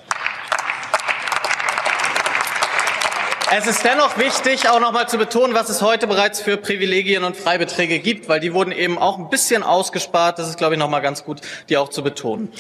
[3.51, 7.25] Es ist dennoch wichtig, auch noch mal zu betonen, was es heute bereits für Privilegien
[7.25, 10.39] und Freibeträge gibt, weil die wurden eben auch ein bisschen ausgespart.
[10.39, 11.41] Das ist, glaube ich, noch mal ganz gut,
[11.71, 12.53] die auch zu betonen.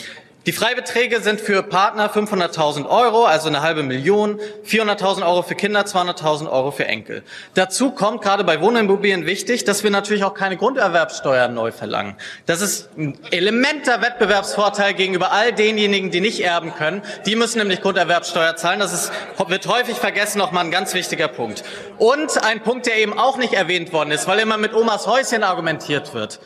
[0.47, 5.83] Die Freibeträge sind für Partner 500.000 Euro, also eine halbe Million, 400.000 Euro für Kinder,
[5.83, 7.23] 200.000 Euro für Enkel.
[7.53, 12.15] Dazu kommt gerade bei Wohnimmobilien wichtig, dass wir natürlich auch keine Grunderwerbsteuer neu verlangen.
[12.47, 17.03] Das ist ein elementer Wettbewerbsvorteil gegenüber all denjenigen, die nicht erben können.
[17.27, 18.81] Die müssen nämlich Grunderwerbsteuer zahlen.
[18.81, 19.13] Das ist,
[19.49, 21.63] wird häufig vergessen, nochmal ein ganz wichtiger Punkt.
[21.99, 25.43] Und ein Punkt, der eben auch nicht erwähnt worden ist, weil immer mit Omas Häuschen
[25.43, 26.41] argumentiert wird.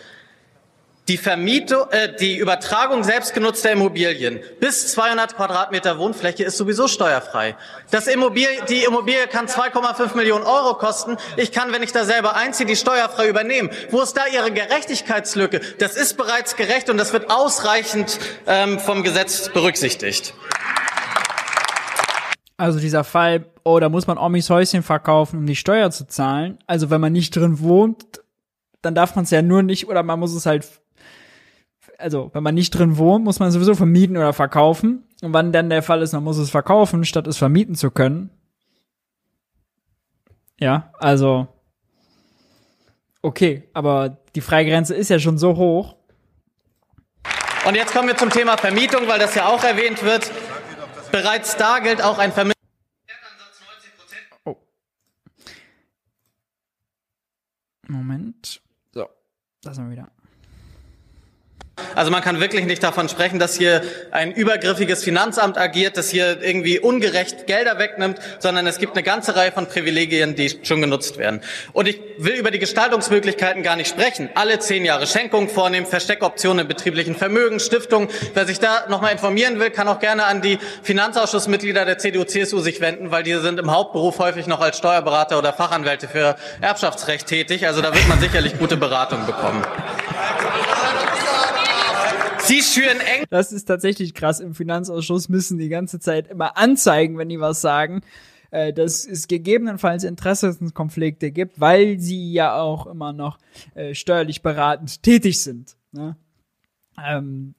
[1.09, 7.57] Die Vermietung, äh, die Übertragung selbstgenutzter Immobilien bis 200 Quadratmeter Wohnfläche ist sowieso steuerfrei.
[7.91, 11.16] Das Immobilie, die Immobilie kann 2,5 Millionen Euro kosten.
[11.37, 13.70] Ich kann, wenn ich da selber einziehe, die steuerfrei übernehmen.
[13.91, 15.61] Wo ist da Ihre Gerechtigkeitslücke?
[15.81, 20.35] Das ist bereits gerecht und das wird ausreichend ähm, vom Gesetz berücksichtigt.
[22.57, 26.61] Also dieser Fall, oh, da muss man Omis Häuschen verkaufen, um die Steuer zu zahlen.
[26.69, 28.23] Also wenn man nicht drin wohnt,
[28.83, 30.65] dann darf man es ja nur nicht oder man muss es halt
[32.03, 35.05] also wenn man nicht drin wohnt, muss man sowieso vermieten oder verkaufen.
[35.23, 38.31] Und wann dann der Fall ist, man muss es verkaufen, statt es vermieten zu können.
[40.59, 41.49] Ja, also
[43.23, 45.97] okay, aber die Freigrenze ist ja schon so hoch.
[47.66, 50.31] Und jetzt kommen wir zum Thema Vermietung, weil das ja auch erwähnt wird.
[51.12, 52.61] Bereits da gilt auch ein Vermietung.
[54.45, 54.57] Oh.
[57.87, 58.61] Moment.
[58.93, 59.09] So,
[59.62, 60.22] da sind wir wieder.
[61.94, 66.43] Also man kann wirklich nicht davon sprechen, dass hier ein übergriffiges Finanzamt agiert, das hier
[66.43, 71.19] irgendwie ungerecht Gelder wegnimmt, sondern es gibt eine ganze Reihe von Privilegien, die schon genutzt
[71.19, 71.40] werden.
[71.73, 74.31] Und ich will über die Gestaltungsmöglichkeiten gar nicht sprechen.
[74.35, 78.09] Alle zehn Jahre Schenkung vornehmen, Versteckoptionen im betrieblichen Vermögen, Stiftungen.
[78.35, 82.81] Wer sich da nochmal informieren will, kann auch gerne an die Finanzausschussmitglieder der CDU-CSU sich
[82.81, 87.66] wenden, weil diese sind im Hauptberuf häufig noch als Steuerberater oder Fachanwälte für Erbschaftsrecht tätig.
[87.66, 89.65] Also da wird man sicherlich gute Beratung bekommen.
[92.44, 93.24] Sie schüren eng.
[93.31, 94.40] Das ist tatsächlich krass.
[94.40, 98.02] Im Finanzausschuss müssen die ganze Zeit immer anzeigen, wenn die was sagen,
[98.51, 103.39] äh, dass es gegebenenfalls Interessenskonflikte gibt, weil sie ja auch immer noch
[103.74, 105.77] äh, steuerlich beratend tätig sind.
[105.93, 106.16] Ne?
[107.02, 107.55] Ähm,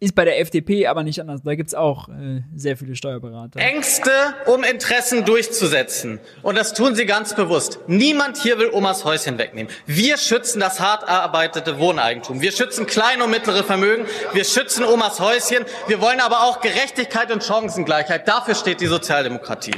[0.00, 1.42] ist bei der FDP aber nicht anders.
[1.44, 3.60] Da gibt's auch äh, sehr viele Steuerberater.
[3.60, 4.10] Ängste,
[4.46, 6.20] um Interessen durchzusetzen.
[6.42, 7.78] Und das tun sie ganz bewusst.
[7.86, 9.70] Niemand hier will Omas Häuschen wegnehmen.
[9.86, 12.40] Wir schützen das hart erarbeitete Wohneigentum.
[12.40, 14.06] Wir schützen kleine und mittlere Vermögen.
[14.32, 15.66] Wir schützen Omas Häuschen.
[15.86, 18.26] Wir wollen aber auch Gerechtigkeit und Chancengleichheit.
[18.26, 19.74] Dafür steht die Sozialdemokratie.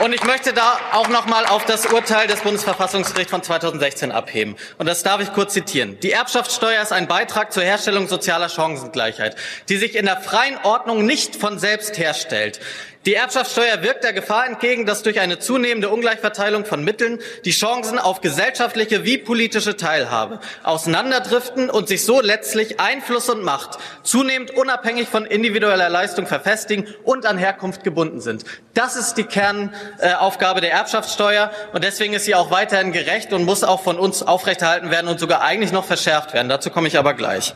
[0.00, 4.56] Und ich möchte da auch noch mal auf das Urteil des Bundesverfassungsgerichts von 2016 abheben.
[4.78, 6.00] Und das darf ich kurz zitieren.
[6.00, 9.36] Die Erbschaftssteuer ist ein Beitrag zur Herstellung sozialer Chancengleichheit,
[9.68, 12.60] die sich in der freien Ordnung nicht von selbst herstellt.
[13.06, 17.98] Die Erbschaftssteuer wirkt der Gefahr entgegen, dass durch eine zunehmende Ungleichverteilung von Mitteln die Chancen
[17.98, 25.08] auf gesellschaftliche wie politische Teilhabe auseinanderdriften und sich so letztlich Einfluss und Macht zunehmend unabhängig
[25.08, 28.44] von individueller Leistung verfestigen und an Herkunft gebunden sind.
[28.74, 33.64] Das ist die Kernaufgabe der Erbschaftssteuer und deswegen ist sie auch weiterhin gerecht und muss
[33.64, 36.50] auch von uns aufrechterhalten werden und sogar eigentlich noch verschärft werden.
[36.50, 37.54] Dazu komme ich aber gleich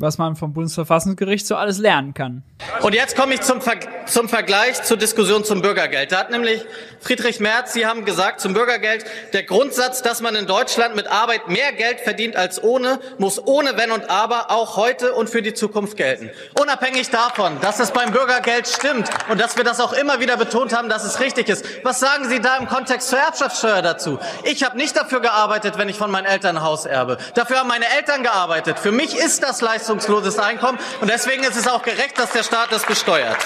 [0.00, 2.42] was man vom Bundesverfassungsgericht so alles lernen kann.
[2.80, 6.12] Und jetzt komme ich zum, Ver zum Vergleich zur Diskussion zum Bürgergeld.
[6.12, 6.64] Da hat nämlich
[7.00, 11.48] Friedrich Merz, Sie haben gesagt zum Bürgergeld, der Grundsatz, dass man in Deutschland mit Arbeit
[11.48, 15.54] mehr Geld verdient als ohne, muss ohne Wenn und Aber auch heute und für die
[15.54, 16.30] Zukunft gelten.
[16.58, 20.74] Unabhängig davon, dass es beim Bürgergeld stimmt und dass wir das auch immer wieder betont
[20.74, 21.64] haben, dass es richtig ist.
[21.82, 24.18] Was sagen Sie da im Kontext zur Erbschaftssteuer dazu?
[24.44, 27.18] Ich habe nicht dafür gearbeitet, wenn ich von meinen Eltern Haus erbe.
[27.34, 28.78] Dafür haben meine Eltern gearbeitet.
[28.78, 30.78] Für mich ist das Leistung leistungsloses Einkommen.
[31.00, 33.36] Und deswegen ist es auch gerecht, dass der Staat das besteuert.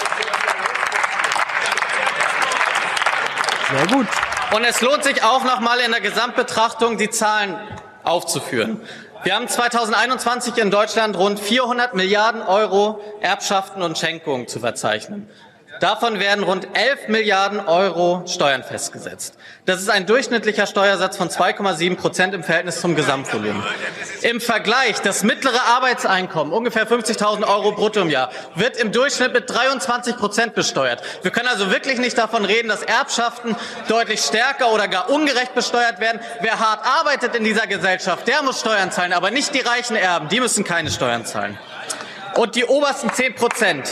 [3.71, 4.07] Sehr gut.
[4.51, 7.57] Und es lohnt sich auch noch mal in der Gesamtbetrachtung die Zahlen
[8.03, 8.79] aufzuführen.
[9.23, 15.27] Wir haben 2021 in Deutschland rund 400 Milliarden Euro Erbschaften und Schenkungen zu verzeichnen.
[15.79, 19.35] Davon werden rund 11 Milliarden Euro Steuern festgesetzt.
[19.65, 23.61] Das ist ein durchschnittlicher Steuersatz von 2,7 Prozent im Verhältnis zum Gesamtvolumen.
[24.21, 29.49] Im Vergleich, das mittlere Arbeitseinkommen, ungefähr 50.000 Euro brutto im Jahr, wird im Durchschnitt mit
[29.49, 31.01] 23 Prozent besteuert.
[31.23, 33.55] Wir können also wirklich nicht davon reden, dass Erbschaften
[33.87, 36.21] deutlich stärker oder gar ungerecht besteuert werden.
[36.41, 40.29] Wer hart arbeitet in dieser Gesellschaft, der muss Steuern zahlen, aber nicht die reichen Erben.
[40.29, 41.57] Die müssen keine Steuern zahlen.
[42.35, 43.89] Und die obersten 10 Prozent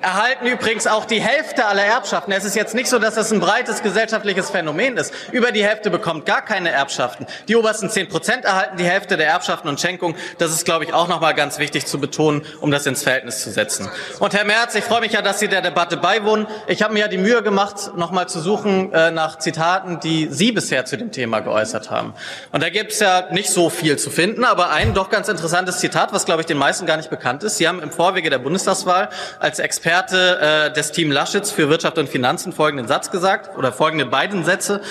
[0.00, 2.32] erhalten übrigens auch die Hälfte aller Erbschaften.
[2.32, 5.12] Es ist jetzt nicht so, dass das ein breites gesellschaftliches Phänomen ist.
[5.32, 7.26] Über die Hälfte bekommt gar keine Erbschaften.
[7.48, 10.16] Die obersten 10 Prozent erhalten die Hälfte der Erbschaften und Schenkungen.
[10.38, 13.50] Das ist, glaube ich, auch nochmal ganz wichtig zu betonen, um das ins Verhältnis zu
[13.50, 13.90] setzen.
[14.20, 16.46] Und Herr Merz, ich freue mich ja, dass Sie der Debatte beiwohnen.
[16.66, 20.52] Ich habe mir ja die Mühe gemacht, nochmal zu suchen äh, nach Zitaten, die Sie
[20.52, 22.14] bisher zu dem Thema geäußert haben.
[22.52, 25.78] Und da gibt es ja nicht so viel zu finden, aber ein doch ganz interessantes
[25.78, 27.58] Zitat, was, glaube ich, den meisten gar nicht bekannt ist.
[27.58, 31.98] Sie haben im Vorwege der Bundestagswahl als Experte Experte äh, des Team Laschets für Wirtschaft
[31.98, 34.82] und Finanzen folgenden Satz gesagt oder folgende beiden Sätze.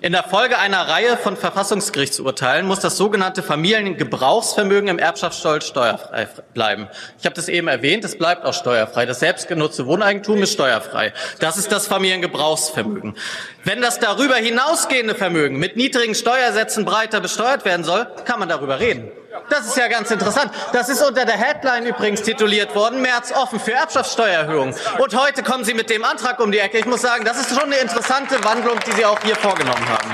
[0.00, 6.88] In der Folge einer Reihe von Verfassungsgerichtsurteilen muss das sogenannte Familiengebrauchsvermögen im Erbschaftssteuer steuerfrei bleiben.
[7.20, 9.06] Ich habe das eben erwähnt, es bleibt auch steuerfrei.
[9.06, 11.12] Das selbstgenutzte Wohneigentum ist steuerfrei.
[11.38, 13.14] Das ist das Familiengebrauchsvermögen.
[13.62, 18.80] Wenn das darüber hinausgehende Vermögen mit niedrigen Steuersätzen breiter besteuert werden soll, kann man darüber
[18.80, 19.12] reden.
[19.48, 20.52] Das ist ja ganz interessant.
[20.72, 24.74] Das ist unter der Headline übrigens tituliert worden, März offen für Erbschaftssteuererhöhung.
[24.98, 26.78] Und heute kommen Sie mit dem Antrag um die Ecke.
[26.78, 30.10] Ich muss sagen, das ist schon eine interessante Wandlung, die Sie auch hier vorgenommen haben.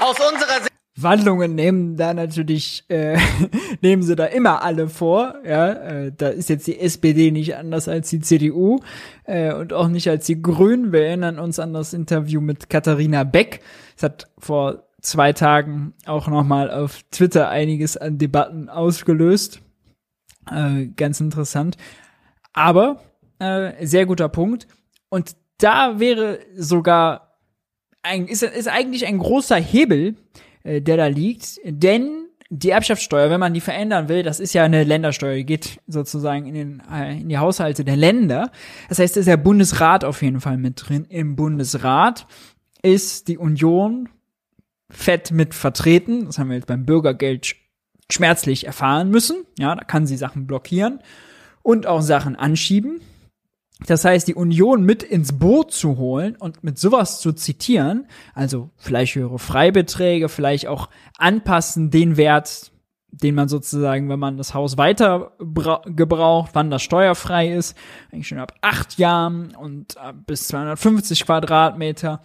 [0.00, 3.16] Aus unserer Sicht Wandlungen nehmen da natürlich, äh,
[3.80, 5.34] nehmen sie da immer alle vor.
[5.44, 8.80] Ja, äh, da ist jetzt die SPD nicht anders als die CDU
[9.24, 10.92] äh, und auch nicht als die Grünen.
[10.92, 13.60] Wir erinnern uns an das Interview mit Katharina Beck.
[13.96, 19.62] Es hat vor zwei Tagen auch nochmal auf Twitter einiges an Debatten ausgelöst.
[20.50, 21.76] Äh, ganz interessant.
[22.52, 23.00] Aber
[23.38, 24.66] äh, sehr guter Punkt.
[25.08, 27.38] Und da wäre sogar
[28.02, 30.16] ein, ist, ist eigentlich ein großer Hebel,
[30.62, 34.64] äh, der da liegt, denn die Erbschaftssteuer, wenn man die verändern will, das ist ja
[34.64, 38.50] eine Ländersteuer, die geht sozusagen in, den, äh, in die Haushalte der Länder.
[38.88, 41.06] Das heißt, da ist der Bundesrat auf jeden Fall mit drin.
[41.08, 42.26] Im Bundesrat
[42.82, 44.08] ist die Union
[44.90, 46.26] fett mit vertreten.
[46.26, 47.54] Das haben wir jetzt beim Bürgergeld
[48.10, 49.44] schmerzlich erfahren müssen.
[49.58, 51.00] Ja, da kann sie Sachen blockieren
[51.62, 53.00] und auch Sachen anschieben.
[53.86, 58.70] Das heißt, die Union mit ins Boot zu holen und mit sowas zu zitieren, also
[58.76, 62.72] vielleicht höhere Freibeträge, vielleicht auch anpassen den Wert,
[63.10, 65.32] den man sozusagen, wenn man das Haus weiter
[65.86, 67.76] gebraucht, wann das steuerfrei ist,
[68.12, 69.96] eigentlich schon ab acht Jahren und
[70.26, 72.20] bis 250 Quadratmeter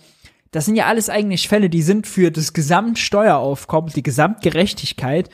[0.56, 5.30] das sind ja alles eigentlich Fälle, die sind für das Gesamtsteueraufkommen, die Gesamtgerechtigkeit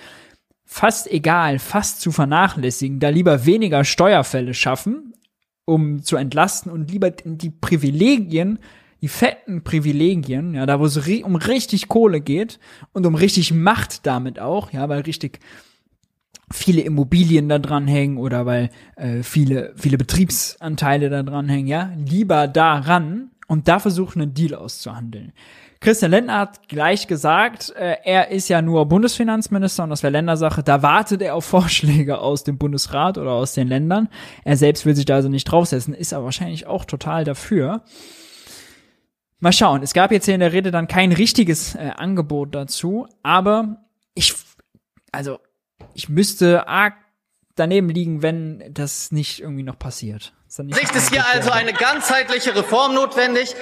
[0.65, 5.13] fast egal, fast zu vernachlässigen, da lieber weniger Steuerfälle schaffen,
[5.65, 8.57] um zu entlasten und lieber die Privilegien,
[9.01, 12.59] die fetten Privilegien, ja, da wo es um richtig Kohle geht
[12.91, 15.37] und um richtig Macht damit auch, ja, weil richtig
[16.51, 21.93] viele Immobilien da dran hängen oder weil äh, viele viele Betriebsanteile da dran hängen, ja,
[21.95, 25.33] lieber daran und da versuchen, einen Deal auszuhandeln.
[25.81, 30.63] Christian Lindner hat gleich gesagt, äh, er ist ja nur Bundesfinanzminister und das wäre Ländersache.
[30.63, 34.07] Da wartet er auf Vorschläge aus dem Bundesrat oder aus den Ländern.
[34.45, 37.83] Er selbst will sich da also nicht draufsetzen, ist aber wahrscheinlich auch total dafür.
[39.41, 39.83] Mal schauen.
[39.83, 43.83] Es gab jetzt hier in der Rede dann kein richtiges äh, Angebot dazu, aber
[44.13, 44.33] ich,
[45.11, 45.39] also,
[45.93, 46.93] ich müsste arg
[47.55, 50.31] daneben liegen, wenn das nicht irgendwie noch passiert.
[50.51, 53.55] Sicht ist hier also eine ganzheitliche Reform notwendig.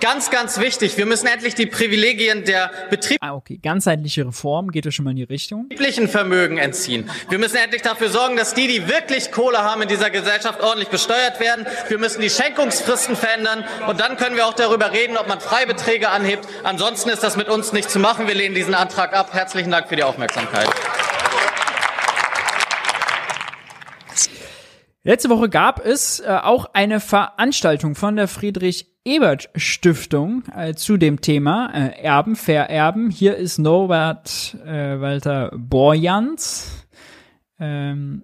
[0.00, 0.96] Ganz, ganz wichtig.
[0.96, 3.60] Wir müssen endlich die Privilegien der Betrieb ah, okay.
[3.62, 5.68] Ganzheitliche Reform geht ja schon mal in die Richtung.
[5.68, 7.08] betrieblichen Vermögen entziehen.
[7.28, 10.88] Wir müssen endlich dafür sorgen, dass die, die wirklich Kohle haben in dieser Gesellschaft, ordentlich
[10.88, 11.64] besteuert werden.
[11.86, 13.64] Wir müssen die Schenkungsfristen verändern.
[13.86, 16.48] Und dann können wir auch darüber reden, ob man Freibeträge anhebt.
[16.64, 18.26] Ansonsten ist das mit uns nicht zu machen.
[18.26, 19.32] Wir lehnen diesen Antrag ab.
[19.32, 20.68] Herzlichen Dank für die Aufmerksamkeit.
[25.04, 30.96] Letzte Woche gab es äh, auch eine Veranstaltung von der Friedrich Ebert Stiftung äh, zu
[30.96, 33.10] dem Thema äh, Erben, Vererben.
[33.10, 36.86] Hier ist Norbert äh, Walter Borjans
[37.58, 38.22] ähm,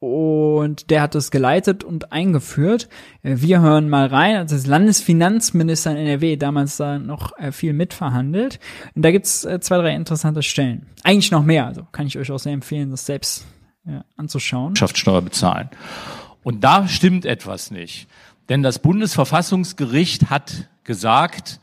[0.00, 2.88] und der hat das geleitet und eingeführt.
[3.22, 4.34] Äh, wir hören mal rein.
[4.34, 8.58] Also das Landesfinanzminister in NRW damals da noch äh, viel mitverhandelt.
[8.96, 10.86] Und da gibt's zwei, drei interessante Stellen.
[11.04, 11.66] Eigentlich noch mehr.
[11.66, 13.46] Also kann ich euch auch sehr empfehlen, das selbst
[14.16, 14.70] anzuschauen.
[14.70, 15.70] Wirtschaftssteuer bezahlen.
[16.42, 18.08] Und da stimmt etwas nicht.
[18.48, 21.60] Denn das Bundesverfassungsgericht hat gesagt,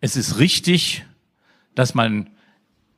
[0.00, 1.04] es ist richtig,
[1.74, 2.30] dass man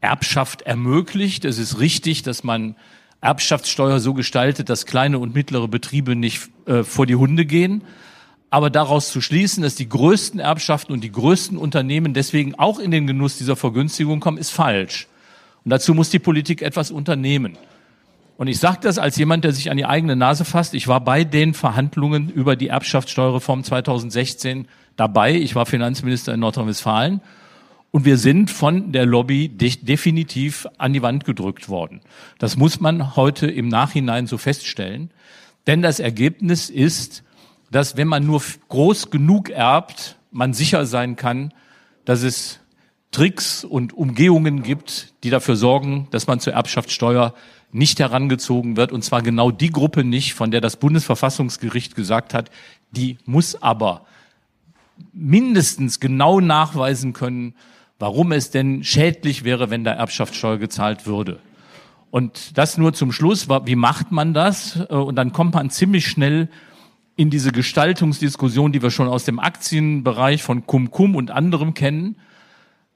[0.01, 1.44] Erbschaft ermöglicht.
[1.44, 2.77] Es ist richtig, dass man
[3.20, 7.82] Erbschaftssteuer so gestaltet, dass kleine und mittlere Betriebe nicht äh, vor die Hunde gehen.
[8.51, 12.90] Aber daraus zu schließen, dass die größten Erbschaften und die größten Unternehmen deswegen auch in
[12.90, 15.09] den Genuss dieser Vergünstigung kommen, ist falsch.
[15.65, 17.59] Und dazu muss die Politik etwas unternehmen.
[18.36, 20.74] Und ich sage das als jemand, der sich an die eigene Nase fasst.
[20.74, 25.34] Ich war bei den Verhandlungen über die Erbschaftssteuerreform 2016 dabei.
[25.34, 27.22] Ich war Finanzminister in Nordrhein-Westfalen.
[27.90, 32.02] Und wir sind von der Lobby de definitiv an die Wand gedrückt worden.
[32.38, 35.10] Das muss man heute im Nachhinein so feststellen.
[35.66, 37.22] Denn das Ergebnis ist,
[37.70, 41.54] dass wenn man nur groß genug erbt, man sicher sein kann,
[42.04, 42.60] dass es
[43.16, 47.32] Tricks und Umgehungen gibt, die dafür sorgen, dass man zur Erbschaftssteuer
[47.72, 48.93] nicht herangezogen wird.
[48.93, 52.51] Und zwar genau die Gruppe nicht, von der das Bundesverfassungsgericht gesagt hat,
[52.90, 54.05] die muss aber
[55.14, 57.55] mindestens genau nachweisen können,
[57.98, 61.38] warum es denn schädlich wäre, wenn da Erbschaftssteuer gezahlt würde.
[62.10, 64.76] Und das nur zum Schluss, wie macht man das?
[64.76, 66.51] Und dann kommt man ziemlich schnell
[67.16, 72.16] in diese Gestaltungsdiskussion, die wir schon aus dem Aktienbereich von Cum-Cum und anderem kennen.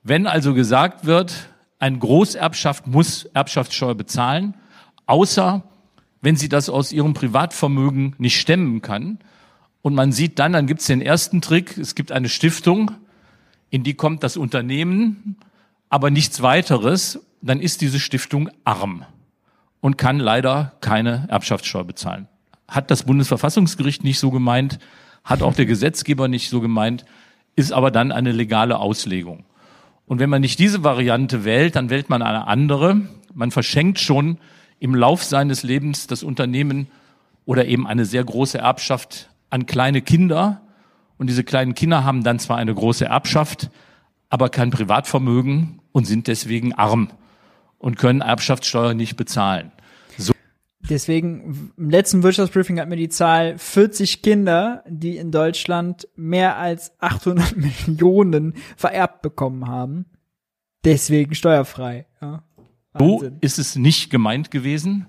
[0.03, 4.55] Wenn also gesagt wird, ein Großerbschaft muss Erbschaftssteuer bezahlen,
[5.07, 5.63] außer
[6.23, 9.19] wenn sie das aus ihrem Privatvermögen nicht stemmen kann.
[9.83, 12.91] Und man sieht dann, dann gibt es den ersten Trick, es gibt eine Stiftung,
[13.71, 15.37] in die kommt das Unternehmen,
[15.89, 19.05] aber nichts weiteres, dann ist diese Stiftung arm
[19.81, 22.29] und kann leider keine Erbschaftssteuer bezahlen.
[22.69, 24.79] Hat das Bundesverfassungsgericht nicht so gemeint,
[25.25, 27.05] hat auch der Gesetzgeber nicht so gemeint,
[27.57, 29.45] ist aber dann eine legale Auslegung.
[30.11, 33.01] Und wenn man nicht diese Variante wählt, dann wählt man eine andere.
[33.33, 34.39] Man verschenkt schon
[34.81, 36.89] im Lauf seines Lebens das Unternehmen
[37.45, 40.63] oder eben eine sehr große Erbschaft an kleine Kinder.
[41.17, 43.71] Und diese kleinen Kinder haben dann zwar eine große Erbschaft,
[44.31, 47.11] aber kein Privatvermögen und sind deswegen arm
[47.79, 49.71] und können Erbschaftssteuer nicht bezahlen.
[50.89, 56.93] Deswegen, im letzten Wirtschaftsbriefing hat mir die Zahl 40 Kinder, die in Deutschland mehr als
[57.01, 60.07] 800 Millionen vererbt bekommen haben.
[60.85, 62.07] Deswegen steuerfrei.
[62.23, 62.45] Ja.
[62.99, 65.07] So ist es nicht gemeint gewesen.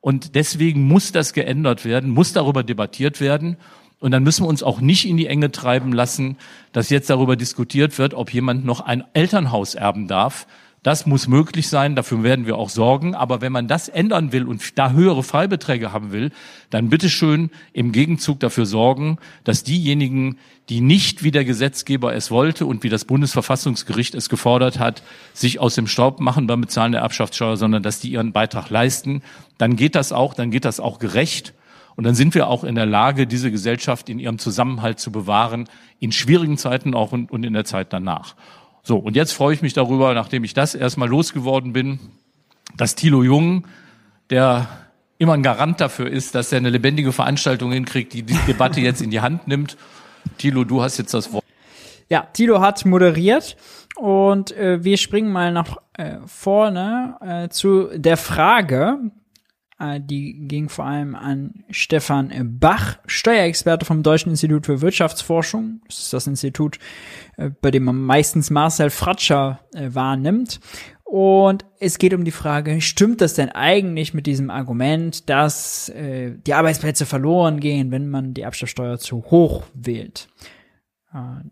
[0.00, 3.56] Und deswegen muss das geändert werden, muss darüber debattiert werden.
[4.00, 6.38] Und dann müssen wir uns auch nicht in die Enge treiben lassen,
[6.72, 10.48] dass jetzt darüber diskutiert wird, ob jemand noch ein Elternhaus erben darf.
[10.82, 13.14] Das muss möglich sein, dafür werden wir auch sorgen.
[13.14, 16.32] Aber wenn man das ändern will und da höhere Freibeträge haben will,
[16.70, 20.38] dann bitteschön im Gegenzug dafür sorgen, dass diejenigen,
[20.68, 25.04] die nicht wie der Gesetzgeber es wollte und wie das Bundesverfassungsgericht es gefordert hat,
[25.34, 29.22] sich aus dem Staub machen beim Bezahlen der Erbschaftssteuer, sondern dass die ihren Beitrag leisten,
[29.58, 31.54] dann geht das auch, dann geht das auch gerecht.
[31.94, 35.68] Und dann sind wir auch in der Lage, diese Gesellschaft in ihrem Zusammenhalt zu bewahren,
[36.00, 38.34] in schwierigen Zeiten auch und, und in der Zeit danach.
[38.82, 42.00] So, und jetzt freue ich mich darüber, nachdem ich das erstmal losgeworden bin,
[42.76, 43.66] dass Thilo Jung,
[44.30, 44.68] der
[45.18, 49.00] immer ein Garant dafür ist, dass er eine lebendige Veranstaltung hinkriegt, die die Debatte jetzt
[49.00, 49.76] in die Hand nimmt.
[50.36, 51.44] Thilo, du hast jetzt das Wort.
[52.08, 53.56] Ja, Thilo hat moderiert
[53.96, 58.98] und äh, wir springen mal nach äh, vorne äh, zu der Frage,
[60.00, 62.30] die ging vor allem an Stefan
[62.60, 65.80] Bach, Steuerexperte vom Deutschen Institut für Wirtschaftsforschung.
[65.88, 66.78] Das ist das Institut,
[67.36, 70.60] äh, bei dem man meistens Marcel Fratscher äh, wahrnimmt.
[71.04, 76.32] Und es geht um die Frage, stimmt das denn eigentlich mit diesem Argument, dass äh,
[76.46, 80.28] die Arbeitsplätze verloren gehen, wenn man die Erbschaftssteuer zu hoch wählt?
[81.12, 81.42] Äh,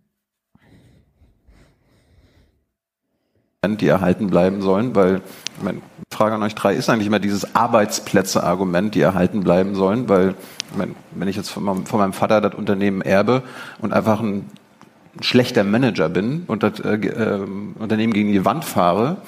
[3.76, 5.20] die erhalten bleiben sollen, weil
[5.62, 5.82] meine
[6.12, 10.34] Frage an euch drei ist eigentlich immer dieses Arbeitsplätze-Argument, die erhalten bleiben sollen, weil
[11.14, 13.42] wenn ich jetzt von meinem, von meinem, Vater das Unternehmen erbe
[13.80, 14.50] und einfach ein
[15.20, 17.46] schlechter Manager bin und das äh, äh,
[17.78, 19.18] Unternehmen gegen die Wand fahre,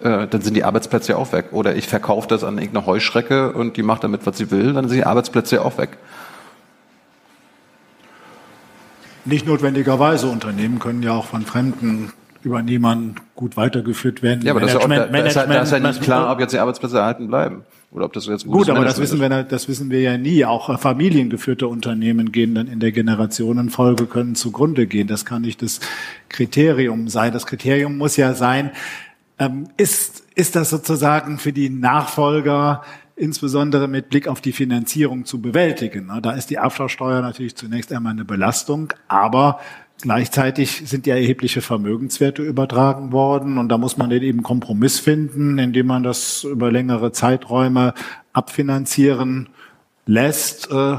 [0.00, 1.46] äh, dann sind die Arbeitsplätze ja auch weg.
[1.52, 4.88] Oder ich verkaufe das an irgendeine Heuschrecke und die macht damit, was sie will, dann
[4.88, 5.96] sind die Arbeitsplätze ja auch weg.
[9.24, 10.28] Nicht notwendigerweise.
[10.28, 12.12] Unternehmen können ja auch von Fremden
[12.46, 14.42] Übernehmern gut weitergeführt werden.
[14.42, 16.52] Ja, aber das ist, ja, auch, da, ist da ist ja nicht klar, ob jetzt
[16.52, 17.64] die Arbeitsplätze erhalten bleiben.
[17.90, 20.44] Oder ob das jetzt gut, aber das wissen wir, das wissen wir ja nie.
[20.44, 25.08] Auch familiengeführte Unternehmen gehen dann in der Generationenfolge können zugrunde gehen.
[25.08, 25.80] Das kann nicht das
[26.28, 27.32] Kriterium sein.
[27.32, 28.70] Das Kriterium muss ja sein,
[29.38, 32.82] ähm, ist, ist das sozusagen für die Nachfolger
[33.16, 36.12] insbesondere mit Blick auf die Finanzierung zu bewältigen.
[36.22, 39.58] Da ist die Erbschaftssteuer natürlich zunächst einmal eine Belastung, aber
[40.02, 45.86] Gleichzeitig sind ja erhebliche Vermögenswerte übertragen worden und da muss man eben Kompromiss finden, indem
[45.86, 47.94] man das über längere Zeiträume
[48.34, 49.48] abfinanzieren
[50.04, 50.70] lässt.
[50.70, 50.98] Äh,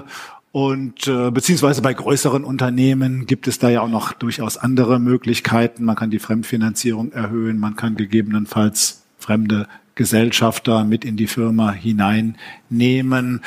[0.52, 5.86] und äh, beziehungsweise bei größeren Unternehmen gibt es da ja auch noch durchaus andere Möglichkeiten.
[5.86, 13.42] Man kann die Fremdfinanzierung erhöhen, man kann gegebenenfalls fremde Gesellschafter mit in die Firma hineinnehmen.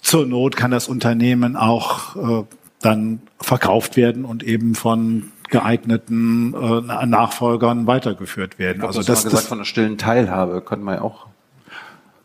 [0.00, 2.44] Zur Not kann das Unternehmen auch äh,
[2.84, 8.78] dann verkauft werden und eben von geeigneten äh, Nachfolgern weitergeführt werden.
[8.78, 11.26] Glaub, also das, gesagt von der stillen Teilhabe man ja auch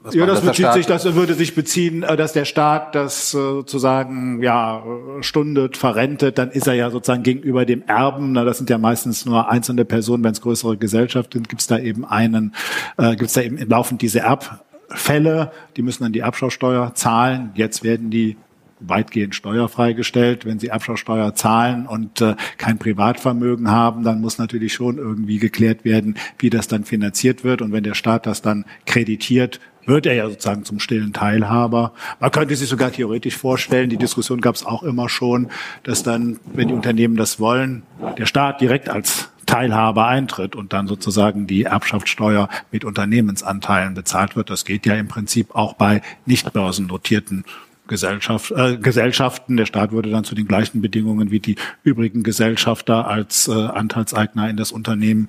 [0.02, 3.38] Was ja, das bezieht sich, das würde sich beziehen, äh, dass der Staat das äh,
[3.38, 4.84] sozusagen ja
[5.22, 9.26] stundet, verrentet, dann ist er ja sozusagen gegenüber dem Erben, na, das sind ja meistens
[9.26, 12.56] nur einzelne Personen, wenn es größere Gesellschaften sind, gibt es da eben einen,
[12.98, 17.52] äh, gibt es da eben laufend diese Erbfälle, die müssen dann die Erbschaftssteuer zahlen.
[17.56, 18.38] Jetzt werden die
[18.80, 20.46] weitgehend steuerfrei gestellt.
[20.46, 25.86] Wenn sie Erbschaftssteuer zahlen und äh, kein Privatvermögen haben, dann muss natürlich schon irgendwie geklärt
[25.86, 27.62] werden, wie das dann finanziert wird.
[27.62, 31.94] Und wenn der Staat das dann kreditiert, wird er ja sozusagen zum stillen Teilhaber.
[32.20, 35.50] Man könnte sich sogar theoretisch vorstellen, die Diskussion gab es auch immer schon,
[35.84, 37.84] dass dann, wenn die Unternehmen das wollen,
[38.18, 44.52] der Staat direkt als Teilhaber eintritt und dann sozusagen die Erbschaftssteuer mit Unternehmensanteilen bezahlt wird.
[44.52, 47.46] Das geht ja im Prinzip auch bei nicht börsennotierten
[47.90, 49.58] Gesellschaft, äh, Gesellschaften.
[49.58, 54.50] Der Staat würde dann zu den gleichen Bedingungen wie die übrigen Gesellschafter als äh, Anteilseigner
[54.50, 55.28] in das Unternehmen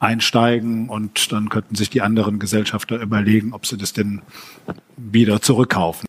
[0.00, 4.22] einsteigen und dann könnten sich die anderen Gesellschafter überlegen, ob sie das denn
[4.96, 6.06] wieder zurückkaufen.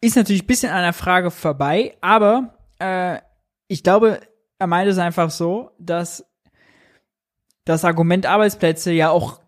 [0.00, 3.18] Ist natürlich ein bisschen an der Frage vorbei, aber äh,
[3.68, 4.20] ich glaube,
[4.58, 6.24] er meint es einfach so, dass
[7.64, 9.40] das Argument Arbeitsplätze ja auch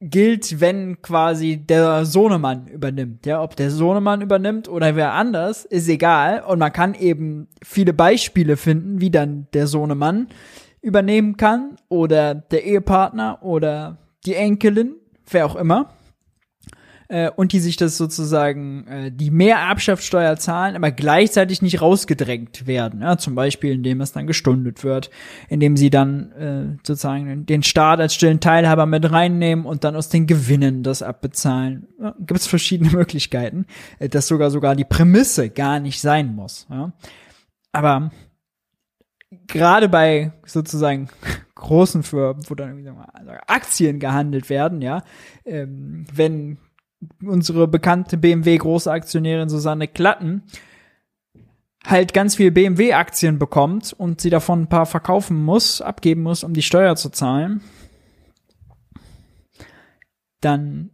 [0.00, 3.26] gilt, wenn quasi der Sohnemann übernimmt.
[3.26, 6.42] Ja, ob der Sohnemann übernimmt oder wer anders, ist egal.
[6.42, 10.28] Und man kann eben viele Beispiele finden, wie dann der Sohnemann
[10.82, 14.94] übernehmen kann oder der Ehepartner oder die Enkelin,
[15.30, 15.92] wer auch immer.
[17.10, 22.68] Äh, und die sich das sozusagen, äh, die mehr Erbschaftssteuer zahlen, aber gleichzeitig nicht rausgedrängt
[22.68, 23.02] werden.
[23.02, 25.10] Ja, zum Beispiel, indem es dann gestundet wird,
[25.48, 30.08] indem sie dann äh, sozusagen den Staat als stillen Teilhaber mit reinnehmen und dann aus
[30.08, 31.88] den Gewinnen das abbezahlen.
[32.00, 33.66] Ja, Gibt es verschiedene Möglichkeiten,
[33.98, 36.68] äh, dass sogar sogar die Prämisse gar nicht sein muss.
[36.70, 36.92] Ja.
[37.72, 38.12] Aber
[39.48, 41.08] gerade bei sozusagen
[41.56, 45.02] großen Firmen, wo dann irgendwie sagen Aktien gehandelt werden, ja,
[45.44, 46.58] ähm, wenn
[47.22, 50.42] unsere bekannte BMW Großaktionärin Susanne Klatten
[51.84, 56.44] halt ganz viel BMW Aktien bekommt und sie davon ein paar verkaufen muss, abgeben muss,
[56.44, 57.62] um die Steuer zu zahlen,
[60.40, 60.90] dann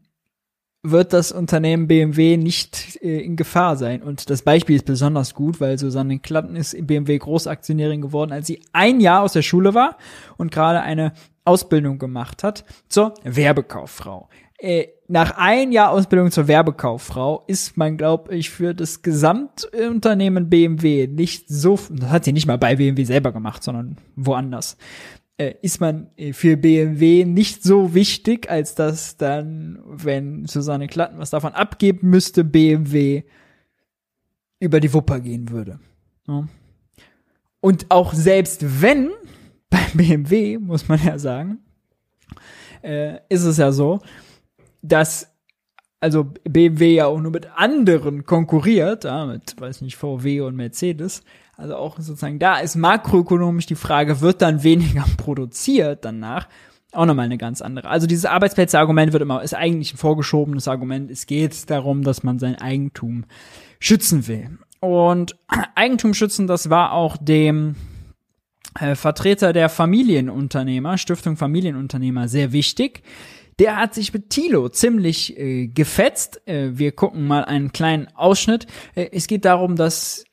[0.83, 4.03] wird das Unternehmen BMW nicht äh, in Gefahr sein.
[4.03, 8.62] Und das Beispiel ist besonders gut, weil Susanne Klatten ist BMW Großaktionärin geworden, als sie
[8.73, 9.97] ein Jahr aus der Schule war
[10.37, 11.12] und gerade eine
[11.45, 14.28] Ausbildung gemacht hat zur Werbekauffrau.
[14.59, 21.07] Äh, nach ein Jahr Ausbildung zur Werbekauffrau ist man, glaube ich, für das Gesamtunternehmen BMW
[21.07, 24.77] nicht so, das hat sie nicht mal bei BMW selber gemacht, sondern woanders,
[25.39, 31.19] äh, ist man äh, für BMW nicht so wichtig, als dass dann, wenn Susanne Klatten
[31.19, 33.23] was davon abgeben müsste, BMW
[34.59, 35.78] über die Wupper gehen würde.
[36.27, 36.49] Ja.
[37.61, 39.11] Und auch selbst wenn,
[39.70, 41.59] bei BMW, muss man ja sagen,
[42.83, 44.01] äh, ist es ja so,
[44.88, 45.36] dass
[46.00, 51.22] also BMW ja auch nur mit anderen konkurriert, ja, mit, weiß nicht, VW und Mercedes.
[51.56, 56.48] Also auch sozusagen da ist makroökonomisch die Frage, wird dann weniger produziert danach?
[56.92, 57.88] Auch nochmal eine ganz andere.
[57.88, 61.10] Also dieses Arbeitsplätze-Argument wird immer, ist eigentlich ein vorgeschobenes Argument.
[61.10, 63.24] Es geht darum, dass man sein Eigentum
[63.80, 64.58] schützen will.
[64.80, 65.36] Und
[65.74, 67.74] Eigentum schützen, das war auch dem
[68.78, 73.02] äh, Vertreter der Familienunternehmer, Stiftung Familienunternehmer, sehr wichtig.
[73.59, 76.47] Der hat sich mit Thilo ziemlich äh, gefetzt.
[76.47, 78.66] Äh, wir gucken mal einen kleinen Ausschnitt.
[78.95, 80.24] Äh, es geht darum, dass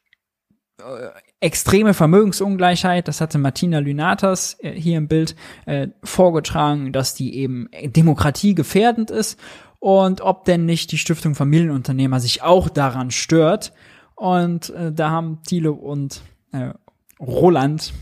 [0.79, 1.09] äh,
[1.39, 5.35] extreme Vermögensungleichheit, das hatte Martina Lynatas äh, hier im Bild
[5.65, 9.39] äh, vorgetragen, dass die eben demokratiegefährdend ist
[9.79, 13.73] und ob denn nicht die Stiftung Familienunternehmer sich auch daran stört.
[14.15, 16.21] Und da haben Thilo und
[17.19, 17.93] Roland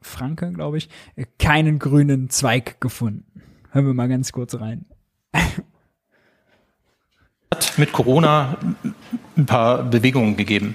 [0.00, 0.90] Franke, glaube ich,
[1.38, 3.33] keinen grünen Zweig gefunden.
[3.74, 4.84] Hören wir mal ganz kurz rein.
[7.52, 8.56] Hat mit Corona
[9.36, 10.74] ein paar Bewegungen gegeben.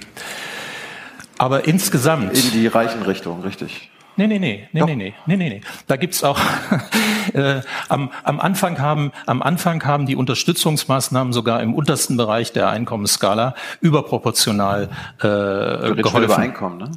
[1.38, 2.36] Aber insgesamt.
[2.36, 3.90] In die reichen Richtung, richtig.
[4.16, 5.60] Nee, nee, nee, nee, nee, nee, nee, nee, nee.
[5.86, 6.38] Da gibt's auch,
[7.32, 12.68] äh, am, am, Anfang haben, am Anfang haben die Unterstützungsmaßnahmen sogar im untersten Bereich der
[12.68, 14.90] Einkommensskala überproportional
[15.20, 16.24] äh, wir reden geholfen.
[16.24, 16.90] über Einkommen, ne?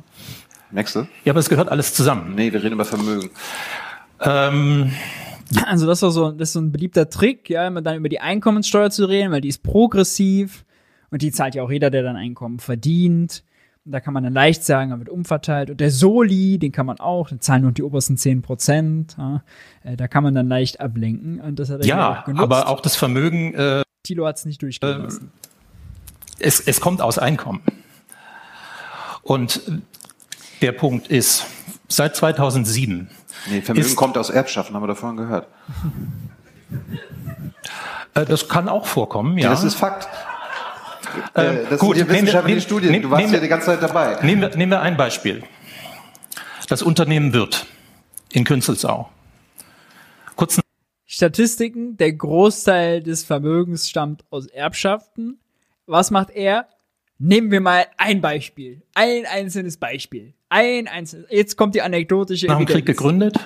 [0.70, 1.08] Nächste.
[1.24, 2.36] Ja, aber es gehört alles zusammen.
[2.36, 3.30] Nee, wir reden über Vermögen.
[4.20, 4.92] Ähm,
[5.66, 8.20] also das war so, das ist so ein beliebter Trick, ja, immer dann über die
[8.20, 10.66] Einkommenssteuer zu reden, weil die ist progressiv
[11.12, 13.44] und die zahlt ja auch jeder, der dann Einkommen verdient.
[13.86, 15.70] Und da kann man dann leicht sagen, er wird umverteilt.
[15.70, 19.16] Und der Soli, den kann man auch, den zahlen nur die obersten 10 Prozent.
[19.18, 19.44] Ja,
[19.84, 21.42] Äh, da kann man dann leicht ablenken.
[21.42, 22.44] Und das hat er ja, auch genutzt.
[22.44, 23.54] aber auch das Vermögen.
[23.54, 25.32] Äh, Thilo hat es nicht durchgehen lassen.
[26.40, 27.62] es, es kommt aus Einkommen.
[29.22, 29.62] Und
[30.62, 31.46] der Punkt ist,
[31.90, 33.10] seit 2007
[33.50, 35.48] Nee, Vermögen ist, kommt aus Erbschaften, haben wir davon gehört.
[38.14, 39.50] Äh, das kann auch vorkommen, ja.
[39.50, 40.08] Das ist Fakt.
[41.36, 43.02] Äh, Äh, das gut, sind ja nehmen wir- wissenschaftliche nehmen- Studien.
[43.02, 44.18] Du warst ja die ganze Zeit dabei.
[44.24, 45.44] Nehmen wir, nehmen wir ein Beispiel.
[46.70, 47.66] Das Unternehmen Wirth
[48.32, 49.10] in Künzelsau.
[50.36, 50.60] Kurz
[51.06, 55.40] Statistiken, der Großteil des Vermögens stammt aus Erbschaften.
[55.86, 56.68] Was macht er?
[57.20, 58.82] Nehmen wir mal ein Beispiel.
[58.96, 60.34] Ein einzelnes Beispiel.
[60.54, 61.26] Ein einzelnes.
[61.32, 63.40] Jetzt kommt die anekdotische nach dem Krieg gegründet.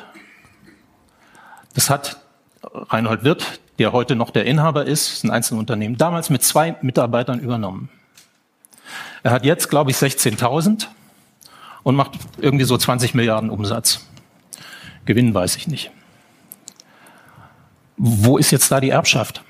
[1.74, 2.18] Das hat
[2.62, 7.40] Reinhold Wirth, der heute noch der Inhaber ist, ist ein Einzelunternehmen, damals mit zwei Mitarbeitern
[7.40, 7.88] übernommen.
[9.24, 10.88] Er hat jetzt, glaube ich, 16.000
[11.84, 14.06] und macht irgendwie so 20 Milliarden Umsatz.
[15.06, 15.92] Gewinn weiß ich nicht.
[17.96, 19.46] Wo ist jetzt da die Erbschaft?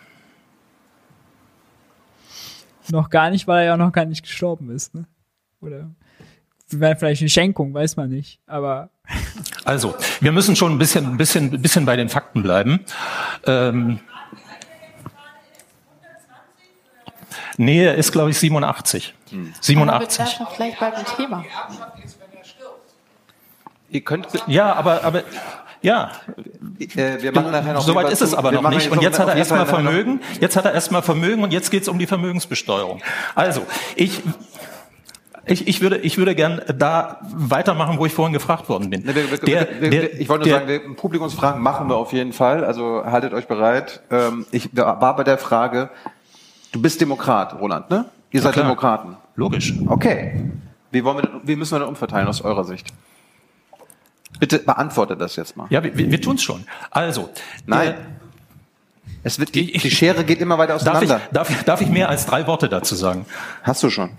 [2.89, 4.93] Noch gar nicht, weil er ja noch gar nicht gestorben ist.
[4.93, 5.05] Ne?
[5.59, 5.89] Oder
[6.69, 8.39] wäre vielleicht eine Schenkung, weiß man nicht.
[8.47, 8.89] Aber
[9.65, 12.81] Also, wir müssen schon ein bisschen, ein bisschen, ein bisschen bei den Fakten bleiben.
[13.45, 13.99] Ähm,
[17.57, 19.13] nee, er ist, glaube ich, 87.
[19.31, 20.25] Aber wir 87.
[20.25, 21.45] bleiben vielleicht bei dem Thema.
[23.89, 24.27] Ihr könnt.
[24.47, 25.23] Ja, aber, aber,
[25.81, 26.11] ja.
[26.79, 28.91] Äh, wir machen nachher noch Soweit ist es aber noch nicht.
[28.91, 30.21] Und jetzt hat er erstmal Vermögen.
[30.41, 33.01] Jetzt hat er erstmal Vermögen und jetzt geht es um die Vermögensbesteuerung.
[33.35, 33.65] Also,
[33.95, 34.21] ich,
[35.47, 39.03] ich, ich würde, ich würde gern da weitermachen, wo ich vorhin gefragt worden bin.
[39.05, 42.13] Nee, wir, wir, Der- wir, der- ich wollte nur der- sagen, Publikumsfragen machen wir auf
[42.13, 42.63] jeden Fall.
[42.63, 44.01] Also haltet euch bereit.
[44.11, 45.89] Ähm, ich war bei der Frage,
[46.71, 48.05] du bist Demokrat, Roland, ne?
[48.31, 48.65] Ihr Ja, seid klar.
[48.65, 49.17] Demokraten.
[49.35, 49.73] Logisch.
[49.87, 50.41] Okay.
[50.91, 52.87] Wie, wollen wir, wie müssen wir denn umverteilen aus eurer Sicht?
[54.39, 55.67] Bitte beantwortet das jetzt mal.
[55.69, 56.65] Ja, wir, wir, wir tun es schon.
[56.91, 57.29] Also.
[57.65, 57.95] Nein.
[59.23, 61.21] Es wird, die, die Schere geht immer weiter Darf ich, auseinander.
[61.31, 63.25] darf, ich- darf ich mehr als drei Worte dazu sagen?
[63.63, 64.11] Hast du schon.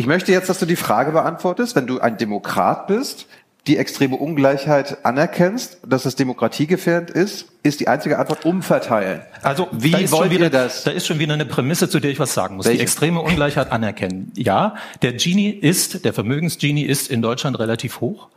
[0.00, 3.26] Ich möchte jetzt, dass du die Frage beantwortest, wenn du ein Demokrat bist,
[3.66, 9.20] die extreme Ungleichheit anerkennst, dass es demokratiegefährdend ist, ist die einzige Antwort umverteilen.
[9.42, 10.84] Also wie da wollt wieder, ihr das?
[10.84, 12.64] Da ist schon wieder eine Prämisse, zu der ich was sagen muss.
[12.64, 12.78] Welche?
[12.78, 14.32] Die extreme Ungleichheit anerkennen.
[14.36, 18.28] Ja, der Gini ist, der Vermögensgini ist in Deutschland relativ hoch.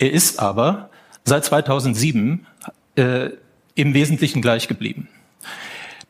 [0.00, 0.90] Er ist aber
[1.22, 2.48] seit 2007
[2.96, 3.28] äh,
[3.76, 5.06] im Wesentlichen gleich geblieben.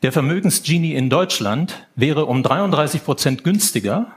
[0.02, 4.10] Der Vermögensgini in Deutschland wäre um 33 Prozent günstiger,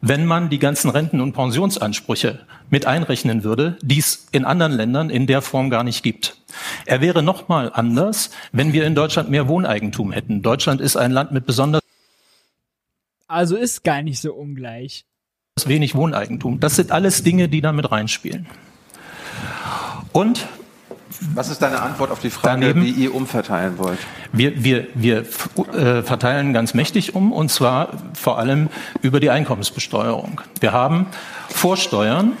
[0.00, 5.10] wenn man die ganzen Renten- und Pensionsansprüche mit einrechnen würde, die es in anderen Ländern
[5.10, 6.36] in der Form gar nicht gibt.
[6.86, 10.42] Er wäre nochmal anders, wenn wir in Deutschland mehr Wohneigentum hätten.
[10.42, 11.82] Deutschland ist ein Land mit besonders
[13.28, 15.04] also ist gar nicht so ungleich.
[15.66, 16.60] wenig Wohneigentum.
[16.60, 18.46] Das sind alles Dinge, die da mit reinspielen.
[20.12, 20.46] Und
[21.34, 23.98] Was ist deine Antwort auf die Frage, Daneben- wie ihr umverteilen wollt?
[24.32, 25.24] Wir, wir, wir
[25.72, 28.68] äh, verteilen ganz mächtig um, und zwar vor allem
[29.02, 30.40] über die Einkommensbesteuerung.
[30.60, 31.06] Wir haben
[31.48, 32.32] Vorsteuern,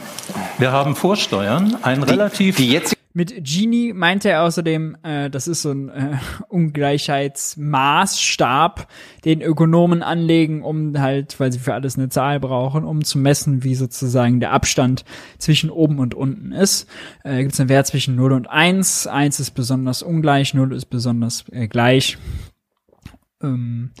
[0.58, 2.56] wir haben Vorsteuern, ein relativ...
[2.56, 6.18] Die jetzt Mit Gini meinte er außerdem, äh, das ist so ein äh,
[6.48, 8.86] Ungleichheitsmaßstab,
[9.24, 13.64] den Ökonomen anlegen, um halt, weil sie für alles eine Zahl brauchen, um zu messen,
[13.64, 15.06] wie sozusagen der Abstand
[15.38, 16.86] zwischen oben und unten ist.
[17.24, 19.06] Äh, Gibt es einen Wert zwischen 0 und 1.
[19.06, 22.18] 1 ist besonders ungleich, 0 ist besonders äh, gleich.
[23.42, 23.92] Ähm,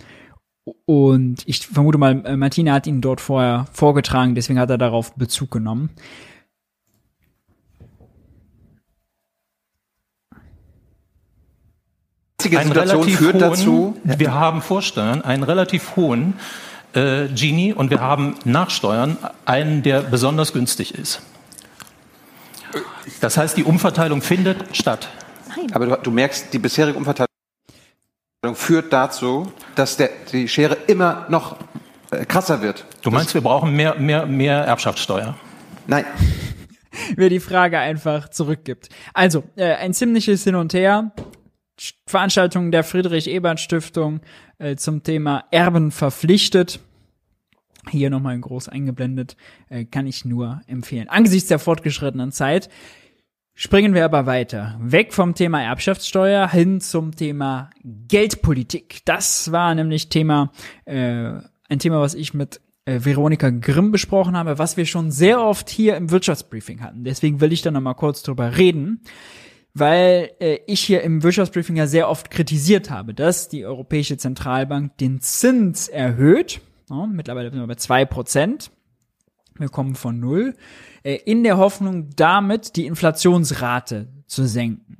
[0.84, 5.14] und ich vermute mal, äh, Martina hat ihn dort vorher vorgetragen, deswegen hat er darauf
[5.14, 5.90] Bezug genommen.
[12.40, 16.34] Jetzige einen Situation relativ führt hohen, dazu- Wir haben Vorsteuern, einen relativ hohen
[16.94, 21.20] äh, Gini und wir haben Nachsteuern, einen, der besonders günstig ist.
[23.20, 25.08] Das heißt, die Umverteilung findet statt.
[25.72, 27.26] Aber du, du merkst, die bisherige Umverteilung
[28.54, 31.56] führt dazu, dass der, die Schere immer noch
[32.12, 32.84] äh, krasser wird.
[33.02, 35.36] Du meinst, wir brauchen mehr, mehr, mehr Erbschaftssteuer?
[35.88, 36.04] Nein.
[37.16, 38.90] wer die Frage einfach zurückgibt.
[39.12, 41.10] Also, äh, ein ziemliches Hin und Her.
[42.06, 44.20] Veranstaltung der Friedrich-Ebert-Stiftung
[44.58, 46.80] äh, zum Thema Erben verpflichtet.
[47.90, 49.36] Hier nochmal groß eingeblendet,
[49.68, 51.08] äh, kann ich nur empfehlen.
[51.08, 52.68] Angesichts der fortgeschrittenen Zeit
[53.54, 54.78] springen wir aber weiter.
[54.80, 59.00] Weg vom Thema Erbschaftssteuer hin zum Thema Geldpolitik.
[59.04, 60.52] Das war nämlich Thema,
[60.84, 61.32] äh,
[61.68, 65.70] ein Thema, was ich mit äh, Veronika Grimm besprochen habe, was wir schon sehr oft
[65.70, 67.04] hier im Wirtschaftsbriefing hatten.
[67.04, 69.00] Deswegen will ich da nochmal kurz drüber reden
[69.78, 74.96] weil äh, ich hier im Wirtschaftsbriefing ja sehr oft kritisiert habe, dass die Europäische Zentralbank
[74.98, 76.60] den Zins erhöht.
[76.90, 78.70] Ja, mittlerweile sind wir bei zwei Prozent.
[79.58, 80.54] Wir kommen von null.
[81.02, 84.98] Äh, in der Hoffnung, damit die Inflationsrate zu senken.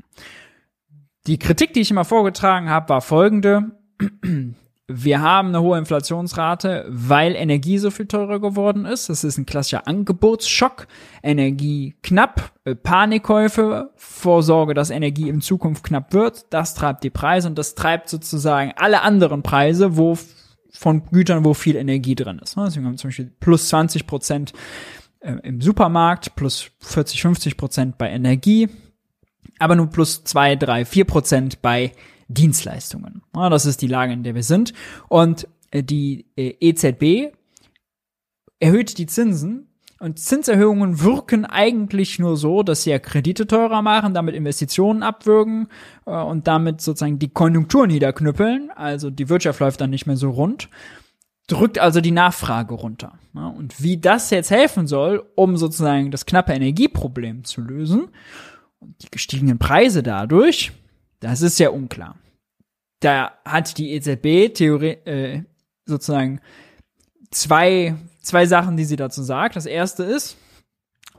[1.26, 3.72] Die Kritik, die ich immer vorgetragen habe, war folgende.
[4.90, 9.10] Wir haben eine hohe Inflationsrate, weil Energie so viel teurer geworden ist.
[9.10, 10.86] Das ist ein klassischer Angebotsschock.
[11.22, 16.46] Energie knapp, äh, Panikkäufe, Vorsorge, dass Energie in Zukunft knapp wird.
[16.50, 20.16] Das treibt die Preise und das treibt sozusagen alle anderen Preise, wo
[20.70, 22.56] von Gütern, wo viel Energie drin ist.
[22.56, 24.54] Deswegen haben wir zum Beispiel plus 20 Prozent
[25.20, 28.70] äh, im Supermarkt, plus 40, 50 Prozent bei Energie,
[29.58, 31.92] aber nur plus 2, 3, 4 Prozent bei
[32.28, 33.22] Dienstleistungen.
[33.34, 34.72] Ja, das ist die Lage, in der wir sind.
[35.08, 37.34] Und äh, die äh, EZB
[38.60, 39.68] erhöht die Zinsen
[40.00, 45.68] und Zinserhöhungen wirken eigentlich nur so, dass sie ja Kredite teurer machen, damit Investitionen abwürgen
[46.06, 48.70] äh, und damit sozusagen die Konjunktur niederknüppeln.
[48.74, 50.68] Also die Wirtschaft läuft dann nicht mehr so rund.
[51.48, 53.18] Drückt also die Nachfrage runter.
[53.32, 58.08] Und wie das jetzt helfen soll, um sozusagen das knappe Energieproblem zu lösen
[58.80, 60.72] und die gestiegenen Preise dadurch,
[61.20, 62.16] das ist ja unklar.
[63.00, 65.42] Da hat die EZB Theorie, äh,
[65.86, 66.40] sozusagen
[67.30, 69.56] zwei, zwei Sachen, die sie dazu sagt.
[69.56, 70.36] Das erste ist,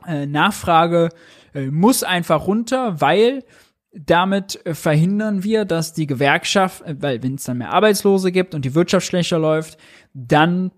[0.06, 1.10] äh, Nachfrage
[1.54, 3.44] äh, muss einfach runter, weil
[3.92, 8.54] damit äh, verhindern wir, dass die Gewerkschaft, äh, weil wenn es dann mehr Arbeitslose gibt
[8.54, 9.78] und die Wirtschaft schlechter läuft,
[10.12, 10.70] dann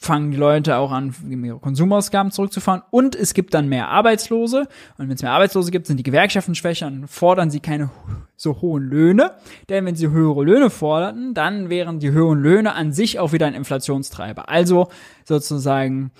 [0.00, 5.08] fangen die Leute auch an, ihre Konsumausgaben zurückzufahren und es gibt dann mehr Arbeitslose und
[5.08, 7.90] wenn es mehr Arbeitslose gibt, sind die Gewerkschaften schwächer und fordern sie keine
[8.36, 9.32] so hohen Löhne,
[9.68, 13.46] denn wenn sie höhere Löhne forderten, dann wären die höheren Löhne an sich auch wieder
[13.46, 14.48] ein Inflationstreiber.
[14.48, 14.88] Also
[15.24, 16.12] sozusagen,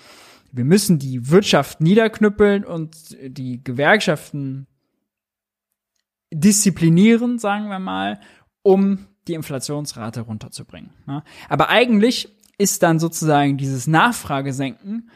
[0.51, 4.67] wir müssen die Wirtschaft niederknüppeln und die Gewerkschaften
[6.31, 8.19] disziplinieren, sagen wir mal,
[8.61, 10.91] um die Inflationsrate runterzubringen.
[11.47, 15.09] Aber eigentlich ist dann sozusagen dieses Nachfragesenken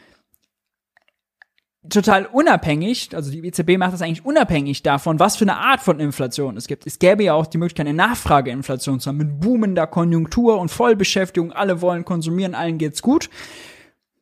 [1.88, 6.00] total unabhängig, also die EZB macht das eigentlich unabhängig davon, was für eine Art von
[6.00, 6.86] Inflation es gibt.
[6.86, 11.52] Es gäbe ja auch die Möglichkeit, eine Nachfrageinflation zu haben, mit boomender Konjunktur und Vollbeschäftigung,
[11.52, 13.28] alle wollen konsumieren, allen geht's gut.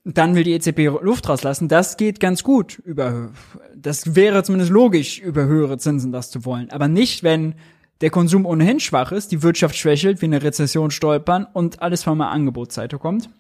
[0.05, 1.69] Dann will die EZB Luft rauslassen.
[1.69, 3.31] Das geht ganz gut über,
[3.77, 6.71] das wäre zumindest logisch, über höhere Zinsen das zu wollen.
[6.71, 7.55] Aber nicht, wenn
[8.03, 12.19] der Konsum ohnehin schwach ist, die Wirtschaft schwächelt, wie eine Rezession stolpern und alles von
[12.19, 13.31] der Angebotsseite kommt.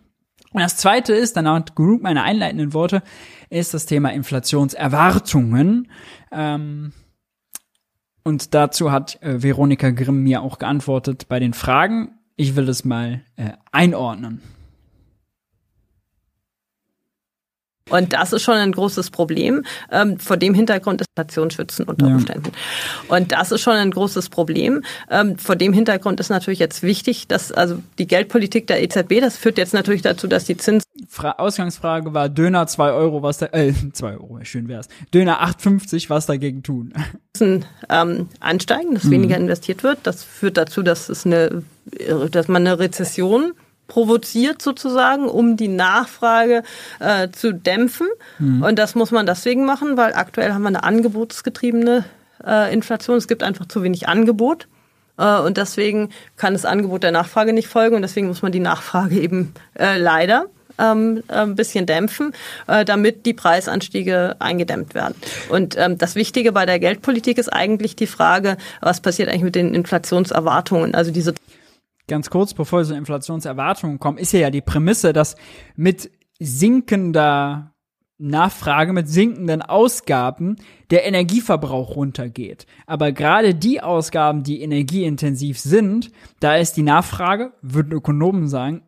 [0.52, 3.02] Und das zweite ist, danach genug meine einleitenden Worte,
[3.50, 5.88] ist das Thema Inflationserwartungen.
[6.30, 6.92] Ähm,
[8.22, 12.18] und dazu hat äh, Veronika Grimm mir auch geantwortet bei den Fragen.
[12.36, 14.42] Ich will es mal äh, einordnen.
[17.90, 19.64] Und das ist schon ein großes Problem.
[19.90, 22.14] Ähm, vor dem Hintergrund ist Inflationsschützen unter ja.
[22.14, 22.52] Umständen.
[23.08, 24.82] Und das ist schon ein großes Problem.
[25.10, 29.36] Ähm, vor dem Hintergrund ist natürlich jetzt wichtig, dass also die Geldpolitik der EZB, das
[29.36, 33.46] führt jetzt natürlich dazu, dass die Zins Fra Ausgangsfrage war Döner 2 Euro, was da,
[33.46, 34.88] äh, 2 Euro, schön wär's.
[35.12, 36.92] Döner 8,50, was dagegen tun?
[37.88, 39.10] Ähm, ansteigen, dass mhm.
[39.12, 39.98] weniger investiert wird.
[40.04, 41.64] Das führt dazu, dass es eine,
[42.30, 43.54] dass man eine Rezession
[43.92, 46.62] provoziert sozusagen, um die Nachfrage
[46.98, 48.08] äh, zu dämpfen.
[48.38, 48.62] Mhm.
[48.62, 52.06] Und das muss man deswegen machen, weil aktuell haben wir eine angebotsgetriebene
[52.42, 53.18] äh, Inflation.
[53.18, 54.66] Es gibt einfach zu wenig Angebot.
[55.18, 56.08] Äh, und deswegen
[56.38, 57.94] kann das Angebot der Nachfrage nicht folgen.
[57.94, 60.46] Und deswegen muss man die Nachfrage eben äh, leider
[60.78, 62.32] ähm, ein bisschen dämpfen,
[62.68, 65.16] äh, damit die Preisanstiege eingedämmt werden.
[65.50, 69.54] Und ähm, das Wichtige bei der Geldpolitik ist eigentlich die Frage, was passiert eigentlich mit
[69.54, 70.94] den Inflationserwartungen?
[70.94, 71.34] Also diese
[72.08, 75.36] ganz kurz, bevor so Inflationserwartungen kommen, ist ja die Prämisse, dass
[75.76, 77.72] mit sinkender
[78.18, 80.56] Nachfrage, mit sinkenden Ausgaben
[80.90, 82.66] der Energieverbrauch runtergeht.
[82.86, 88.82] Aber gerade die Ausgaben, die energieintensiv sind, da ist die Nachfrage, würden Ökonomen sagen,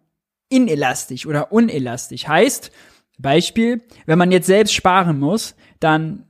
[0.49, 2.28] inelastisch oder unelastisch.
[2.28, 2.70] Heißt,
[3.19, 6.27] Beispiel, wenn man jetzt selbst sparen muss, dann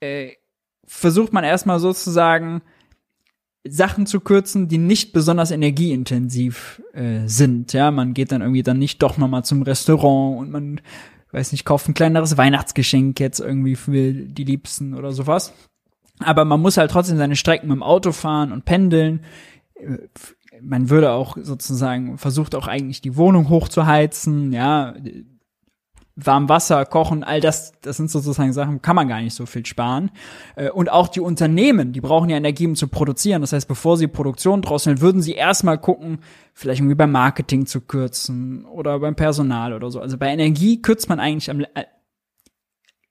[0.00, 0.32] äh,
[0.86, 2.62] versucht man erstmal sozusagen
[3.68, 7.72] Sachen zu kürzen, die nicht besonders energieintensiv äh, sind.
[7.72, 10.80] Ja, man geht dann irgendwie dann nicht doch noch mal zum Restaurant und man
[11.32, 15.52] weiß nicht, kauft ein kleineres Weihnachtsgeschenk jetzt irgendwie für die Liebsten oder sowas.
[16.18, 19.20] Aber man muss halt trotzdem seine Strecken mit dem Auto fahren und pendeln.
[20.60, 24.94] Man würde auch sozusagen versucht auch eigentlich die Wohnung hochzuheizen, ja,
[26.26, 29.64] warm Wasser, Kochen, all das, das sind sozusagen Sachen, kann man gar nicht so viel
[29.66, 30.10] sparen.
[30.56, 33.40] Äh, und auch die Unternehmen, die brauchen ja Energie, um zu produzieren.
[33.40, 36.18] Das heißt, bevor sie Produktion drosseln, würden sie erstmal gucken,
[36.54, 40.00] vielleicht irgendwie beim Marketing zu kürzen oder beim Personal oder so.
[40.00, 41.84] Also bei Energie kürzt man eigentlich am, äh,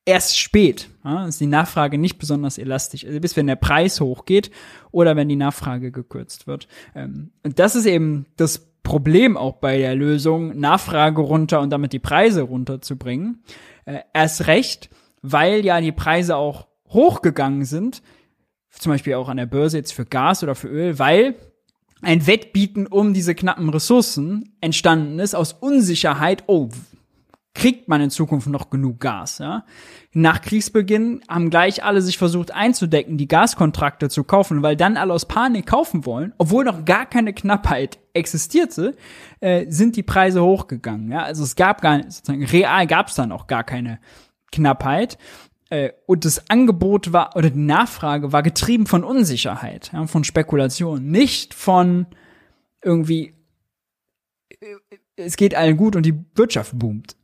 [0.09, 0.89] erst spät.
[1.03, 3.05] Ja, ist die Nachfrage nicht besonders elastisch.
[3.05, 4.49] Also bis wenn der Preis hochgeht
[4.91, 6.67] oder wenn die Nachfrage gekürzt wird.
[6.95, 11.93] Ähm, und das ist eben das Problem auch bei der Lösung, Nachfrage runter und damit
[11.93, 13.43] die Preise runterzubringen.
[13.85, 14.89] Äh, erst recht,
[15.21, 18.01] weil ja die Preise auch hochgegangen sind,
[18.71, 21.35] zum Beispiel auch an der Börse jetzt für Gas oder für Öl, weil
[22.01, 26.69] ein Wettbieten um diese knappen Ressourcen entstanden ist aus Unsicherheit, oh,
[27.53, 29.65] kriegt man in Zukunft noch genug Gas, ja?
[30.13, 35.13] Nach Kriegsbeginn haben gleich alle sich versucht einzudecken, die Gaskontrakte zu kaufen, weil dann alle
[35.13, 38.95] aus Panik kaufen wollen, obwohl noch gar keine Knappheit existierte,
[39.39, 41.23] äh, sind die Preise hochgegangen, ja?
[41.23, 43.99] Also es gab gar sozusagen real gab es dann auch gar keine
[44.51, 45.17] Knappheit
[45.69, 51.09] äh, und das Angebot war oder die Nachfrage war getrieben von Unsicherheit, ja, von Spekulation,
[51.09, 52.07] nicht von
[52.83, 53.33] irgendwie
[54.59, 54.75] äh,
[55.15, 57.18] es geht allen gut und die Wirtschaft boomt.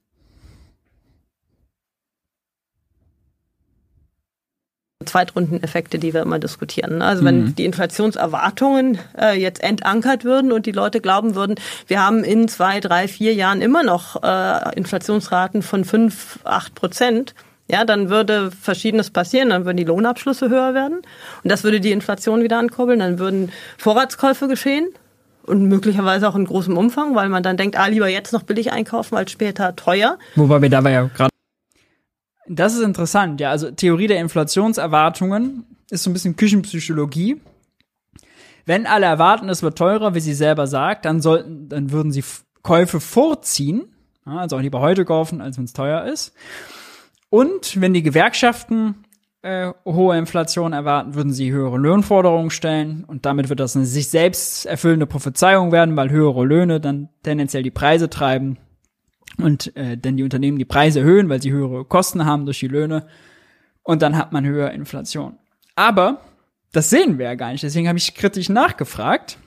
[5.06, 7.02] Zweitrundeneffekte, die wir immer diskutieren.
[7.02, 7.56] Also wenn Mhm.
[7.56, 11.56] die Inflationserwartungen äh, jetzt entankert würden und die Leute glauben würden,
[11.88, 17.34] wir haben in zwei, drei, vier Jahren immer noch äh, Inflationsraten von fünf, acht Prozent,
[17.68, 19.50] ja, dann würde Verschiedenes passieren.
[19.50, 20.98] Dann würden die Lohnabschlüsse höher werden
[21.44, 23.00] und das würde die Inflation wieder ankurbeln.
[23.00, 24.88] Dann würden Vorratskäufe geschehen
[25.48, 28.72] und möglicherweise auch in großem Umfang, weil man dann denkt, ah, lieber jetzt noch billig
[28.72, 30.18] einkaufen als später teuer.
[30.36, 31.30] Wobei wir dabei ja gerade.
[32.48, 33.50] Das ist interessant, ja.
[33.50, 37.42] Also Theorie der Inflationserwartungen ist so ein bisschen Küchenpsychologie.
[38.66, 42.24] Wenn alle erwarten, es wird teurer, wie sie selber sagt, dann sollten, dann würden sie
[42.64, 43.96] Käufe vorziehen,
[44.26, 46.34] also auch lieber heute kaufen, als wenn es teuer ist.
[47.30, 49.06] Und wenn die Gewerkschaften
[49.44, 54.10] äh, hohe Inflation erwarten, würden sie höhere Lohnforderungen stellen und damit wird das eine sich
[54.10, 58.58] selbst erfüllende Prophezeiung werden, weil höhere Löhne dann tendenziell die Preise treiben
[59.42, 62.68] und äh, denn die Unternehmen die Preise erhöhen, weil sie höhere Kosten haben durch die
[62.68, 63.08] Löhne
[63.84, 65.38] und dann hat man höhere Inflation.
[65.76, 66.22] Aber
[66.72, 69.38] das sehen wir ja gar nicht, deswegen habe ich kritisch nachgefragt.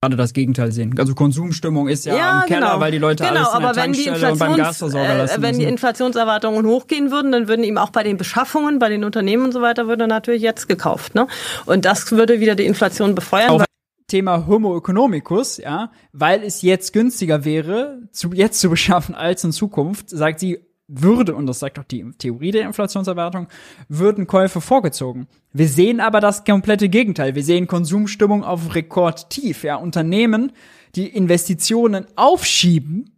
[0.00, 0.94] Gerade das Gegenteil sehen.
[0.96, 3.92] Also Konsumstimmung ist ja, im Keller, weil die Leute genau, alles in der aber wenn
[3.92, 5.64] die, Tankstelle und beim Gasversorger äh, lassen wenn die.
[5.64, 9.60] Inflationserwartungen hochgehen würden, dann würden ihm auch bei den Beschaffungen, bei den Unternehmen und so
[9.60, 11.16] weiter, würde natürlich jetzt gekauft.
[11.16, 11.26] Ne?
[11.66, 13.50] Und das würde wieder die Inflation befeuern.
[13.50, 13.67] Auch
[14.08, 19.52] Thema Homo economicus, ja, weil es jetzt günstiger wäre, zu, jetzt zu beschaffen als in
[19.52, 20.58] Zukunft, sagt sie,
[20.88, 23.48] würde, und das sagt auch die Theorie der Inflationserwartung,
[23.88, 25.28] würden Käufe vorgezogen.
[25.52, 27.34] Wir sehen aber das komplette Gegenteil.
[27.34, 30.52] Wir sehen Konsumstimmung auf Rekordtief, ja, Unternehmen,
[30.94, 33.17] die Investitionen aufschieben,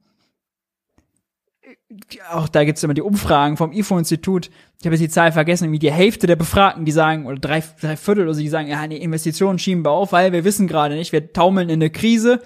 [2.31, 4.51] auch da gibt's immer die Umfragen vom IFO-Institut.
[4.79, 7.63] Ich habe jetzt die Zahl vergessen, irgendwie die Hälfte der Befragten, die sagen, oder drei,
[7.81, 10.69] drei Viertel oder so, die sagen, ja, nee, Investitionen schieben wir auf, weil wir wissen
[10.69, 12.43] gerade nicht, wir taumeln in eine Krise.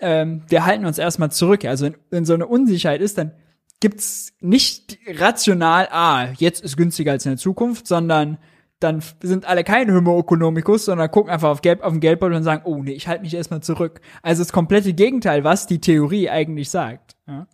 [0.00, 1.64] Ähm, wir halten uns erstmal zurück.
[1.64, 3.32] Also wenn, wenn so eine Unsicherheit ist, dann
[3.80, 8.38] gibt's nicht rational, ah, jetzt ist günstiger als in der Zukunft, sondern
[8.80, 12.42] dann sind alle kein Homo economicus, sondern gucken einfach auf, Gelb, auf den Geldbeutel und
[12.42, 14.00] sagen, oh nee, ich halte mich erstmal zurück.
[14.20, 17.16] Also das komplette Gegenteil, was die Theorie eigentlich sagt.
[17.26, 17.46] Ja?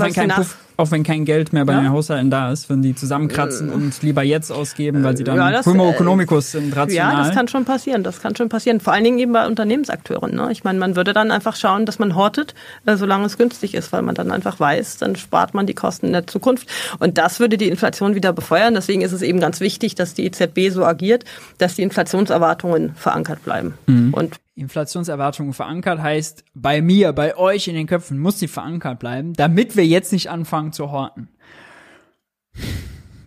[0.00, 1.80] Wenn kein Puff, auch wenn kein Geld mehr bei Ja?
[1.80, 3.72] den Haushalten da ist, würden die zusammenkratzen Äh.
[3.74, 7.12] und lieber jetzt ausgeben, weil sie dann Ja, das, Homo äh, economicus sind, rational.
[7.12, 8.02] Ja, das kann schon passieren.
[8.02, 8.80] Das kann schon passieren.
[8.80, 10.34] Vor allen Dingen eben bei Unternehmensakteuren.
[10.34, 10.48] Ne?
[10.52, 12.54] Ich meine, man würde dann einfach schauen, dass man hortet,
[12.86, 16.06] äh, solange es günstig ist, weil man dann einfach weiß, dann spart man die Kosten
[16.06, 16.66] in der Zukunft.
[16.98, 18.72] Und das würde die Inflation wieder befeuern.
[18.74, 21.24] Deswegen ist es eben ganz wichtig, dass die EZB so agiert,
[21.58, 23.74] dass die Inflationserwartungen verankert bleiben.
[23.86, 24.14] Mhm.
[24.14, 29.32] Und Inflationserwartungen verankert heißt, bei mir, bei euch in den Köpfen muss sie verankert bleiben,
[29.34, 31.28] damit wir jetzt nicht anfangen zu horten.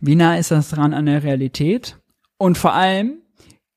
[0.02, 1.98] Wie nah ist das dran an der Realität?
[2.38, 3.22] Und vor allem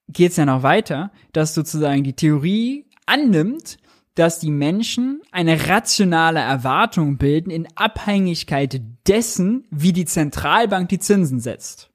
[0.08, 3.78] geht es ja noch weiter, dass sozusagen die Theorie annimmt,
[4.16, 11.38] dass die Menschen eine rationale Erwartung bilden in Abhängigkeit dessen, wie die Zentralbank die Zinsen
[11.38, 11.90] setzt.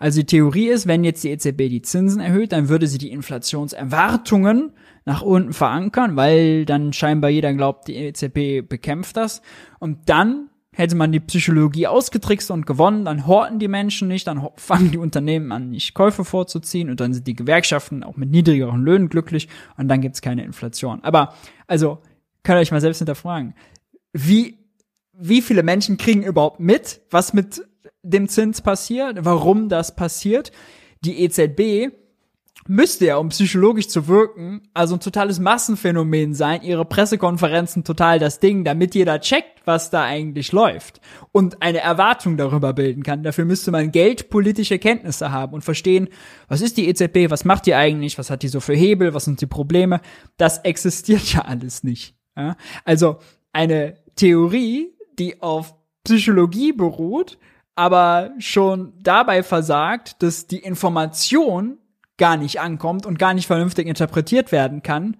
[0.00, 3.10] Also die Theorie ist, wenn jetzt die EZB die Zinsen erhöht, dann würde sie die
[3.10, 4.72] Inflationserwartungen
[5.04, 9.42] nach unten verankern, weil dann scheinbar jeder glaubt, die EZB bekämpft das.
[9.78, 14.46] Und dann hätte man die Psychologie ausgetrickst und gewonnen, dann horten die Menschen nicht, dann
[14.56, 18.82] fangen die Unternehmen an, nicht Käufe vorzuziehen und dann sind die Gewerkschaften auch mit niedrigeren
[18.82, 21.02] Löhnen glücklich und dann gibt's keine Inflation.
[21.02, 21.34] Aber,
[21.66, 21.98] also,
[22.42, 23.54] könnt ihr euch mal selbst hinterfragen,
[24.12, 24.58] wie,
[25.12, 27.62] wie viele Menschen kriegen überhaupt mit, was mit
[28.04, 30.52] dem Zins passiert, warum das passiert?
[31.00, 31.92] Die EZB
[32.66, 38.40] müsste ja, um psychologisch zu wirken, also ein totales Massenphänomen sein, ihre Pressekonferenzen total das
[38.40, 41.00] Ding, damit jeder checkt, was da eigentlich läuft
[41.32, 43.22] und eine Erwartung darüber bilden kann.
[43.22, 46.08] Dafür müsste man geldpolitische Kenntnisse haben und verstehen,
[46.48, 49.24] was ist die EZB, was macht die eigentlich, was hat die so für Hebel, was
[49.24, 50.00] sind die Probleme.
[50.36, 52.16] Das existiert ja alles nicht.
[52.36, 52.56] Ja?
[52.84, 53.18] Also
[53.52, 55.74] eine Theorie, die auf
[56.04, 57.38] Psychologie beruht,
[57.74, 61.78] aber schon dabei versagt, dass die Information
[62.16, 65.16] gar nicht ankommt und gar nicht vernünftig interpretiert werden kann,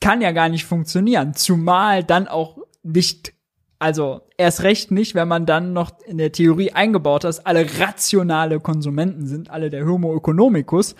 [0.00, 1.34] kann ja gar nicht funktionieren.
[1.34, 3.32] Zumal dann auch nicht
[3.78, 7.66] Also erst recht nicht, wenn man dann noch in der Theorie eingebaut hat, dass alle
[7.80, 10.94] rationale Konsumenten sind, alle der Homo economicus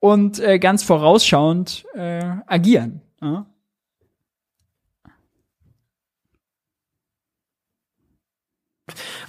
[0.00, 3.02] und äh, ganz vorausschauend äh, agieren.
[3.22, 3.46] Ja?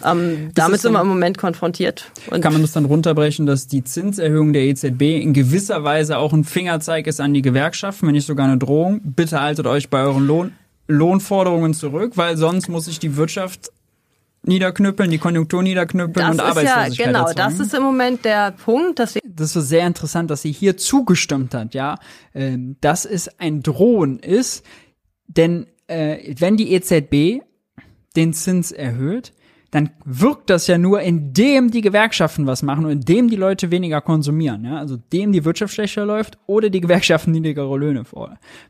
[0.06, 2.12] Ähm, damit sind wir im Moment konfrontiert.
[2.30, 6.34] Und kann man das dann runterbrechen, dass die Zinserhöhung der EZB in gewisser Weise auch
[6.34, 9.02] ein Fingerzeig ist an die Gewerkschaften, wenn nicht sogar eine Drohung?
[9.04, 10.52] Bitte haltet euch bei euren Lohn
[10.88, 13.72] Lohnforderungen zurück, weil sonst muss sich die Wirtschaft
[14.44, 17.38] niederknüppeln, die Konjunktur niederknüppeln das und Arbeitslosigkeit ja, genau, erzeugen.
[17.38, 21.54] das ist im Moment der Punkt, dass das ist sehr interessant, dass sie hier zugestimmt
[21.54, 21.98] hat, ja,
[22.34, 24.66] ähm, dass es ein Drohen ist,
[25.28, 27.44] denn äh, wenn die EZB
[28.16, 29.32] den Zins erhöht,
[29.72, 34.02] dann wirkt das ja nur, indem die Gewerkschaften was machen und indem die Leute weniger
[34.02, 34.66] konsumieren.
[34.66, 34.78] Ja?
[34.78, 38.04] Also dem die Wirtschaft schlechter läuft oder die Gewerkschaften niedrigere Löhne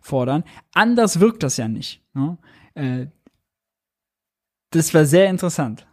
[0.02, 0.44] fordern.
[0.74, 2.02] Anders wirkt das ja nicht.
[2.14, 2.38] Ne?
[2.76, 3.08] Äh,
[4.70, 5.88] das war sehr interessant.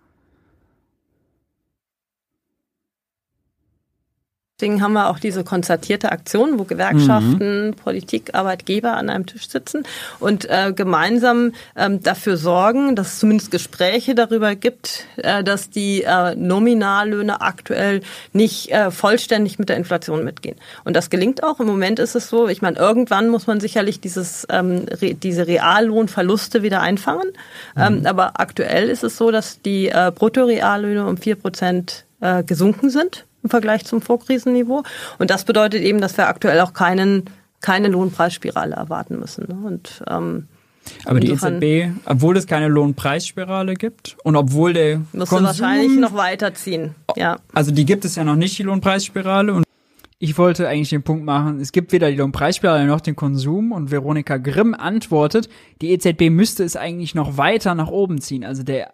[4.61, 7.75] Deswegen haben wir auch diese konzertierte Aktion, wo Gewerkschaften, mhm.
[7.75, 9.85] Politik, Arbeitgeber an einem Tisch sitzen
[10.19, 16.03] und äh, gemeinsam ähm, dafür sorgen, dass es zumindest Gespräche darüber gibt, äh, dass die
[16.03, 18.01] äh, Nominallöhne aktuell
[18.33, 20.57] nicht äh, vollständig mit der Inflation mitgehen.
[20.83, 21.61] Und das gelingt auch.
[21.61, 25.47] Im Moment ist es so, ich meine, irgendwann muss man sicherlich dieses, ähm, re, diese
[25.47, 27.29] Reallohnverluste wieder einfangen.
[27.77, 27.83] Mhm.
[27.83, 32.91] Ähm, aber aktuell ist es so, dass die äh, Bruttoreallöhne um vier Prozent äh, gesunken
[32.91, 34.83] sind im Vergleich zum Vorkrisenniveau.
[35.19, 37.25] Und das bedeutet eben, dass wir aktuell auch keinen,
[37.61, 39.47] keine Lohnpreisspirale erwarten müssen.
[39.49, 39.67] Ne?
[39.67, 40.49] Und ähm,
[41.05, 46.15] aber die EZB, obwohl es keine Lohnpreisspirale gibt und obwohl der muss Konsum, wahrscheinlich noch
[46.15, 46.95] weiterziehen.
[47.15, 47.39] Ja.
[47.53, 49.53] Also die gibt es ja noch nicht, die Lohnpreisspirale.
[49.53, 49.65] Und
[50.19, 53.91] ich wollte eigentlich den Punkt machen, es gibt weder die Lohnpreisspirale noch den Konsum und
[53.91, 55.51] Veronika Grimm antwortet,
[55.83, 58.45] die EZB müsste es eigentlich noch weiter nach oben ziehen.
[58.45, 58.93] Also der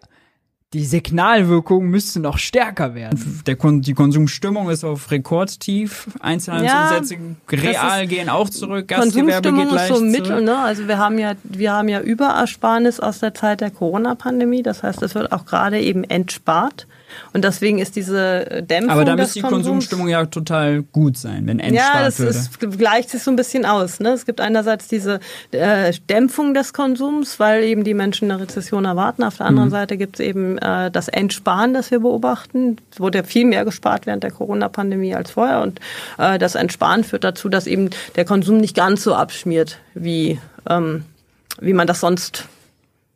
[0.75, 3.41] die Signalwirkung müsste noch stärker werden.
[3.47, 6.07] Der Kon die Konsumstimmung ist auf Rekordtief.
[6.19, 8.91] Einzelhandelsumsätze ja, real gehen auch zurück.
[9.71, 10.11] Leicht ist so zurück.
[10.11, 10.57] mittel, ne?
[10.57, 14.63] Also wir haben ja, wir haben ja Überersparnis aus der Zeit der Corona-Pandemie.
[14.63, 16.87] Das heißt, es wird auch gerade eben entspart.
[17.33, 21.47] Und deswegen ist diese Dämpfung Aber da müsste die Konsums Konsumstimmung ja total gut sein,
[21.47, 22.19] wenn entspart ja, das.
[22.19, 23.99] Ist, gleicht sich so ein bisschen aus.
[23.99, 24.09] Ne?
[24.09, 25.19] Es gibt einerseits diese
[25.51, 29.23] äh, Dämpfung des Konsums, weil eben die Menschen eine Rezession erwarten.
[29.23, 29.71] Auf der anderen Mhm.
[29.71, 32.77] Seite gibt es eben äh, das Entsparen, das wir beobachten.
[32.91, 35.61] Es wurde ja viel mehr gespart während der Corona-Pandemie als vorher.
[35.61, 35.79] Und
[36.17, 40.39] äh, das Entsparen führt dazu, dass eben der Konsum nicht ganz so abschmiert, wie,
[40.69, 41.03] ähm,
[41.59, 42.47] wie man das sonst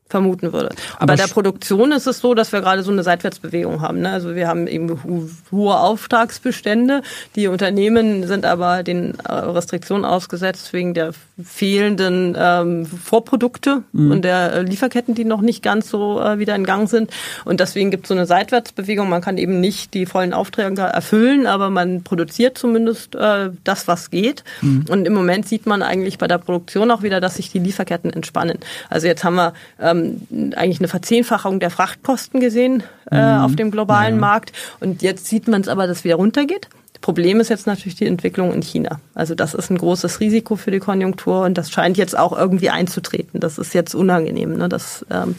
[0.10, 0.70] vermuten würde.
[0.70, 4.02] Und Aber bei der Produktion ist es so, dass wir gerade so eine Seitwärtsbewegung haben.
[4.02, 4.12] Ne?
[4.12, 5.00] Also wir haben eben
[5.52, 7.02] hohe Auftragsbestände.
[7.36, 11.12] Die Unternehmen sind aber den äh, Restriktionen ausgesetzt wegen der
[11.42, 14.12] fehlenden ähm, Vorprodukte Mhm.
[14.12, 17.12] und der äh, Lieferketten, die noch nicht ganz so äh, wieder in Gang sind.
[17.46, 19.10] Und deswegen gibt es so eine Seitwärtsbewegung.
[19.10, 24.10] Man kann eben nicht die vollen Aufträge erfüllen, aber man produziert zumindest äh, das, was
[24.10, 24.44] geht.
[24.62, 24.86] Mhm.
[24.90, 28.12] Und im Moment sieht man eigentlich bei der Produktion auch wieder, dass sich die Lieferketten
[28.12, 28.60] entspannen.
[28.90, 29.99] Also jetzt haben wir ähm,
[30.56, 33.42] eigentlich eine Verzehnfachung der Frachtkosten gesehen äh, Mhm.
[33.44, 34.54] auf dem globalen Markt.
[34.80, 36.70] Und jetzt sieht man es aber, dass wieder runtergeht.
[37.02, 39.00] Problem ist jetzt natürlich die Entwicklung in China.
[39.16, 42.70] Also das ist ein großes Risiko für die Konjunktur und das scheint jetzt auch irgendwie
[42.70, 43.40] einzutreten.
[43.40, 44.68] Das ist jetzt unangenehm, ne?
[44.68, 45.36] dass ähm,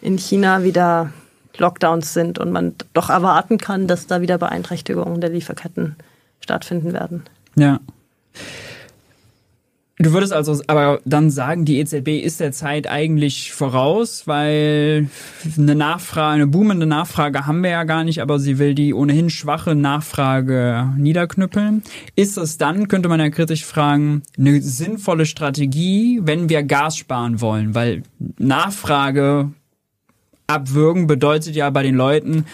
[0.00, 1.10] in China wieder
[1.58, 5.96] Lockdowns sind und man doch erwarten kann, dass da wieder Beeinträchtigungen der Lieferketten
[6.40, 7.24] stattfinden werden.
[7.56, 7.78] Ja.
[10.02, 15.08] Du würdest also aber dann sagen, die EZB ist der Zeit eigentlich voraus, weil
[15.56, 19.30] eine Nachfrage, eine boomende Nachfrage haben wir ja gar nicht, aber sie will die ohnehin
[19.30, 21.84] schwache Nachfrage niederknüppeln.
[22.16, 27.40] Ist es dann, könnte man ja kritisch fragen, eine sinnvolle Strategie, wenn wir Gas sparen
[27.40, 27.76] wollen?
[27.76, 28.02] Weil
[28.38, 29.52] Nachfrage
[30.48, 32.44] abwürgen bedeutet ja bei den Leuten,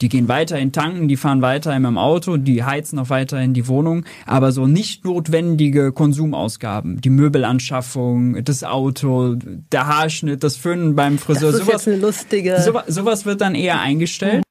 [0.00, 3.68] die gehen weiterhin tanken, die fahren weiterhin mit dem Auto, die heizen auch weiterhin die
[3.68, 11.18] Wohnung, aber so nicht notwendige Konsumausgaben, die Möbelanschaffung, das Auto, der Haarschnitt, das Föhnen beim
[11.18, 12.60] Friseur, Das ist sowas, jetzt eine lustige.
[12.62, 14.42] sowas, sowas wird dann eher eingestellt.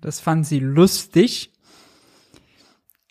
[0.00, 1.50] Das fand sie lustig.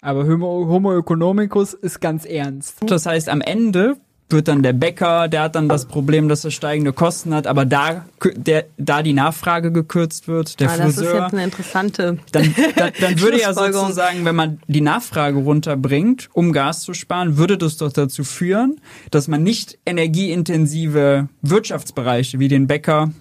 [0.02, 2.78] Aber Homo, Homo economicus ist ganz ernst.
[2.86, 3.98] Das heißt, am Ende
[4.30, 7.64] wird dann der Bäcker, der hat dann das Problem, dass er steigende Kosten hat, aber
[7.66, 12.18] da, der, da die Nachfrage gekürzt wird, der ah, das ist Friseur, jetzt eine interessante.
[12.32, 17.38] dann, dann, dann würde ja sozusagen, wenn man die Nachfrage runterbringt, um Gas zu sparen,
[17.38, 18.82] würde das doch dazu führen,
[19.12, 23.12] dass man nicht energieintensive Wirtschaftsbereiche wie den Bäcker,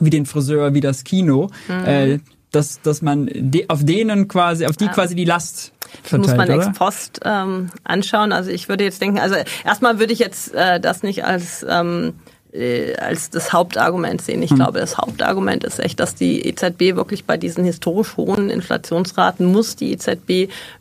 [0.00, 1.84] wie den Friseur, wie das Kino, Mhm.
[1.84, 2.18] äh,
[2.50, 4.92] dass, dass man de auf denen quasi, auf die Ja.
[4.92, 5.72] quasi die Last
[6.02, 6.66] Das muss verteilt, man oder?
[6.68, 8.32] ex post ähm, anschauen.
[8.32, 12.14] Also ich würde jetzt denken, also erstmal würde ich jetzt äh, das nicht als ähm,
[12.52, 14.42] äh, als das Hauptargument sehen.
[14.42, 14.56] Ich mhm.
[14.56, 19.76] glaube, das Hauptargument ist echt, dass die EZB wirklich bei diesen historisch hohen Inflationsraten muss
[19.76, 20.30] die EZB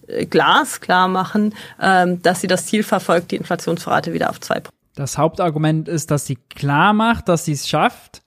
[0.07, 4.61] äh, glasklar machen, ähm, dass sie das Ziel verfolgt, die Inflationsrate wieder auf zwei.
[4.95, 8.21] Das Hauptargument ist, dass sie klar macht, dass sie es schafft,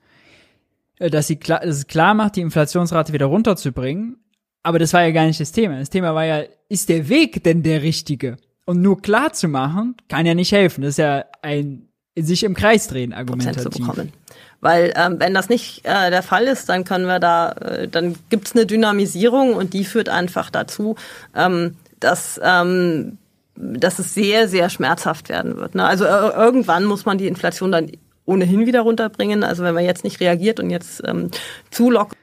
[1.10, 4.16] dass sie klar, dass es klar macht, die Inflationsrate wieder runterzubringen.
[4.62, 5.78] Aber das war ja gar nicht das Thema.
[5.78, 8.36] Das Thema war ja, ist der Weg denn der richtige?
[8.64, 10.82] Und nur klar zu machen, kann ja nicht helfen.
[10.82, 13.64] Das ist ja ein sich im Kreis drehen argumentativ.
[13.64, 14.12] Prozent zu bekommen.
[14.60, 18.16] Weil ähm, wenn das nicht äh, der Fall ist, dann können wir da, äh, dann
[18.28, 20.94] gibt's eine Dynamisierung und die führt einfach dazu,
[21.34, 23.18] ähm, dass ähm,
[23.54, 25.74] dass es sehr, sehr schmerzhaft werden wird.
[25.74, 25.84] Ne?
[25.84, 27.90] Also äh, irgendwann muss man die Inflation dann
[28.24, 29.44] ohnehin wieder runterbringen.
[29.44, 31.31] Also wenn man jetzt nicht reagiert und jetzt ähm,
[31.70, 32.16] zu locker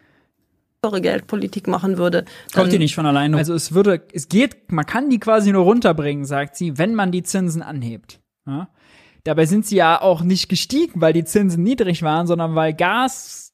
[0.81, 2.23] Geldpolitik machen würde.
[2.53, 3.37] Kommt die nicht von alleine.
[3.37, 7.11] Also es würde, es geht, man kann die quasi nur runterbringen, sagt sie, wenn man
[7.11, 8.21] die Zinsen anhebt.
[8.47, 8.69] Ja?
[9.25, 13.53] Dabei sind sie ja auch nicht gestiegen, weil die Zinsen niedrig waren, sondern weil Gas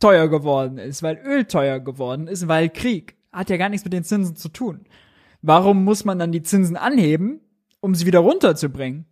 [0.00, 3.16] teuer geworden ist, weil Öl teuer geworden ist, weil Krieg.
[3.32, 4.84] Hat ja gar nichts mit den Zinsen zu tun.
[5.40, 7.40] Warum muss man dann die Zinsen anheben,
[7.80, 9.06] um sie wieder runterzubringen?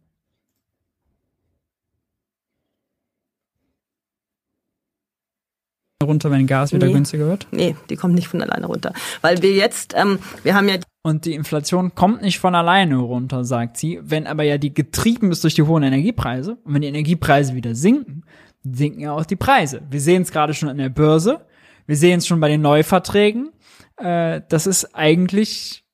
[6.03, 6.95] Runter, wenn Gas wieder nee.
[6.95, 7.47] günstiger wird?
[7.51, 8.95] Nee, die kommt nicht von alleine runter.
[9.21, 13.45] Weil wir jetzt, ähm, wir haben ja und die Inflation kommt nicht von alleine runter,
[13.45, 14.01] sagt sie.
[14.03, 17.75] Wenn aber ja die getrieben ist durch die hohen Energiepreise und wenn die Energiepreise wieder
[17.75, 18.25] sinken,
[18.63, 19.83] sinken ja auch die Preise.
[19.91, 21.47] Wir sehen es gerade schon an der Börse,
[21.87, 23.51] wir sehen es schon bei den Neuverträgen.
[23.97, 25.85] Äh, das ist eigentlich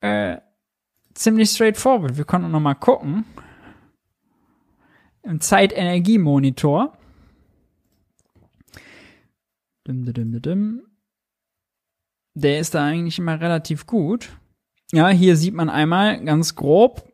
[0.00, 0.38] äh,
[1.14, 2.16] ziemlich straightforward.
[2.16, 3.24] Wir können noch mal gucken.
[5.22, 6.97] Im Zeitenergiemonitor.
[9.88, 10.82] Dim, dim, dim,
[12.34, 14.28] der ist da eigentlich immer relativ gut.
[14.92, 17.10] Ja, hier sieht man einmal ganz grob,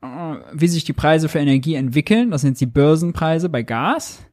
[0.00, 2.30] äh, wie sich die Preise für Energie entwickeln.
[2.30, 4.24] Das sind die Börsenpreise bei Gas.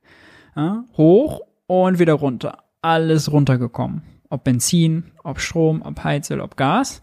[0.55, 2.63] Ja, hoch und wieder runter.
[2.81, 4.03] Alles runtergekommen.
[4.29, 7.01] Ob Benzin, ob Strom, ob Heizöl, ob Gas.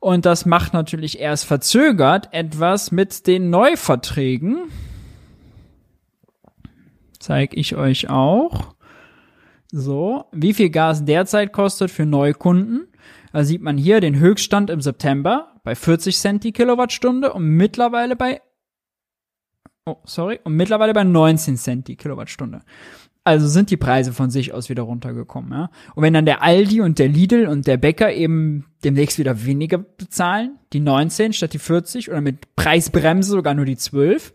[0.00, 4.70] Und das macht natürlich erst verzögert etwas mit den Neuverträgen.
[7.18, 8.75] Zeige ich euch auch.
[9.78, 12.88] So, wie viel Gas derzeit kostet für Neukunden?
[13.34, 18.16] Da sieht man hier den Höchststand im September bei 40 Cent die Kilowattstunde und mittlerweile
[18.16, 18.40] bei
[19.84, 22.62] oh, sorry, und mittlerweile bei 19 Cent die Kilowattstunde.
[23.22, 25.70] Also sind die Preise von sich aus wieder runtergekommen, ja.
[25.94, 29.76] Und wenn dann der Aldi und der Lidl und der Bäcker eben demnächst wieder weniger
[29.76, 34.32] bezahlen, die 19 statt die 40 oder mit Preisbremse sogar nur die 12,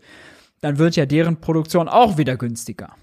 [0.60, 2.94] dann wird ja deren Produktion auch wieder günstiger.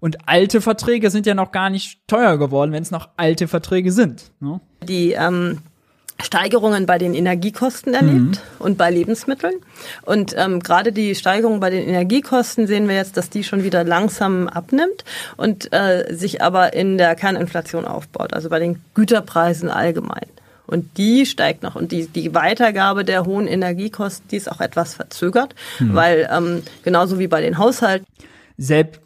[0.00, 3.92] Und alte Verträge sind ja noch gar nicht teuer geworden, wenn es noch alte Verträge
[3.92, 4.30] sind.
[4.40, 4.60] Ne?
[4.82, 5.58] Die ähm,
[6.20, 8.36] Steigerungen bei den Energiekosten erlebt mhm.
[8.58, 9.54] und bei Lebensmitteln.
[10.02, 13.84] Und ähm, gerade die Steigerung bei den Energiekosten sehen wir jetzt, dass die schon wieder
[13.84, 15.04] langsam abnimmt
[15.36, 20.26] und äh, sich aber in der Kerninflation aufbaut, also bei den Güterpreisen allgemein.
[20.66, 21.76] Und die steigt noch.
[21.76, 25.94] Und die, die Weitergabe der hohen Energiekosten, die ist auch etwas verzögert, mhm.
[25.94, 28.06] weil ähm, genauso wie bei den Haushalten.
[28.58, 29.00] Selbst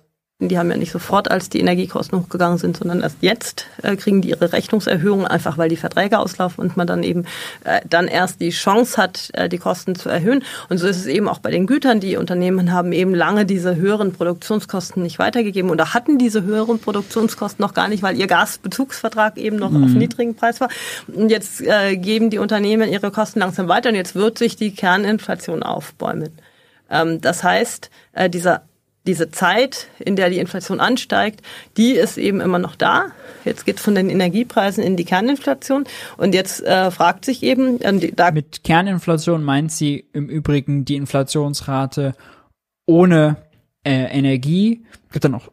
[0.49, 4.23] die haben ja nicht sofort, als die Energiekosten hochgegangen sind, sondern erst jetzt äh, kriegen
[4.23, 7.25] die ihre Rechnungserhöhung, einfach weil die Verträge auslaufen und man dann eben
[7.65, 10.45] äh, dann erst die Chance hat, äh, die Kosten zu erhöhen.
[10.69, 12.01] Und so ist es eben auch bei den Gütern.
[12.01, 17.63] Die Unternehmen haben eben lange diese höheren Produktionskosten nicht weitergegeben oder hatten diese höheren Produktionskosten
[17.63, 19.85] noch gar nicht, weil ihr Gasbezugsvertrag eben noch mhm.
[19.85, 20.69] auf niedrigen Preis war.
[21.09, 24.75] Und jetzt äh, geben die Unternehmen ihre Kosten langsam weiter und jetzt wird sich die
[24.75, 26.31] Kerninflation aufbäumen.
[26.91, 28.63] Ähm, das heißt, äh, dieser
[29.07, 31.41] diese Zeit, in der die Inflation ansteigt,
[31.77, 33.07] die ist eben immer noch da.
[33.45, 35.85] Jetzt geht von den Energiepreisen in die Kerninflation.
[36.17, 40.97] Und jetzt äh, fragt sich eben, äh, da mit Kerninflation meint sie im Übrigen die
[40.97, 42.15] Inflationsrate
[42.87, 43.37] ohne
[43.85, 45.51] äh, Energie, gibt dann auch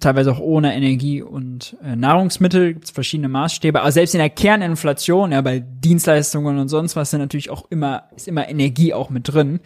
[0.00, 4.30] teilweise auch ohne Energie und äh, Nahrungsmittel, gibt es verschiedene Maßstäbe, aber selbst in der
[4.30, 9.10] Kerninflation, ja, bei Dienstleistungen und sonst was sind natürlich auch immer, ist immer Energie auch
[9.10, 9.60] mit drin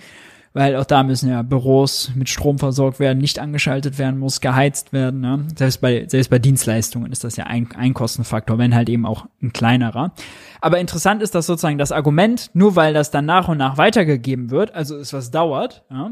[0.59, 4.93] weil auch da müssen ja Büros mit Strom versorgt werden, nicht angeschaltet werden, muss geheizt
[4.93, 5.21] werden.
[5.21, 5.47] Ne?
[5.55, 9.27] Selbst bei selbst bei Dienstleistungen ist das ja ein, ein Kostenfaktor, wenn halt eben auch
[9.41, 10.13] ein kleinerer.
[10.61, 14.51] Aber interessant ist, dass sozusagen das Argument, nur weil das dann nach und nach weitergegeben
[14.51, 15.85] wird, also ist was dauert.
[15.91, 16.11] Ja?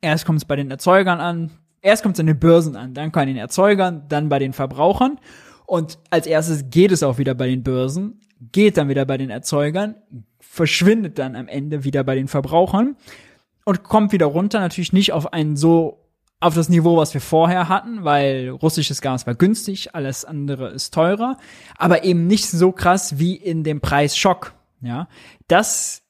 [0.00, 1.50] Erst kommt es bei den Erzeugern an,
[1.82, 5.18] erst kommt es an den Börsen an, dann bei den Erzeugern, dann bei den Verbrauchern.
[5.66, 8.20] Und als erstes geht es auch wieder bei den Börsen,
[8.52, 9.96] geht dann wieder bei den Erzeugern,
[10.38, 12.94] verschwindet dann am Ende wieder bei den Verbrauchern
[13.66, 16.02] und kommt wieder runter, natürlich nicht auf ein so
[16.38, 20.94] auf das Niveau, was wir vorher hatten, weil russisches Gas war günstig, alles andere ist
[20.94, 21.38] teurer,
[21.76, 25.08] aber eben nicht so krass wie in dem Preisschock, ja.
[25.48, 26.02] Das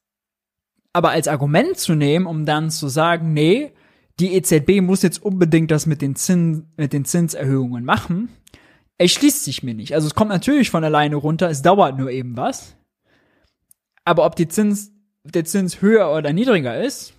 [0.92, 3.72] aber als Argument zu nehmen, um dann zu sagen, nee,
[4.18, 8.30] die EZB muss jetzt unbedingt das mit den, Zins, mit den Zinserhöhungen machen,
[8.96, 9.94] erschließt sich mir nicht.
[9.94, 12.76] Also es kommt natürlich von alleine runter, es dauert nur eben was.
[14.04, 14.90] Aber ob die Zins,
[15.22, 17.15] der Zins höher oder niedriger ist,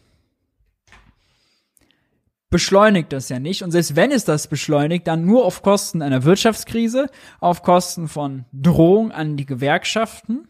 [2.50, 3.64] beschleunigt das ja nicht.
[3.64, 7.10] Und selbst wenn es das beschleunigt, dann nur auf Kosten einer Wirtschaftskrise,
[7.40, 10.48] auf Kosten von Drohung an die Gewerkschaften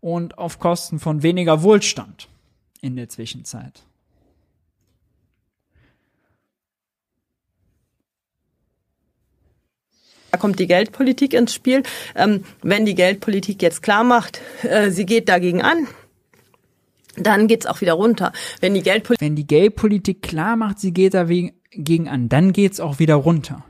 [0.00, 2.28] und auf Kosten von weniger Wohlstand
[2.80, 3.82] in der Zwischenzeit.
[10.30, 11.82] Da kommt die Geldpolitik ins Spiel.
[12.14, 15.86] Ähm, wenn die Geldpolitik jetzt klar macht, äh, sie geht dagegen an,
[17.16, 18.32] dann geht's auch wieder runter.
[18.60, 22.98] Wenn die Geldpolitik, wenn die Geldpolitik klar macht, sie geht dagegen an, dann geht's auch
[22.98, 23.64] wieder runter.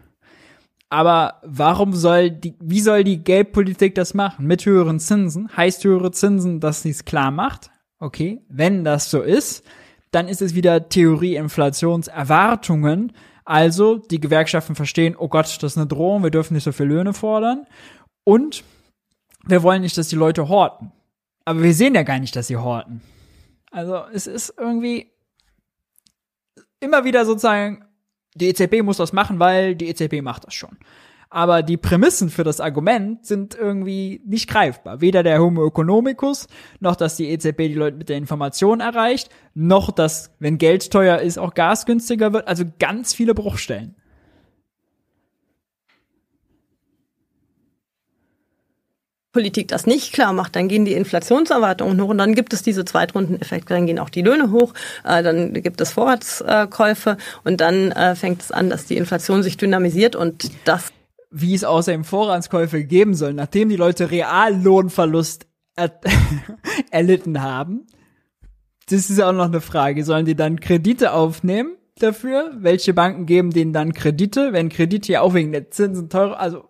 [0.88, 4.46] Aber warum soll die, wie soll die Geldpolitik das machen?
[4.46, 5.48] Mit höheren Zinsen?
[5.56, 7.70] Heißt höhere Zinsen, dass sie es klar macht?
[7.98, 9.64] Okay, wenn das so ist,
[10.10, 13.12] dann ist es wieder Theorie Inflationserwartungen.
[13.44, 16.86] Also, die Gewerkschaften verstehen, oh Gott, das ist eine Drohung, wir dürfen nicht so viel
[16.86, 17.66] Löhne fordern.
[18.24, 18.64] Und
[19.44, 20.92] wir wollen nicht, dass die Leute horten.
[21.44, 23.02] Aber wir sehen ja gar nicht, dass sie horten.
[23.70, 25.12] Also, es ist irgendwie
[26.80, 27.86] immer wieder sozusagen
[28.36, 30.76] die EZB muss das machen, weil die EZB macht das schon.
[31.28, 35.00] Aber die Prämissen für das Argument sind irgendwie nicht greifbar.
[35.00, 36.46] Weder der Homo economicus,
[36.78, 41.18] noch dass die EZB die Leute mit der Information erreicht, noch dass, wenn Geld teuer
[41.18, 42.46] ist, auch Gas günstiger wird.
[42.46, 43.96] Also ganz viele Bruchstellen.
[49.36, 52.86] Politik das nicht klar macht, dann gehen die Inflationserwartungen hoch und dann gibt es diese
[52.86, 54.72] Zweitrundeneffekte, dann gehen auch die Löhne hoch,
[55.04, 59.58] äh, dann gibt es Vorratskäufe und dann äh, fängt es an, dass die Inflation sich
[59.58, 60.90] dynamisiert und das
[61.30, 65.46] wie es außerdem Vorratskäufe geben soll, nachdem die Leute Reallohnverlust
[65.76, 66.00] er
[66.90, 67.86] erlitten haben.
[68.88, 70.02] Das ist auch noch eine Frage.
[70.02, 72.52] Sollen die dann Kredite aufnehmen dafür?
[72.56, 74.54] Welche Banken geben denen dann Kredite?
[74.54, 76.64] Wenn Kredite ja auch wegen der Zinsen teurer, also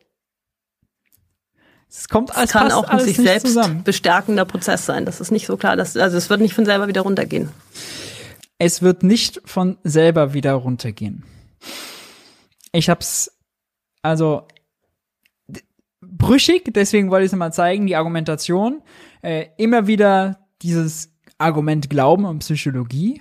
[1.98, 3.82] es kommt als kann auch ein sich selbst zusammen.
[3.82, 5.06] bestärkender Prozess sein.
[5.06, 5.76] Das ist nicht so klar.
[5.76, 7.48] Dass, also es wird nicht von selber wieder runtergehen.
[8.58, 11.24] Es wird nicht von selber wieder runtergehen.
[12.72, 13.30] Ich hab's
[14.02, 14.46] also
[16.00, 18.82] brüchig, deswegen wollte ich es mal zeigen, die Argumentation.
[19.22, 23.20] Äh, immer wieder dieses Argument Glauben und Psychologie.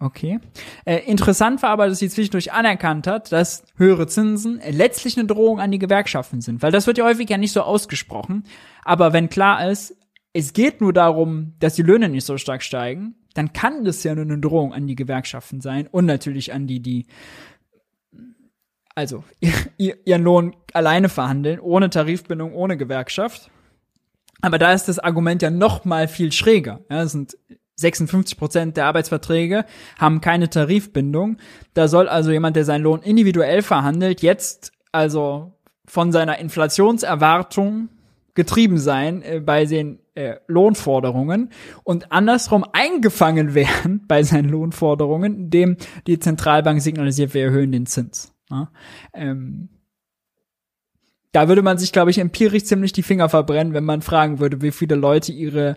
[0.00, 0.38] Okay.
[0.84, 5.58] Äh, interessant war aber, dass sie zwischendurch anerkannt hat, dass höhere Zinsen letztlich eine Drohung
[5.58, 8.44] an die Gewerkschaften sind, weil das wird ja häufig ja nicht so ausgesprochen.
[8.84, 9.96] Aber wenn klar ist,
[10.32, 14.14] es geht nur darum, dass die Löhne nicht so stark steigen, dann kann das ja
[14.14, 17.06] nur eine Drohung an die Gewerkschaften sein und natürlich an die, die
[18.94, 19.24] also
[19.78, 23.50] ihren Lohn alleine verhandeln, ohne Tarifbindung, ohne Gewerkschaft.
[24.42, 26.80] Aber da ist das Argument ja noch mal viel schräger.
[26.88, 27.36] Ja, es sind
[27.78, 29.64] 56 Prozent der Arbeitsverträge
[29.98, 31.38] haben keine Tarifbindung.
[31.74, 35.52] Da soll also jemand, der seinen Lohn individuell verhandelt, jetzt also
[35.86, 37.88] von seiner Inflationserwartung
[38.34, 41.50] getrieben sein äh, bei den äh, Lohnforderungen
[41.82, 45.76] und andersrum eingefangen werden bei seinen Lohnforderungen, indem
[46.06, 48.32] die Zentralbank signalisiert, wir erhöhen den Zins.
[48.50, 48.70] Ja?
[49.12, 49.70] Ähm,
[51.32, 54.62] da würde man sich, glaube ich, empirisch ziemlich die Finger verbrennen, wenn man fragen würde,
[54.62, 55.76] wie viele Leute ihre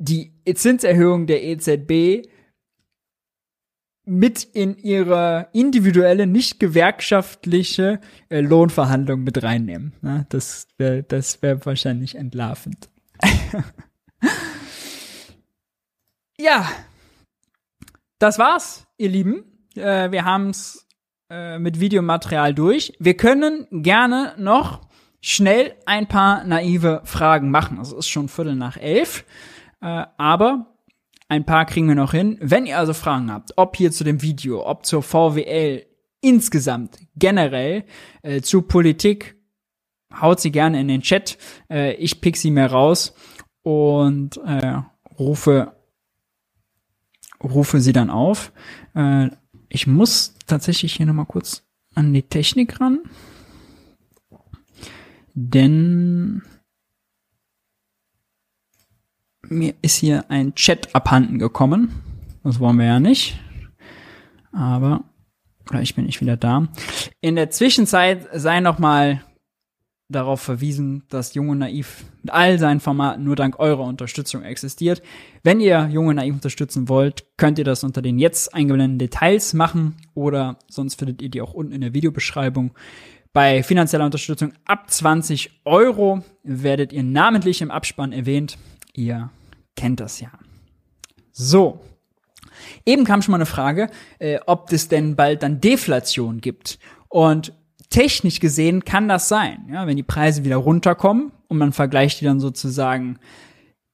[0.00, 2.26] die Zinserhöhung der EZB
[4.06, 9.92] mit in ihre individuelle, nicht gewerkschaftliche äh, Lohnverhandlung mit reinnehmen.
[10.00, 12.88] Na, das wäre das wär wahrscheinlich entlarvend.
[16.38, 16.68] ja,
[18.18, 19.44] das war's, ihr Lieben.
[19.76, 20.88] Äh, wir haben's
[21.28, 22.94] äh, mit Videomaterial durch.
[22.98, 24.88] Wir können gerne noch
[25.20, 27.78] schnell ein paar naive Fragen machen.
[27.78, 29.24] Es ist schon Viertel nach elf.
[29.80, 30.66] Äh, aber
[31.28, 32.38] ein paar kriegen wir noch hin.
[32.40, 35.86] Wenn ihr also Fragen habt, ob hier zu dem Video, ob zur VWL
[36.20, 37.84] insgesamt, generell,
[38.22, 39.36] äh, zu Politik,
[40.20, 41.38] haut sie gerne in den Chat.
[41.70, 43.14] Äh, ich pick sie mir raus
[43.62, 44.82] und äh,
[45.18, 45.76] rufe,
[47.42, 48.52] rufe sie dann auf.
[48.94, 49.28] Äh,
[49.68, 51.62] ich muss tatsächlich hier nochmal kurz
[51.94, 53.00] an die Technik ran.
[55.34, 56.42] Denn
[59.50, 62.02] mir ist hier ein Chat abhanden gekommen.
[62.42, 63.38] Das wollen wir ja nicht.
[64.52, 65.04] Aber
[65.66, 66.68] gleich bin ich wieder da.
[67.20, 69.20] In der Zwischenzeit sei noch mal
[70.08, 75.02] darauf verwiesen, dass Junge Naiv mit all seinen Formaten nur dank eurer Unterstützung existiert.
[75.42, 79.96] Wenn ihr Junge Naiv unterstützen wollt, könnt ihr das unter den jetzt eingeblendeten Details machen
[80.14, 82.72] oder sonst findet ihr die auch unten in der Videobeschreibung.
[83.32, 88.58] Bei finanzieller Unterstützung ab 20 Euro werdet ihr namentlich im Abspann erwähnt.
[88.92, 89.30] Ihr
[89.76, 90.30] kennt das ja.
[91.32, 91.80] So.
[92.84, 96.78] Eben kam schon mal eine Frage, äh, ob es denn bald dann Deflation gibt.
[97.08, 97.52] Und
[97.90, 102.24] technisch gesehen kann das sein, ja, wenn die Preise wieder runterkommen und man vergleicht die
[102.24, 103.18] dann sozusagen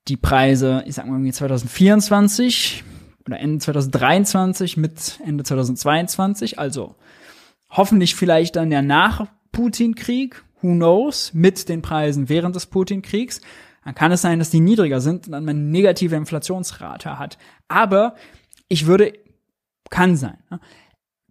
[0.09, 2.85] die Preise, ich sag mal irgendwie 2024
[3.27, 6.94] oder Ende 2023 mit Ende 2022, also
[7.70, 13.40] hoffentlich vielleicht dann der nach Putin-Krieg, who knows, mit den Preisen während des Putin-Kriegs,
[13.86, 17.38] dann kann es sein, dass die niedriger sind und dann man negative Inflationsrate hat.
[17.68, 18.16] Aber
[18.66, 19.12] ich würde,
[19.90, 20.38] kann sein.
[20.50, 20.58] Ne?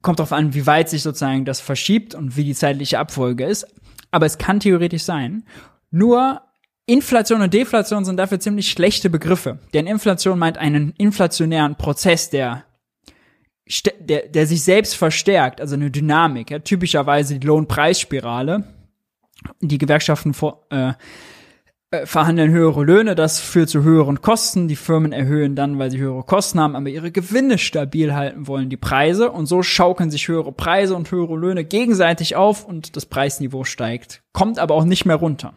[0.01, 3.67] Kommt darauf an, wie weit sich sozusagen das verschiebt und wie die zeitliche Abfolge ist.
[4.09, 5.43] Aber es kann theoretisch sein.
[5.91, 6.43] Nur
[6.85, 9.59] Inflation und Deflation sind dafür ziemlich schlechte Begriffe.
[9.73, 12.63] Denn Inflation meint einen inflationären Prozess, der,
[13.99, 16.51] der, der sich selbst verstärkt, also eine Dynamik.
[16.51, 18.63] Ja, typischerweise die Lohnpreisspirale.
[19.59, 20.93] Die Gewerkschaften vor, äh,
[22.03, 24.67] verhandeln höhere Löhne, das führt zu höheren Kosten.
[24.67, 28.69] Die Firmen erhöhen dann, weil sie höhere Kosten haben, aber ihre Gewinne stabil halten wollen,
[28.69, 29.31] die Preise.
[29.31, 34.23] Und so schaukeln sich höhere Preise und höhere Löhne gegenseitig auf und das Preisniveau steigt,
[34.33, 35.53] kommt aber auch nicht mehr runter.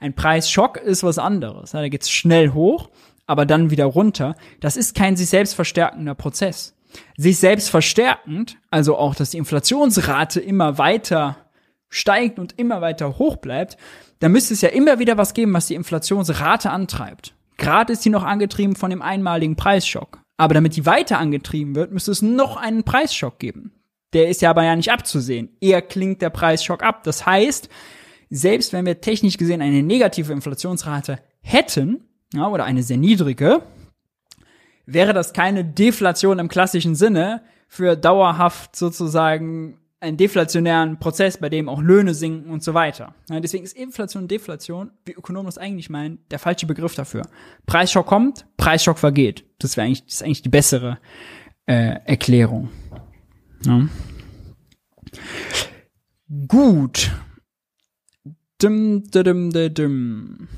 [0.00, 1.72] Ein Preisschock ist was anderes.
[1.72, 2.90] Da geht's schnell hoch,
[3.26, 4.36] aber dann wieder runter.
[4.60, 6.76] Das ist kein sich selbst verstärkender Prozess.
[7.16, 11.36] Sich selbst verstärkend, also auch, dass die Inflationsrate immer weiter
[11.88, 13.76] steigt und immer weiter hoch bleibt,
[14.24, 17.34] da müsste es ja immer wieder was geben, was die Inflationsrate antreibt.
[17.58, 20.22] Gerade ist sie noch angetrieben von dem einmaligen Preisschock.
[20.38, 23.72] Aber damit die weiter angetrieben wird, müsste es noch einen Preisschock geben.
[24.14, 25.50] Der ist ja aber ja nicht abzusehen.
[25.60, 27.04] Eher klingt der Preisschock ab.
[27.04, 27.68] Das heißt,
[28.30, 33.60] selbst wenn wir technisch gesehen eine negative Inflationsrate hätten, ja, oder eine sehr niedrige,
[34.86, 41.68] wäre das keine Deflation im klassischen Sinne für dauerhaft sozusagen einen deflationären Prozess, bei dem
[41.68, 43.14] auch Löhne sinken und so weiter.
[43.30, 47.22] Ja, deswegen ist Inflation und Deflation, wie Ökonomen das eigentlich meinen, der falsche Begriff dafür.
[47.66, 49.44] Preisschock kommt, Preisschock vergeht.
[49.58, 50.98] Das wäre eigentlich, das ist eigentlich die bessere
[51.66, 52.68] äh, Erklärung.
[53.64, 53.88] Ja.
[56.48, 57.10] Gut.
[58.60, 60.48] Dim, dim, dim, dim.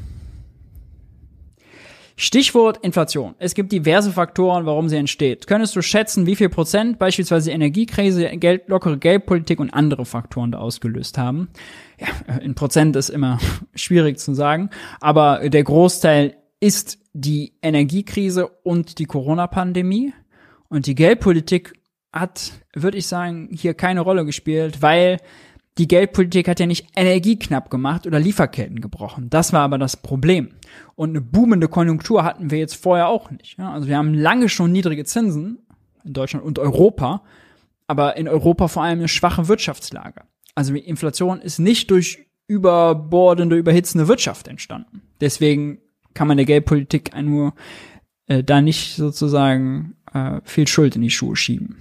[2.19, 3.35] Stichwort Inflation.
[3.39, 5.47] Es gibt diverse Faktoren, warum sie entsteht.
[5.47, 10.59] Könntest du schätzen, wie viel Prozent beispielsweise Energiekrise, Geld, lockere Geldpolitik und andere Faktoren da
[10.59, 11.49] ausgelöst haben?
[12.01, 13.39] Ja, in Prozent ist immer
[13.75, 20.15] schwierig zu sagen, aber der Großteil ist die Energiekrise und die Corona-Pandemie.
[20.69, 21.75] Und die Geldpolitik
[22.13, 25.19] hat, würde ich sagen, hier keine Rolle gespielt, weil
[25.79, 29.29] die Geldpolitik hat ja nicht energieknapp gemacht oder Lieferketten gebrochen.
[29.29, 30.51] Das war aber das Problem.
[30.95, 33.59] Und eine boomende Konjunktur hatten wir jetzt vorher auch nicht.
[33.59, 35.59] Also wir haben lange schon niedrige Zinsen
[36.05, 37.23] in Deutschland und Europa,
[37.87, 40.23] aber in Europa vor allem eine schwache Wirtschaftslage.
[40.55, 45.03] Also die Inflation ist nicht durch überbordende, überhitzende Wirtschaft entstanden.
[45.21, 45.79] Deswegen
[46.15, 47.55] kann man der Geldpolitik nur
[48.27, 51.77] äh, da nicht sozusagen äh, viel Schuld in die Schuhe schieben.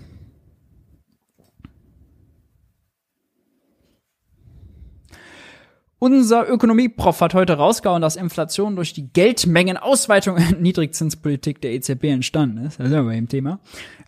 [5.97, 12.65] Unser Ökonomieprof hat heute rausgehauen, dass Inflation durch die Geldmengenausweitung und Niedrigzinspolitik der EZB entstanden
[12.65, 12.79] ist.
[12.79, 13.59] Das ist aber im Thema.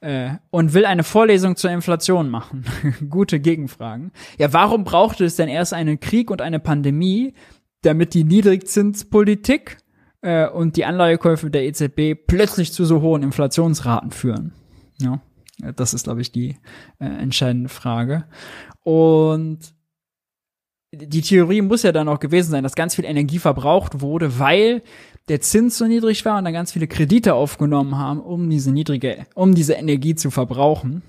[0.01, 2.65] Äh, und will eine Vorlesung zur Inflation machen.
[3.09, 4.11] Gute Gegenfragen.
[4.37, 7.33] Ja, warum brauchte es denn erst einen Krieg und eine Pandemie,
[7.83, 9.77] damit die Niedrigzinspolitik
[10.21, 14.51] äh, und die Anleihekäufe der EZB plötzlich zu so hohen Inflationsraten führen?
[14.99, 15.21] Ja,
[15.75, 16.57] das ist, glaube ich, die
[16.99, 18.25] äh, entscheidende Frage.
[18.83, 19.76] Und
[20.91, 24.81] die Theorie muss ja dann auch gewesen sein, dass ganz viel Energie verbraucht wurde, weil
[25.27, 29.25] der Zins so niedrig war und dann ganz viele Kredite aufgenommen haben, um diese niedrige,
[29.35, 31.01] um diese Energie zu verbrauchen.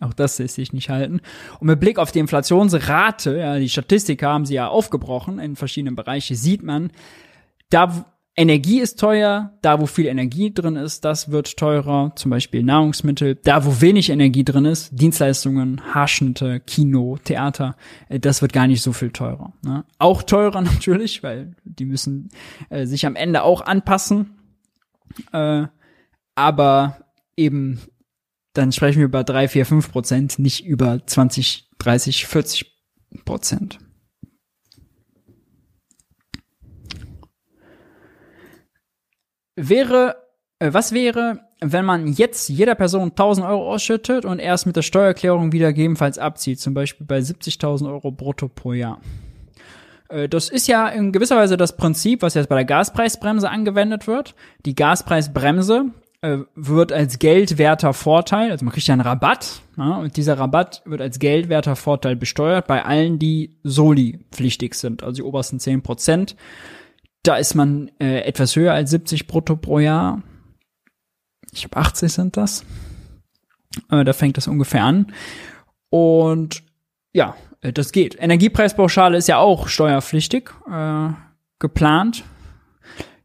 [0.00, 1.20] Auch das lässt sich nicht halten.
[1.60, 5.96] Und mit Blick auf die Inflationsrate, ja, die Statistik haben sie ja aufgebrochen in verschiedenen
[5.96, 6.90] Bereichen, sieht man,
[7.70, 8.04] da
[8.36, 13.36] Energie ist teuer, da wo viel Energie drin ist, das wird teurer, zum Beispiel Nahrungsmittel.
[13.36, 17.76] Da wo wenig Energie drin ist, Dienstleistungen, Haarschnitte, Kino, Theater,
[18.08, 19.52] äh, das wird gar nicht so viel teurer.
[19.62, 19.84] Ne?
[19.98, 22.30] Auch teurer natürlich, weil die müssen
[22.70, 24.34] äh, sich am Ende auch anpassen.
[25.32, 25.66] Äh,
[26.34, 26.98] aber
[27.36, 27.80] eben,
[28.52, 32.66] dann sprechen wir über drei, vier, fünf Prozent, nicht über 20, 30, 40
[33.24, 33.78] Prozent.
[39.56, 40.16] Wäre,
[40.58, 44.82] äh, was wäre, wenn man jetzt jeder Person 1000 Euro ausschüttet und erst mit der
[44.82, 49.00] Steuererklärung wieder gegebenenfalls abzieht, zum Beispiel bei 70.000 Euro brutto pro Jahr?
[50.08, 54.06] Äh, das ist ja in gewisser Weise das Prinzip, was jetzt bei der Gaspreisbremse angewendet
[54.06, 54.34] wird.
[54.66, 55.86] Die Gaspreisbremse
[56.20, 60.82] äh, wird als geldwerter Vorteil, also man kriegt ja einen Rabatt, ja, und dieser Rabatt
[60.84, 66.36] wird als geldwerter Vorteil besteuert bei allen, die Soli-pflichtig sind, also die obersten 10 Prozent.
[67.24, 70.22] Da ist man äh, etwas höher als 70 brutto pro Jahr.
[71.52, 72.64] ich glaube 80 sind das.
[73.90, 75.12] Äh, da fängt das ungefähr an.
[75.88, 76.62] Und
[77.12, 78.16] ja, äh, das geht.
[78.20, 81.08] Energiepreispauschale ist ja auch steuerpflichtig äh,
[81.58, 82.24] geplant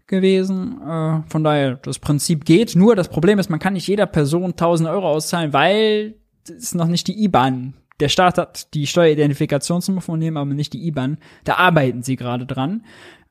[0.07, 0.81] gewesen.
[0.81, 2.75] Äh, von daher, das Prinzip geht.
[2.75, 6.15] Nur das Problem ist, man kann nicht jeder Person 1000 Euro auszahlen, weil
[6.47, 7.73] es noch nicht die IBAN.
[7.99, 11.17] Der Staat hat die Steueridentifikationsnummer von dem, aber nicht die IBAN.
[11.43, 12.85] Da arbeiten sie gerade dran.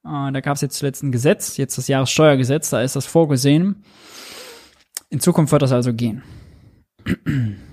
[0.09, 3.85] Äh, da gab es jetzt zuletzt ein Gesetz, jetzt das Jahressteuergesetz, da ist das vorgesehen.
[5.11, 6.23] In Zukunft wird das also gehen.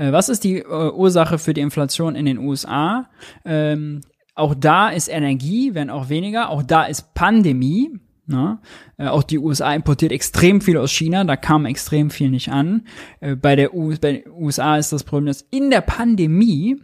[0.00, 3.10] Äh, was ist die äh, Ursache für die Inflation in den USA?
[3.44, 4.02] Ähm,
[4.36, 6.50] auch da ist Energie, wenn auch weniger.
[6.50, 7.98] Auch da ist Pandemie.
[8.26, 8.60] Ne?
[8.96, 12.86] Äh, auch die USA importiert extrem viel aus China, da kam extrem viel nicht an.
[13.20, 16.80] Äh, bei, der U bei den USA ist das Problem, dass in der Pandemie,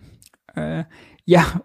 [0.57, 0.85] äh,
[1.25, 1.63] ja,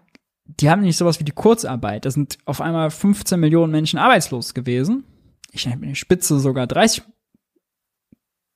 [0.58, 2.04] die haben nicht sowas wie die Kurzarbeit.
[2.04, 5.04] Da sind auf einmal 15 Millionen Menschen arbeitslos gewesen.
[5.52, 7.02] Ich nenne die Spitze sogar 30,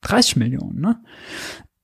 [0.03, 1.03] 30 Millionen, ne?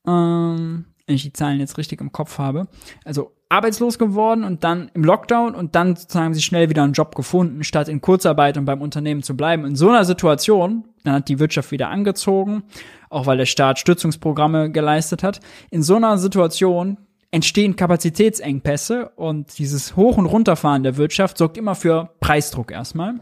[0.07, 2.69] Ähm, wenn ich die Zahlen jetzt richtig im Kopf habe.
[3.05, 6.93] Also arbeitslos geworden und dann im Lockdown und dann sozusagen haben sie schnell wieder einen
[6.93, 9.65] Job gefunden, statt in Kurzarbeit und beim Unternehmen zu bleiben.
[9.65, 12.63] In so einer Situation, dann hat die Wirtschaft wieder angezogen,
[13.09, 15.41] auch weil der Staat Stützungsprogramme geleistet hat.
[15.71, 16.97] In so einer Situation
[17.31, 23.20] entstehen Kapazitätsengpässe und dieses Hoch- und Runterfahren der Wirtschaft sorgt immer für Preisdruck erstmal.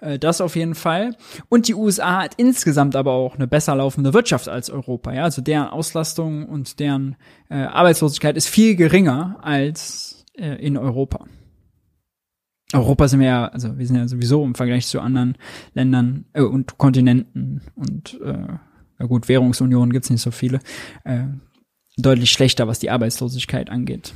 [0.00, 1.16] Äh, das auf jeden Fall.
[1.48, 5.12] Und die USA hat insgesamt aber auch eine besser laufende Wirtschaft als Europa.
[5.12, 5.24] Ja?
[5.24, 7.16] Also deren Auslastung und deren
[7.48, 11.26] äh, Arbeitslosigkeit ist viel geringer als äh, in Europa.
[12.72, 15.36] Europa sind wir ja, also wir sind ja sowieso im Vergleich zu anderen
[15.74, 18.58] Ländern äh, und Kontinenten und äh,
[18.98, 20.60] ja gut, Währungsunion gibt's nicht so viele,
[21.04, 21.24] äh,
[21.96, 24.14] deutlich schlechter, was die Arbeitslosigkeit angeht.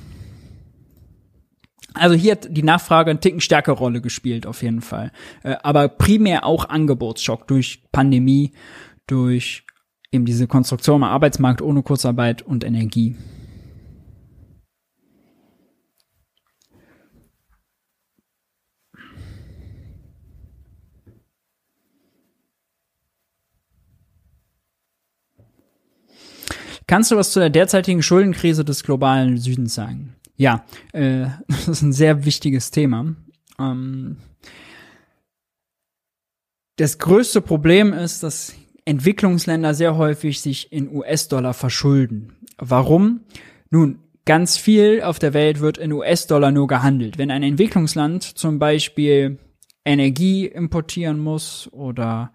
[1.94, 5.10] Also hier hat die Nachfrage einen Ticken stärkere Rolle gespielt, auf jeden Fall.
[5.42, 8.52] Äh, aber primär auch Angebotsschock durch Pandemie,
[9.06, 9.64] durch
[10.12, 13.16] eben diese Konstruktion am Arbeitsmarkt ohne Kurzarbeit und Energie.
[26.88, 30.16] Kannst du was zu der derzeitigen Schuldenkrise des globalen Südens sagen?
[30.36, 33.14] Ja, äh, das ist ein sehr wichtiges Thema.
[33.60, 34.16] Ähm,
[36.76, 38.54] das größte Problem ist, dass
[38.86, 42.32] Entwicklungsländer sehr häufig sich in US-Dollar verschulden.
[42.56, 43.20] Warum?
[43.68, 47.18] Nun, ganz viel auf der Welt wird in US-Dollar nur gehandelt.
[47.18, 49.38] Wenn ein Entwicklungsland zum Beispiel
[49.84, 52.32] Energie importieren muss oder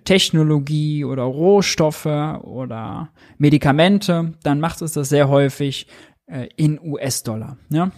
[0.00, 5.86] Technologie oder Rohstoffe oder Medikamente, dann macht es das sehr häufig
[6.26, 7.56] äh, in US-Dollar.
[7.70, 7.90] Ja?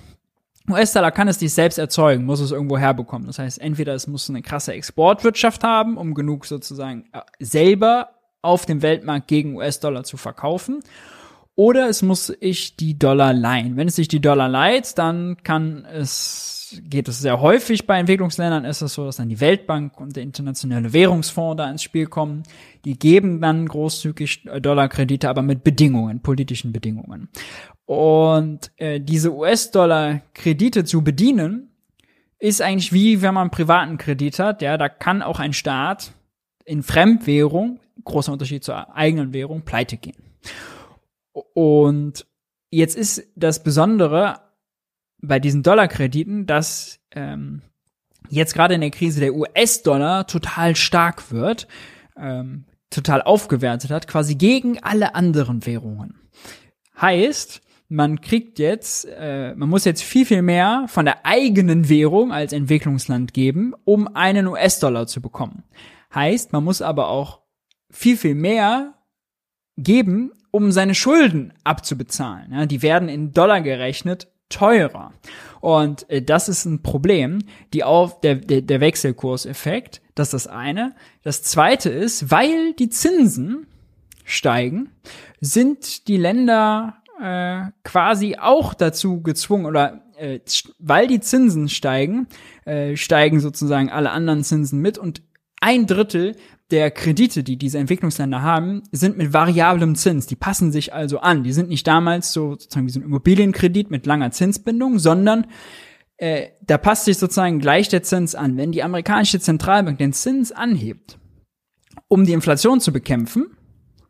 [0.68, 3.26] US-Dollar kann es nicht selbst erzeugen, muss es irgendwo herbekommen.
[3.26, 8.10] Das heißt, entweder es muss eine krasse Exportwirtschaft haben, um genug sozusagen äh, selber
[8.42, 10.80] auf dem Weltmarkt gegen US-Dollar zu verkaufen.
[11.60, 13.76] Oder es muss ich die Dollar leihen.
[13.76, 18.64] Wenn es sich die Dollar leiht, dann kann es, geht es sehr häufig bei Entwicklungsländern,
[18.64, 22.44] ist es so, dass dann die Weltbank und der internationale Währungsfonds da ins Spiel kommen.
[22.86, 27.28] Die geben dann großzügig Dollarkredite, aber mit Bedingungen, politischen Bedingungen.
[27.84, 31.68] Und äh, diese US-Dollar-Kredite zu bedienen,
[32.38, 34.62] ist eigentlich wie wenn man einen privaten Kredit hat.
[34.62, 36.12] Ja, da kann auch ein Staat
[36.64, 40.16] in Fremdwährung, großer Unterschied zur eigenen Währung, pleite gehen.
[41.54, 42.26] Und
[42.70, 44.40] jetzt ist das Besondere
[45.20, 47.62] bei diesen Dollarkrediten, dass ähm,
[48.28, 51.68] jetzt gerade in der Krise der US-Dollar total stark wird,
[52.16, 56.14] ähm, total aufgewertet hat, quasi gegen alle anderen Währungen.
[57.00, 62.32] Heißt, man kriegt jetzt, äh, man muss jetzt viel, viel mehr von der eigenen Währung
[62.32, 65.64] als Entwicklungsland geben, um einen US-Dollar zu bekommen.
[66.14, 67.40] Heißt, man muss aber auch
[67.90, 68.94] viel, viel mehr
[69.76, 72.52] geben, um seine Schulden abzubezahlen.
[72.52, 75.12] Ja, die werden in Dollar gerechnet teurer.
[75.60, 77.38] Und äh, das ist ein Problem,
[77.72, 80.94] die auf der, der, der Wechselkurseffekt, das ist das eine.
[81.22, 83.66] Das zweite ist, weil die Zinsen
[84.24, 84.90] steigen,
[85.40, 90.40] sind die Länder äh, quasi auch dazu gezwungen oder äh,
[90.78, 92.26] weil die Zinsen steigen,
[92.64, 95.22] äh, steigen sozusagen alle anderen Zinsen mit und
[95.60, 96.36] ein Drittel
[96.70, 100.26] der Kredite, die diese Entwicklungsländer haben, sind mit variablem Zins.
[100.26, 101.44] Die passen sich also an.
[101.44, 105.46] Die sind nicht damals so sozusagen wie so ein Immobilienkredit mit langer Zinsbindung, sondern
[106.16, 108.56] äh, da passt sich sozusagen gleich der Zins an.
[108.56, 111.18] Wenn die amerikanische Zentralbank den Zins anhebt,
[112.08, 113.56] um die Inflation zu bekämpfen,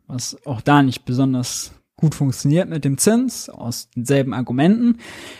[0.06, 4.98] was auch da nicht besonders gut funktioniert mit dem Zins, aus denselben Argumenten,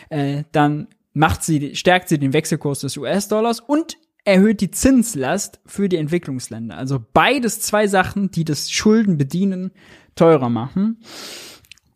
[0.09, 5.89] äh, dann macht sie, stärkt sie den Wechselkurs des US-Dollars und erhöht die Zinslast für
[5.89, 6.77] die Entwicklungsländer.
[6.77, 9.71] Also beides zwei Sachen, die das Schulden bedienen,
[10.15, 11.01] teurer machen.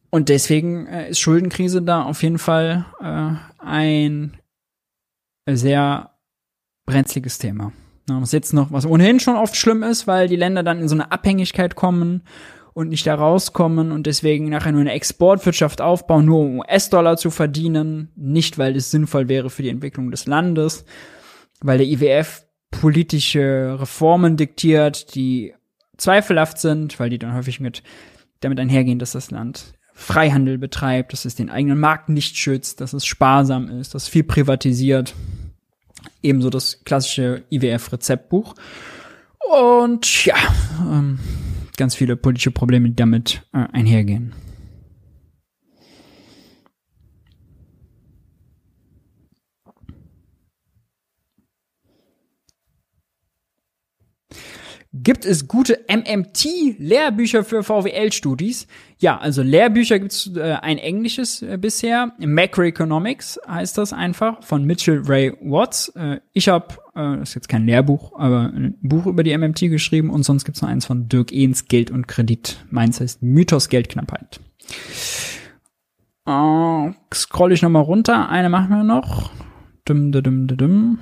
[0.10, 4.38] Und deswegen äh, ist Schuldenkrise da auf jeden Fall äh, ein
[5.48, 6.12] sehr
[6.86, 7.74] brenzliges Thema.
[8.08, 10.96] Was jetzt noch, was ohnehin schon oft schlimm ist, weil die Länder dann in so
[10.96, 12.22] eine Abhängigkeit kommen
[12.74, 17.32] und nicht da rauskommen und deswegen nachher nur eine Exportwirtschaft aufbauen, nur um US-Dollar zu
[17.32, 20.86] verdienen, nicht weil es sinnvoll wäre für die Entwicklung des Landes,
[21.62, 25.54] weil der IWF politische Reformen diktiert, die
[25.98, 27.84] zweifelhaft sind, weil die dann häufig mit
[28.42, 32.92] damit einhergehen, dass das Land Freihandel betreibt, dass es den eigenen Markt nicht schützt, dass
[32.92, 35.16] es sparsam ist, dass viel privatisiert.
[36.22, 38.56] Ebenso das klassische IWF-Rezeptbuch.
[39.40, 40.36] Und ja,
[40.82, 41.20] ähm,
[41.78, 44.34] ganz viele politische Probleme, die damit äh, einhergehen.
[55.04, 58.66] Gibt es gute MMT-Lehrbücher für VWL-Studis?
[58.98, 62.14] Ja, also Lehrbücher gibt es äh, ein englisches äh, bisher.
[62.18, 65.90] Macroeconomics heißt das einfach, von Mitchell Ray Watts.
[65.90, 69.70] Äh, ich habe, äh, das ist jetzt kein Lehrbuch, aber ein Buch über die MMT
[69.70, 72.64] geschrieben und sonst gibt es noch eins von Dirk Ehns, Geld und Kredit.
[72.70, 74.40] Meins heißt Mythos Geldknappheit.
[76.26, 78.30] Äh, scroll ich nochmal runter.
[78.30, 79.32] Eine machen wir noch.
[79.84, 81.00] Dum, dum, dum, dum.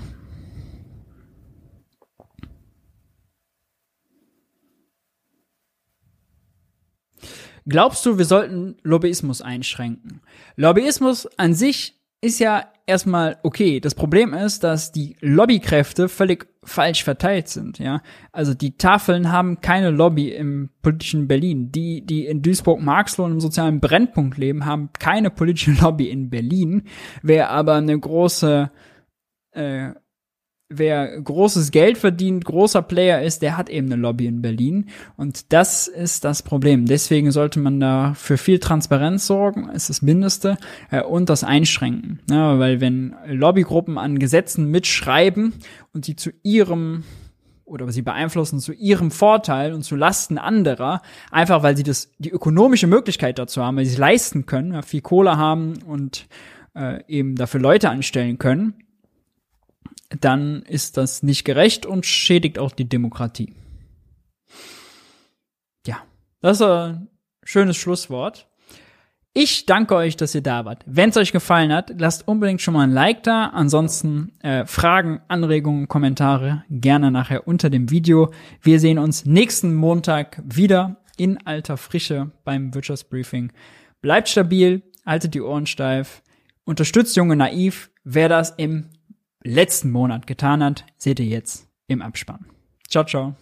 [7.65, 10.21] Glaubst du, wir sollten Lobbyismus einschränken?
[10.55, 13.79] Lobbyismus an sich ist ja erstmal okay.
[13.79, 18.01] Das Problem ist, dass die Lobbykräfte völlig falsch verteilt sind, ja.
[18.31, 21.71] Also die Tafeln haben keine Lobby im politischen Berlin.
[21.71, 26.83] Die, die in Duisburg-Marxloh im sozialen Brennpunkt leben, haben keine politische Lobby in Berlin.
[27.21, 28.71] Wer aber eine große
[29.51, 29.89] äh,
[30.69, 34.87] wer großes Geld verdient, großer Player ist, der hat eben eine Lobby in Berlin.
[35.17, 36.85] Und das ist das Problem.
[36.85, 40.57] Deswegen sollte man da für viel Transparenz sorgen, ist das Mindeste,
[40.91, 42.19] äh, und das einschränken.
[42.29, 45.53] Ja, weil wenn Lobbygruppen an Gesetzen mitschreiben
[45.93, 47.03] und sie zu ihrem
[47.65, 51.01] oder sie beeinflussen zu ihrem Vorteil und zu Lasten anderer,
[51.31, 54.81] einfach weil sie das die ökonomische Möglichkeit dazu haben, weil sie es leisten können, ja,
[54.81, 56.27] viel Kohle haben und
[56.75, 58.75] äh, eben dafür Leute anstellen können,
[60.19, 63.53] dann ist das nicht gerecht und schädigt auch die Demokratie.
[65.85, 65.97] Ja,
[66.41, 67.07] das ist ein
[67.43, 68.47] schönes Schlusswort.
[69.35, 70.83] Ich danke euch, dass ihr da wart.
[70.85, 73.47] Wenn es euch gefallen hat, lasst unbedingt schon mal ein Like da.
[73.47, 78.31] Ansonsten äh, Fragen, Anregungen, Kommentare gerne nachher unter dem Video.
[78.61, 83.51] Wir sehen uns nächsten Montag wieder in alter Frische beim Wirtschaftsbriefing.
[84.01, 86.21] Bleibt stabil, haltet die Ohren steif,
[86.63, 87.89] unterstützt Junge Naiv.
[88.03, 88.89] Wer das im
[89.43, 92.45] letzten Monat getan hat, seht ihr jetzt im Abspann.
[92.89, 93.35] Ciao, ciao.